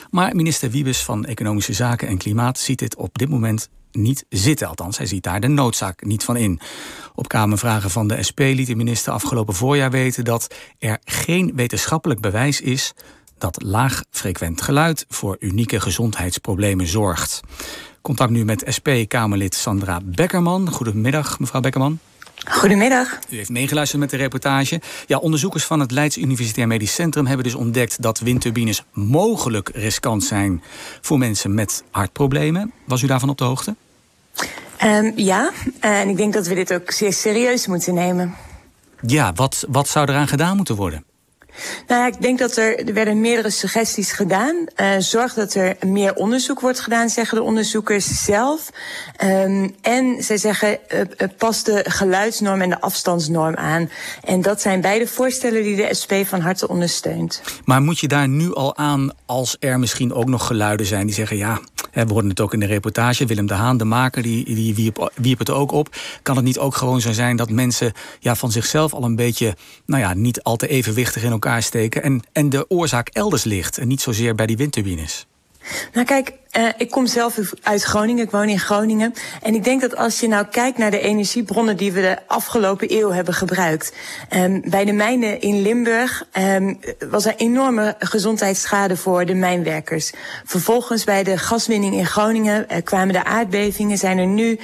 Maar 0.09 0.35
minister 0.35 0.69
Wiebes 0.69 1.03
van 1.03 1.25
Economische 1.25 1.73
Zaken 1.73 2.07
en 2.07 2.17
Klimaat 2.17 2.59
ziet 2.59 2.79
dit 2.79 2.95
op 2.95 3.17
dit 3.17 3.29
moment 3.29 3.69
niet 3.91 4.25
zitten. 4.29 4.67
Althans, 4.67 4.97
hij 4.97 5.07
ziet 5.07 5.23
daar 5.23 5.39
de 5.39 5.47
noodzaak 5.47 6.05
niet 6.05 6.23
van 6.23 6.37
in. 6.37 6.59
Op 7.17 7.27
Kamervragen 7.27 7.89
van 7.89 8.07
de 8.07 8.23
SP 8.27 8.39
liet 8.39 8.67
de 8.67 8.75
minister 8.75 9.13
afgelopen 9.13 9.53
voorjaar 9.53 9.91
weten 9.91 10.23
dat 10.23 10.55
er 10.79 10.97
geen 11.03 11.51
wetenschappelijk 11.55 12.21
bewijs 12.21 12.61
is 12.61 12.93
dat 13.37 13.63
laagfrequent 13.63 14.61
geluid 14.61 15.05
voor 15.09 15.37
unieke 15.39 15.79
gezondheidsproblemen 15.79 16.87
zorgt. 16.87 17.41
Contact 18.01 18.31
nu 18.31 18.45
met 18.45 18.63
SP-Kamerlid 18.65 19.55
Sandra 19.55 19.99
Beckerman. 20.03 20.69
Goedemiddag, 20.71 21.39
mevrouw 21.39 21.61
Beckerman. 21.61 21.99
Goedemiddag. 22.49 23.19
U 23.29 23.35
heeft 23.35 23.49
meegeluisterd 23.49 24.01
met 24.01 24.09
de 24.09 24.17
reportage. 24.17 24.81
Ja, 25.07 25.17
onderzoekers 25.17 25.63
van 25.63 25.79
het 25.79 25.91
Leids 25.91 26.17
Universitair 26.17 26.67
Medisch 26.67 26.93
Centrum 26.93 27.25
hebben 27.25 27.45
dus 27.45 27.55
ontdekt 27.55 28.01
dat 28.01 28.19
windturbines 28.19 28.83
mogelijk 28.93 29.69
riskant 29.73 30.23
zijn 30.23 30.63
voor 31.01 31.17
mensen 31.17 31.53
met 31.53 31.83
hartproblemen. 31.91 32.73
Was 32.85 33.01
u 33.01 33.07
daarvan 33.07 33.29
op 33.29 33.37
de 33.37 33.43
hoogte? 33.43 33.75
Um, 34.83 35.13
ja, 35.15 35.51
en 35.79 36.09
ik 36.09 36.17
denk 36.17 36.33
dat 36.33 36.47
we 36.47 36.55
dit 36.55 36.73
ook 36.73 36.91
zeer 36.91 37.13
serieus 37.13 37.67
moeten 37.67 37.93
nemen. 37.93 38.35
Ja, 39.01 39.33
wat, 39.33 39.65
wat 39.69 39.87
zou 39.87 40.09
eraan 40.09 40.27
gedaan 40.27 40.55
moeten 40.55 40.75
worden? 40.75 41.03
Nou 41.87 42.01
ja, 42.01 42.07
ik 42.07 42.21
denk 42.21 42.39
dat 42.39 42.57
er, 42.57 42.87
er 42.87 42.93
werden 42.93 43.21
meerdere 43.21 43.49
suggesties 43.49 44.11
gedaan. 44.11 44.55
Uh, 44.81 44.95
zorg 44.97 45.33
dat 45.33 45.53
er 45.53 45.75
meer 45.85 46.13
onderzoek 46.13 46.59
wordt 46.59 46.79
gedaan, 46.79 47.09
zeggen 47.09 47.37
de 47.37 47.43
onderzoekers 47.43 48.23
zelf. 48.23 48.69
Um, 49.23 49.75
en 49.81 50.23
zij 50.23 50.37
zeggen, 50.37 50.79
uh, 50.93 51.01
pas 51.37 51.63
de 51.63 51.85
geluidsnorm 51.87 52.61
en 52.61 52.69
de 52.69 52.81
afstandsnorm 52.81 53.55
aan. 53.55 53.89
En 54.23 54.41
dat 54.41 54.61
zijn 54.61 54.81
beide 54.81 55.07
voorstellen 55.07 55.63
die 55.63 55.75
de 55.75 55.93
SP 55.99 56.13
van 56.25 56.41
harte 56.41 56.67
ondersteunt. 56.67 57.41
Maar 57.65 57.81
moet 57.81 57.99
je 57.99 58.07
daar 58.07 58.27
nu 58.27 58.53
al 58.53 58.77
aan 58.77 59.11
als 59.25 59.57
er 59.59 59.79
misschien 59.79 60.13
ook 60.13 60.27
nog 60.27 60.47
geluiden 60.47 60.85
zijn 60.85 61.05
die 61.05 61.15
zeggen... 61.15 61.37
ja, 61.37 61.59
we 61.91 62.05
hoorden 62.07 62.29
het 62.29 62.39
ook 62.39 62.53
in 62.53 62.59
de 62.59 62.65
reportage, 62.65 63.25
Willem 63.25 63.47
de 63.47 63.53
Haan, 63.53 63.77
de 63.77 63.83
maker, 63.83 64.21
die, 64.21 64.73
die 64.73 64.93
wierp 65.15 65.39
het 65.39 65.49
ook 65.49 65.71
op. 65.71 65.95
Kan 66.21 66.35
het 66.35 66.45
niet 66.45 66.59
ook 66.59 66.75
gewoon 66.75 67.01
zo 67.01 67.11
zijn 67.11 67.35
dat 67.35 67.49
mensen 67.49 67.93
ja, 68.19 68.35
van 68.35 68.51
zichzelf 68.51 68.93
al 68.93 69.03
een 69.03 69.15
beetje... 69.15 69.55
nou 69.85 70.01
ja, 70.01 70.13
niet 70.13 70.43
al 70.43 70.55
te 70.55 70.67
evenwichtig 70.67 71.23
in 71.23 71.31
elkaar 71.31 71.46
steken 71.61 72.03
en, 72.03 72.21
en 72.31 72.49
de 72.49 72.69
oorzaak 72.69 73.09
elders 73.09 73.43
ligt 73.43 73.77
en 73.77 73.87
niet 73.87 74.01
zozeer 74.01 74.35
bij 74.35 74.45
die 74.45 74.57
windturbines? 74.57 75.27
Nou 75.93 76.05
kijk, 76.05 76.31
uh, 76.57 76.67
ik 76.77 76.89
kom 76.91 77.07
zelf 77.07 77.39
uit 77.61 77.83
Groningen, 77.83 78.23
ik 78.23 78.31
woon 78.31 78.49
in 78.49 78.59
Groningen. 78.59 79.13
En 79.41 79.55
ik 79.55 79.63
denk 79.63 79.81
dat 79.81 79.95
als 79.95 80.19
je 80.19 80.27
nou 80.27 80.45
kijkt 80.45 80.77
naar 80.77 80.91
de 80.91 80.99
energiebronnen 80.99 81.77
die 81.77 81.91
we 81.91 82.01
de 82.01 82.17
afgelopen 82.27 82.91
eeuw 82.91 83.11
hebben 83.11 83.33
gebruikt. 83.33 83.93
Um, 84.33 84.61
bij 84.69 84.85
de 84.85 84.91
mijnen 84.91 85.41
in 85.41 85.61
Limburg 85.61 86.23
um, 86.37 86.79
was 87.09 87.25
er 87.25 87.35
enorme 87.35 87.95
gezondheidsschade 87.99 88.97
voor 88.97 89.25
de 89.25 89.33
mijnwerkers. 89.33 90.11
Vervolgens 90.45 91.03
bij 91.03 91.23
de 91.23 91.37
gaswinning 91.37 91.95
in 91.95 92.05
Groningen 92.05 92.65
uh, 92.71 92.77
kwamen 92.83 93.13
de 93.13 93.23
aardbevingen, 93.23 93.97
zijn 93.97 94.17
er 94.17 94.27
nu 94.27 94.59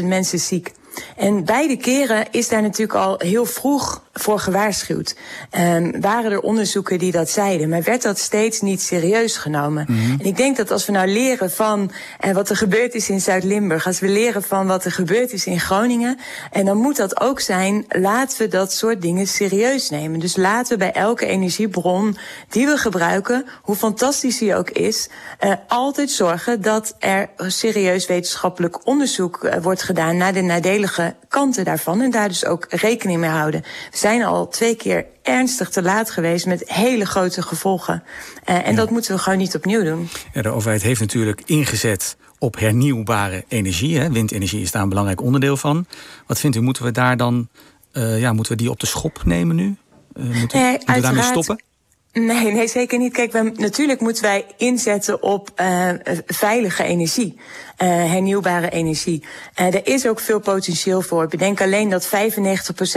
10.000 0.00 0.04
mensen 0.04 0.38
ziek. 0.38 0.72
En 1.16 1.44
beide 1.44 1.76
keren 1.76 2.26
is 2.30 2.48
daar 2.48 2.62
natuurlijk 2.62 2.98
al 2.98 3.14
heel 3.18 3.44
vroeg 3.44 4.02
voor 4.12 4.38
gewaarschuwd. 4.40 5.16
Um, 5.58 6.00
waren 6.00 6.32
er 6.32 6.40
onderzoeken 6.40 6.98
die 6.98 7.12
dat 7.12 7.30
zeiden, 7.30 7.68
maar 7.68 7.82
werd 7.82 8.02
dat 8.02 8.18
steeds 8.18 8.60
niet 8.60 8.82
serieus 8.82 9.36
genomen. 9.36 9.84
Mm 9.88 9.98
-hmm. 9.98 10.16
En 10.20 10.26
ik 10.26 10.36
denk 10.36 10.56
dat 10.56 10.70
als 10.70 10.86
we 10.86 10.92
nou 10.92 11.08
leren 11.08 11.50
van 11.50 11.90
uh, 12.26 12.32
wat 12.32 12.50
er 12.50 12.56
gebeurd 12.56 12.94
is 12.94 13.08
in 13.08 13.20
Zuid-Limburg, 13.20 13.86
als 13.86 14.00
we 14.00 14.08
leren 14.08 14.42
van 14.42 14.66
wat 14.66 14.84
er 14.84 14.92
gebeurd 14.92 15.32
is 15.32 15.46
in 15.46 15.60
Groningen, 15.60 16.18
en 16.50 16.64
dan 16.64 16.76
moet 16.76 16.96
dat 16.96 17.20
ook 17.20 17.40
zijn, 17.40 17.84
laten 17.88 18.38
we 18.38 18.48
dat 18.48 18.72
soort 18.72 19.02
dingen 19.02 19.26
serieus 19.26 19.90
nemen. 19.90 20.20
Dus 20.20 20.36
laten 20.36 20.72
we 20.72 20.78
bij 20.78 20.92
elke 20.92 21.26
energiebron 21.26 22.16
die 22.48 22.66
we 22.66 22.76
gebruiken, 22.76 23.46
hoe 23.62 23.76
fantastisch 23.76 24.38
die 24.38 24.54
ook 24.54 24.70
is, 24.70 25.08
uh, 25.40 25.52
altijd 25.68 26.10
zorgen 26.10 26.62
dat 26.62 26.94
er 26.98 27.28
serieus 27.36 28.06
wetenschappelijk 28.06 28.86
onderzoek 28.86 29.44
uh, 29.44 29.54
wordt 29.62 29.82
gedaan 29.82 30.16
naar 30.16 30.32
de 30.32 30.42
nadelige 30.42 30.87
kanten 31.28 31.64
daarvan 31.64 32.00
en 32.00 32.10
daar 32.10 32.28
dus 32.28 32.44
ook 32.44 32.66
rekening 32.68 33.20
mee 33.20 33.30
houden. 33.30 33.62
We 33.90 33.96
zijn 33.96 34.24
al 34.24 34.48
twee 34.48 34.76
keer 34.76 35.06
ernstig 35.22 35.68
te 35.68 35.82
laat 35.82 36.10
geweest 36.10 36.46
met 36.46 36.62
hele 36.72 37.06
grote 37.06 37.42
gevolgen. 37.42 38.02
Uh, 38.48 38.54
en 38.54 38.70
ja. 38.70 38.76
dat 38.76 38.90
moeten 38.90 39.14
we 39.14 39.20
gewoon 39.20 39.38
niet 39.38 39.54
opnieuw 39.54 39.84
doen. 39.84 40.08
Ja, 40.32 40.42
de 40.42 40.48
overheid 40.48 40.82
heeft 40.82 41.00
natuurlijk 41.00 41.42
ingezet 41.46 42.16
op 42.38 42.58
hernieuwbare 42.58 43.44
energie. 43.48 43.98
Hè. 43.98 44.10
Windenergie 44.10 44.62
is 44.62 44.70
daar 44.70 44.82
een 44.82 44.88
belangrijk 44.88 45.20
onderdeel 45.20 45.56
van. 45.56 45.86
Wat 46.26 46.40
vindt 46.40 46.56
u, 46.56 46.60
moeten 46.60 46.84
we 46.84 46.90
daar 46.90 47.16
dan 47.16 47.48
Uh, 47.92 48.20
ja, 48.20 48.32
moeten 48.32 48.52
we 48.52 48.62
die 48.62 48.70
op 48.70 48.80
de 48.80 48.86
schop 48.86 49.22
nemen 49.24 49.56
nu? 49.56 49.76
Uh, 50.16 50.38
moeten, 50.38 50.60
nee, 50.60 50.70
moeten 50.70 50.94
we 50.94 51.00
daarmee 51.00 51.22
stoppen? 51.22 51.62
Nee, 52.12 52.52
nee, 52.52 52.68
zeker 52.68 52.98
niet. 52.98 53.12
Kijk, 53.12 53.32
we, 53.32 53.52
natuurlijk 53.56 54.00
moeten 54.00 54.22
wij 54.22 54.44
inzetten 54.56 55.22
op 55.22 55.50
uh, 55.60 55.90
veilige 56.26 56.82
energie. 56.82 57.38
Uh, 57.82 57.88
hernieuwbare 57.88 58.70
energie. 58.70 59.24
Uh, 59.60 59.66
er 59.66 59.86
is 59.86 60.06
ook 60.06 60.20
veel 60.20 60.40
potentieel 60.40 61.02
voor. 61.02 61.28
Bedenk 61.28 61.60
alleen 61.60 61.88
dat 61.88 62.06
95% 62.06 62.10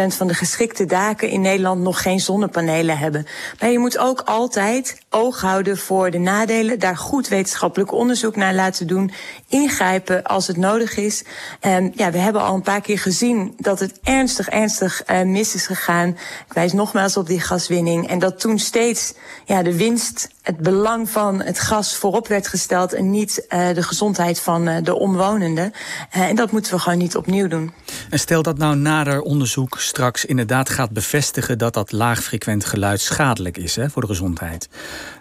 van 0.07 0.27
de 0.27 0.33
geschikte 0.33 0.85
daken 0.85 1.29
in 1.29 1.41
Nederland 1.41 1.81
nog 1.81 2.01
geen 2.01 2.19
zonnepanelen 2.19 2.97
hebben. 2.97 3.25
Maar 3.59 3.69
je 3.69 3.79
moet 3.79 3.97
ook 3.97 4.21
altijd 4.21 5.01
oog 5.09 5.41
houden 5.41 5.77
voor 5.77 6.11
de 6.11 6.17
nadelen. 6.17 6.79
Daar 6.79 6.97
goed 6.97 7.27
wetenschappelijk 7.27 7.91
onderzoek 7.91 8.35
naar 8.35 8.53
laten 8.53 8.87
doen. 8.87 9.11
Ingrijpen 9.47 10.23
als 10.23 10.47
het 10.47 10.57
nodig 10.57 10.97
is. 10.97 11.23
Um, 11.61 11.91
ja, 11.95 12.11
we 12.11 12.17
hebben 12.17 12.41
al 12.41 12.55
een 12.55 12.61
paar 12.61 12.81
keer 12.81 12.99
gezien 12.99 13.53
dat 13.57 13.79
het 13.79 13.99
ernstig, 14.03 14.49
ernstig 14.49 15.03
uh, 15.07 15.21
mis 15.21 15.55
is 15.55 15.65
gegaan. 15.65 16.09
Ik 16.47 16.53
wijs 16.53 16.73
nogmaals 16.73 17.17
op 17.17 17.27
die 17.27 17.39
gaswinning. 17.39 18.07
En 18.07 18.19
dat 18.19 18.39
toen 18.39 18.59
steeds 18.59 19.13
ja, 19.45 19.63
de 19.63 19.77
winst, 19.77 20.29
het 20.41 20.57
belang 20.57 21.09
van 21.09 21.41
het 21.41 21.59
gas 21.59 21.95
voorop 21.95 22.27
werd 22.27 22.47
gesteld. 22.47 22.93
En 22.93 23.09
niet 23.09 23.45
uh, 23.49 23.73
de 23.73 23.83
gezondheid 23.83 24.39
van 24.39 24.67
uh, 24.67 24.77
de 24.83 24.95
omwonenden. 24.95 25.71
Uh, 26.15 26.21
en 26.21 26.35
dat 26.35 26.51
moeten 26.51 26.73
we 26.73 26.79
gewoon 26.79 26.97
niet 26.97 27.15
opnieuw 27.15 27.47
doen. 27.47 27.71
En 28.09 28.19
stel 28.19 28.41
dat 28.41 28.57
nou 28.57 28.75
nader 28.75 29.21
onderzoek 29.21 29.79
straks 29.79 30.25
inderdaad 30.25 30.69
gaat 30.69 30.91
bevestigen 30.91 31.57
dat 31.57 31.73
dat 31.73 31.91
laagfrequent 31.91 32.65
geluid 32.65 33.01
schadelijk 33.01 33.57
is 33.57 33.75
hè, 33.75 33.89
voor 33.89 34.01
de 34.01 34.07
gezondheid. 34.07 34.69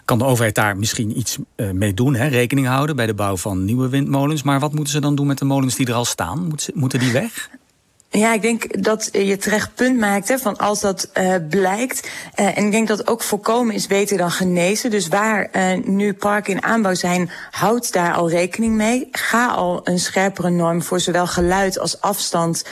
Kan 0.05 0.19
de 0.19 0.25
overheid 0.25 0.55
daar 0.55 0.77
misschien 0.77 1.19
iets 1.19 1.39
mee 1.73 1.95
doen, 1.95 2.15
hè? 2.15 2.27
rekening 2.27 2.67
houden 2.67 2.97
bij 2.97 3.07
de 3.07 3.15
bouw 3.15 3.37
van 3.37 3.65
nieuwe 3.65 3.89
windmolens. 3.89 4.43
Maar 4.43 4.61
wat 4.61 4.73
moeten 4.73 4.93
ze 4.93 5.01
dan 5.01 5.15
doen 5.15 5.27
met 5.27 5.39
de 5.39 5.45
molens 5.45 5.77
die 5.77 5.87
er 5.87 5.95
al 5.95 6.05
staan? 6.05 6.53
Moeten 6.75 6.99
die 6.99 7.13
weg? 7.13 7.51
Ja, 8.13 8.33
ik 8.33 8.43
denk 8.43 8.85
dat 8.85 9.09
je 9.13 9.37
terecht 9.37 9.75
punt 9.75 9.99
maakt 9.99 10.29
hè, 10.29 10.39
van 10.39 10.57
als 10.57 10.81
dat 10.81 11.09
uh, 11.15 11.35
blijkt. 11.49 12.09
Uh, 12.37 12.59
en 12.59 12.65
ik 12.65 12.71
denk 12.71 12.89
dat 12.89 13.07
ook 13.07 13.23
voorkomen 13.23 13.75
is 13.75 13.87
beter 13.87 14.17
dan 14.17 14.31
genezen. 14.31 14.91
Dus 14.91 15.09
waar 15.09 15.49
uh, 15.53 15.85
nu 15.85 16.13
parken 16.13 16.53
in 16.53 16.63
aanbouw 16.63 16.95
zijn, 16.95 17.31
houd 17.51 17.93
daar 17.93 18.15
al 18.15 18.31
rekening 18.31 18.75
mee. 18.75 19.09
Ga 19.13 19.47
al 19.47 19.81
een 19.85 19.99
scherpere 19.99 20.51
norm 20.51 20.83
voor 20.83 21.01
zowel 21.01 21.27
geluid 21.27 21.79
als 21.79 22.01
afstand 22.01 22.65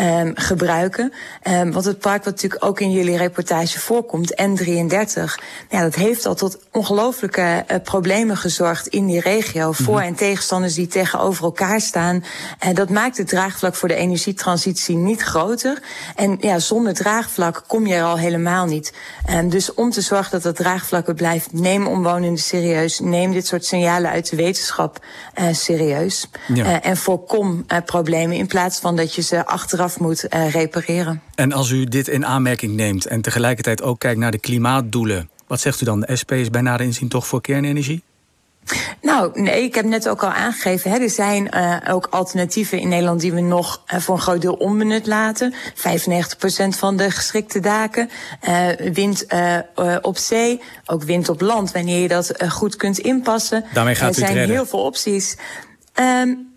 um, 0.00 0.32
gebruiken. 0.34 1.12
Um, 1.48 1.72
want 1.72 1.84
het 1.84 1.98
park 1.98 2.24
wat 2.24 2.34
natuurlijk 2.34 2.64
ook 2.64 2.80
in 2.80 2.92
jullie 2.92 3.16
reportage 3.16 3.80
voorkomt, 3.80 4.42
N33, 4.42 5.22
ja, 5.68 5.80
dat 5.80 5.94
heeft 5.94 6.26
al 6.26 6.34
tot 6.34 6.58
ongelooflijke 6.70 7.64
problemen 7.82 8.36
gezorgd 8.36 8.86
in 8.86 9.06
die 9.06 9.20
regio. 9.20 9.72
Voor- 9.72 9.98
-hmm. 9.98 10.06
en 10.06 10.14
tegenstanders 10.14 10.74
die 10.74 10.86
tegenover 10.86 11.44
elkaar 11.44 11.80
staan. 11.80 12.24
Dat 12.72 12.90
maakt 12.90 13.16
het 13.16 13.28
draagvlak 13.28 13.74
voor 13.74 13.88
de 13.88 13.94
energietransitie 13.94 14.83
niet 14.92 15.22
groter. 15.22 15.82
En 16.16 16.36
ja, 16.40 16.58
zonder 16.58 16.94
draagvlak 16.94 17.64
kom 17.66 17.86
je 17.86 17.94
er 17.94 18.02
al 18.02 18.18
helemaal 18.18 18.66
niet. 18.66 18.94
Um, 19.30 19.48
dus 19.48 19.74
om 19.74 19.90
te 19.90 20.00
zorgen 20.00 20.30
dat 20.30 20.42
dat 20.42 20.56
draagvlak 20.56 21.08
er 21.08 21.14
blijft, 21.14 21.52
neem 21.52 21.86
omwonenden 21.86 22.38
serieus. 22.38 23.00
Neem 23.00 23.32
dit 23.32 23.46
soort 23.46 23.64
signalen 23.64 24.10
uit 24.10 24.30
de 24.30 24.36
wetenschap 24.36 25.04
uh, 25.40 25.52
serieus. 25.52 26.28
Ja. 26.54 26.64
Uh, 26.64 26.86
en 26.86 26.96
voorkom 26.96 27.64
uh, 27.68 27.78
problemen 27.84 28.36
in 28.36 28.46
plaats 28.46 28.78
van 28.78 28.96
dat 28.96 29.14
je 29.14 29.22
ze 29.22 29.46
achteraf 29.46 30.00
moet 30.00 30.26
repareren. 30.30 31.22
En 31.34 31.52
als 31.52 31.70
u 31.70 31.84
dit 31.84 32.08
in 32.08 32.26
aanmerking 32.26 32.74
neemt 32.74 33.06
en 33.06 33.20
tegelijkertijd 33.20 33.82
ook 33.82 33.98
kijkt 33.98 34.18
naar 34.18 34.30
de 34.30 34.38
klimaatdoelen, 34.38 35.30
wat 35.46 35.60
zegt 35.60 35.80
u 35.80 35.84
dan? 35.84 36.00
De 36.00 36.16
SP 36.20 36.32
is 36.32 36.50
bij 36.50 36.60
nader 36.60 36.86
inzien 36.86 37.08
toch 37.08 37.26
voor 37.26 37.40
kernenergie? 37.40 38.02
Nou, 39.00 39.40
nee, 39.40 39.62
ik 39.62 39.74
heb 39.74 39.84
net 39.84 40.08
ook 40.08 40.22
al 40.22 40.30
aangegeven. 40.30 40.90
Hè, 40.90 40.98
er 40.98 41.10
zijn 41.10 41.50
uh, 41.54 41.76
ook 41.88 42.06
alternatieven 42.10 42.78
in 42.78 42.88
Nederland 42.88 43.20
die 43.20 43.32
we 43.32 43.40
nog 43.40 43.82
uh, 43.94 44.00
voor 44.00 44.14
een 44.14 44.20
groot 44.20 44.40
deel 44.40 44.54
onbenut 44.54 45.06
laten. 45.06 45.54
95% 45.54 45.56
van 46.68 46.96
de 46.96 47.10
geschikte 47.10 47.60
daken. 47.60 48.10
Uh, 48.48 48.68
wind 48.92 49.26
op 50.00 50.16
zee, 50.16 50.60
ook 50.86 51.02
wind 51.02 51.28
op 51.28 51.40
land, 51.40 51.72
wanneer 51.72 52.00
je 52.00 52.08
dat 52.08 52.32
goed 52.48 52.76
kunt 52.76 52.98
inpassen. 52.98 53.64
Daarmee 53.72 53.94
gaat 53.94 54.08
er 54.08 54.14
zijn 54.14 54.34
redden. 54.34 54.56
heel 54.56 54.66
veel 54.66 54.84
opties. 54.84 55.36
Um, 56.00 56.53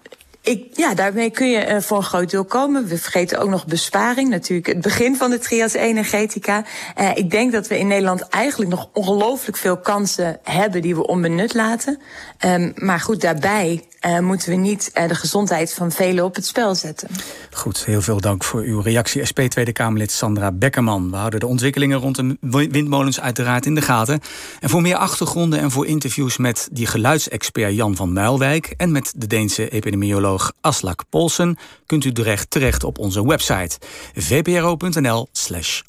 ik, 0.47 0.65
ja, 0.73 0.93
daarmee 0.93 1.29
kun 1.29 1.49
je 1.49 1.67
uh, 1.67 1.81
voor 1.81 1.97
een 1.97 2.03
groot 2.03 2.31
deel 2.31 2.45
komen. 2.45 2.87
We 2.87 2.97
vergeten 2.97 3.39
ook 3.39 3.49
nog 3.49 3.65
besparing, 3.65 4.29
natuurlijk 4.29 4.67
het 4.67 4.81
begin 4.81 5.15
van 5.15 5.29
de 5.29 5.39
trias 5.39 5.73
energetica. 5.73 6.65
Uh, 6.99 7.15
ik 7.15 7.31
denk 7.31 7.51
dat 7.51 7.67
we 7.67 7.79
in 7.79 7.87
Nederland 7.87 8.21
eigenlijk 8.21 8.71
nog 8.71 8.89
ongelooflijk 8.93 9.57
veel 9.57 9.77
kansen 9.77 10.39
hebben 10.43 10.81
die 10.81 10.95
we 10.95 11.07
onbenut 11.07 11.53
laten. 11.53 11.99
Um, 12.45 12.71
maar 12.75 12.99
goed, 12.99 13.21
daarbij 13.21 13.83
uh, 14.05 14.19
moeten 14.19 14.49
we 14.49 14.55
niet 14.55 14.91
de 14.93 15.15
gezondheid 15.15 15.73
van 15.73 15.91
velen 15.91 16.23
op 16.23 16.35
het 16.35 16.45
spel 16.45 16.75
zetten. 16.75 17.09
Goed, 17.51 17.85
heel 17.85 18.01
veel 18.01 18.19
dank 18.19 18.43
voor 18.43 18.61
uw 18.61 18.79
reactie. 18.79 19.25
SP 19.29 19.39
Tweede 19.39 19.71
Kamerlid 19.71 20.11
Sandra 20.11 20.51
Bekkerman. 20.51 21.09
We 21.09 21.15
houden 21.15 21.39
de 21.39 21.47
ontwikkelingen 21.47 21.97
rond 21.97 22.15
de 22.15 22.37
windmolens 22.71 23.19
uiteraard 23.19 23.65
in 23.65 23.75
de 23.75 23.81
gaten. 23.81 24.19
En 24.59 24.69
voor 24.69 24.81
meer 24.81 24.95
achtergronden 24.95 25.59
en 25.59 25.71
voor 25.71 25.85
interviews 25.85 26.37
met 26.37 26.67
die 26.71 26.85
geluidsexpert 26.85 27.75
Jan 27.75 27.95
van 27.95 28.13
Muilwijk 28.13 28.73
en 28.77 28.91
met 28.91 29.13
de 29.15 29.27
Deense 29.27 29.69
epidemioloog 29.69 30.53
Aslak 30.61 31.03
Polsen 31.09 31.57
kunt 31.85 32.05
u 32.05 32.11
terecht, 32.11 32.49
terecht 32.49 32.83
op 32.83 32.97
onze 32.97 33.27
website 33.27 33.77
vpro.nl/argos. 34.15 35.83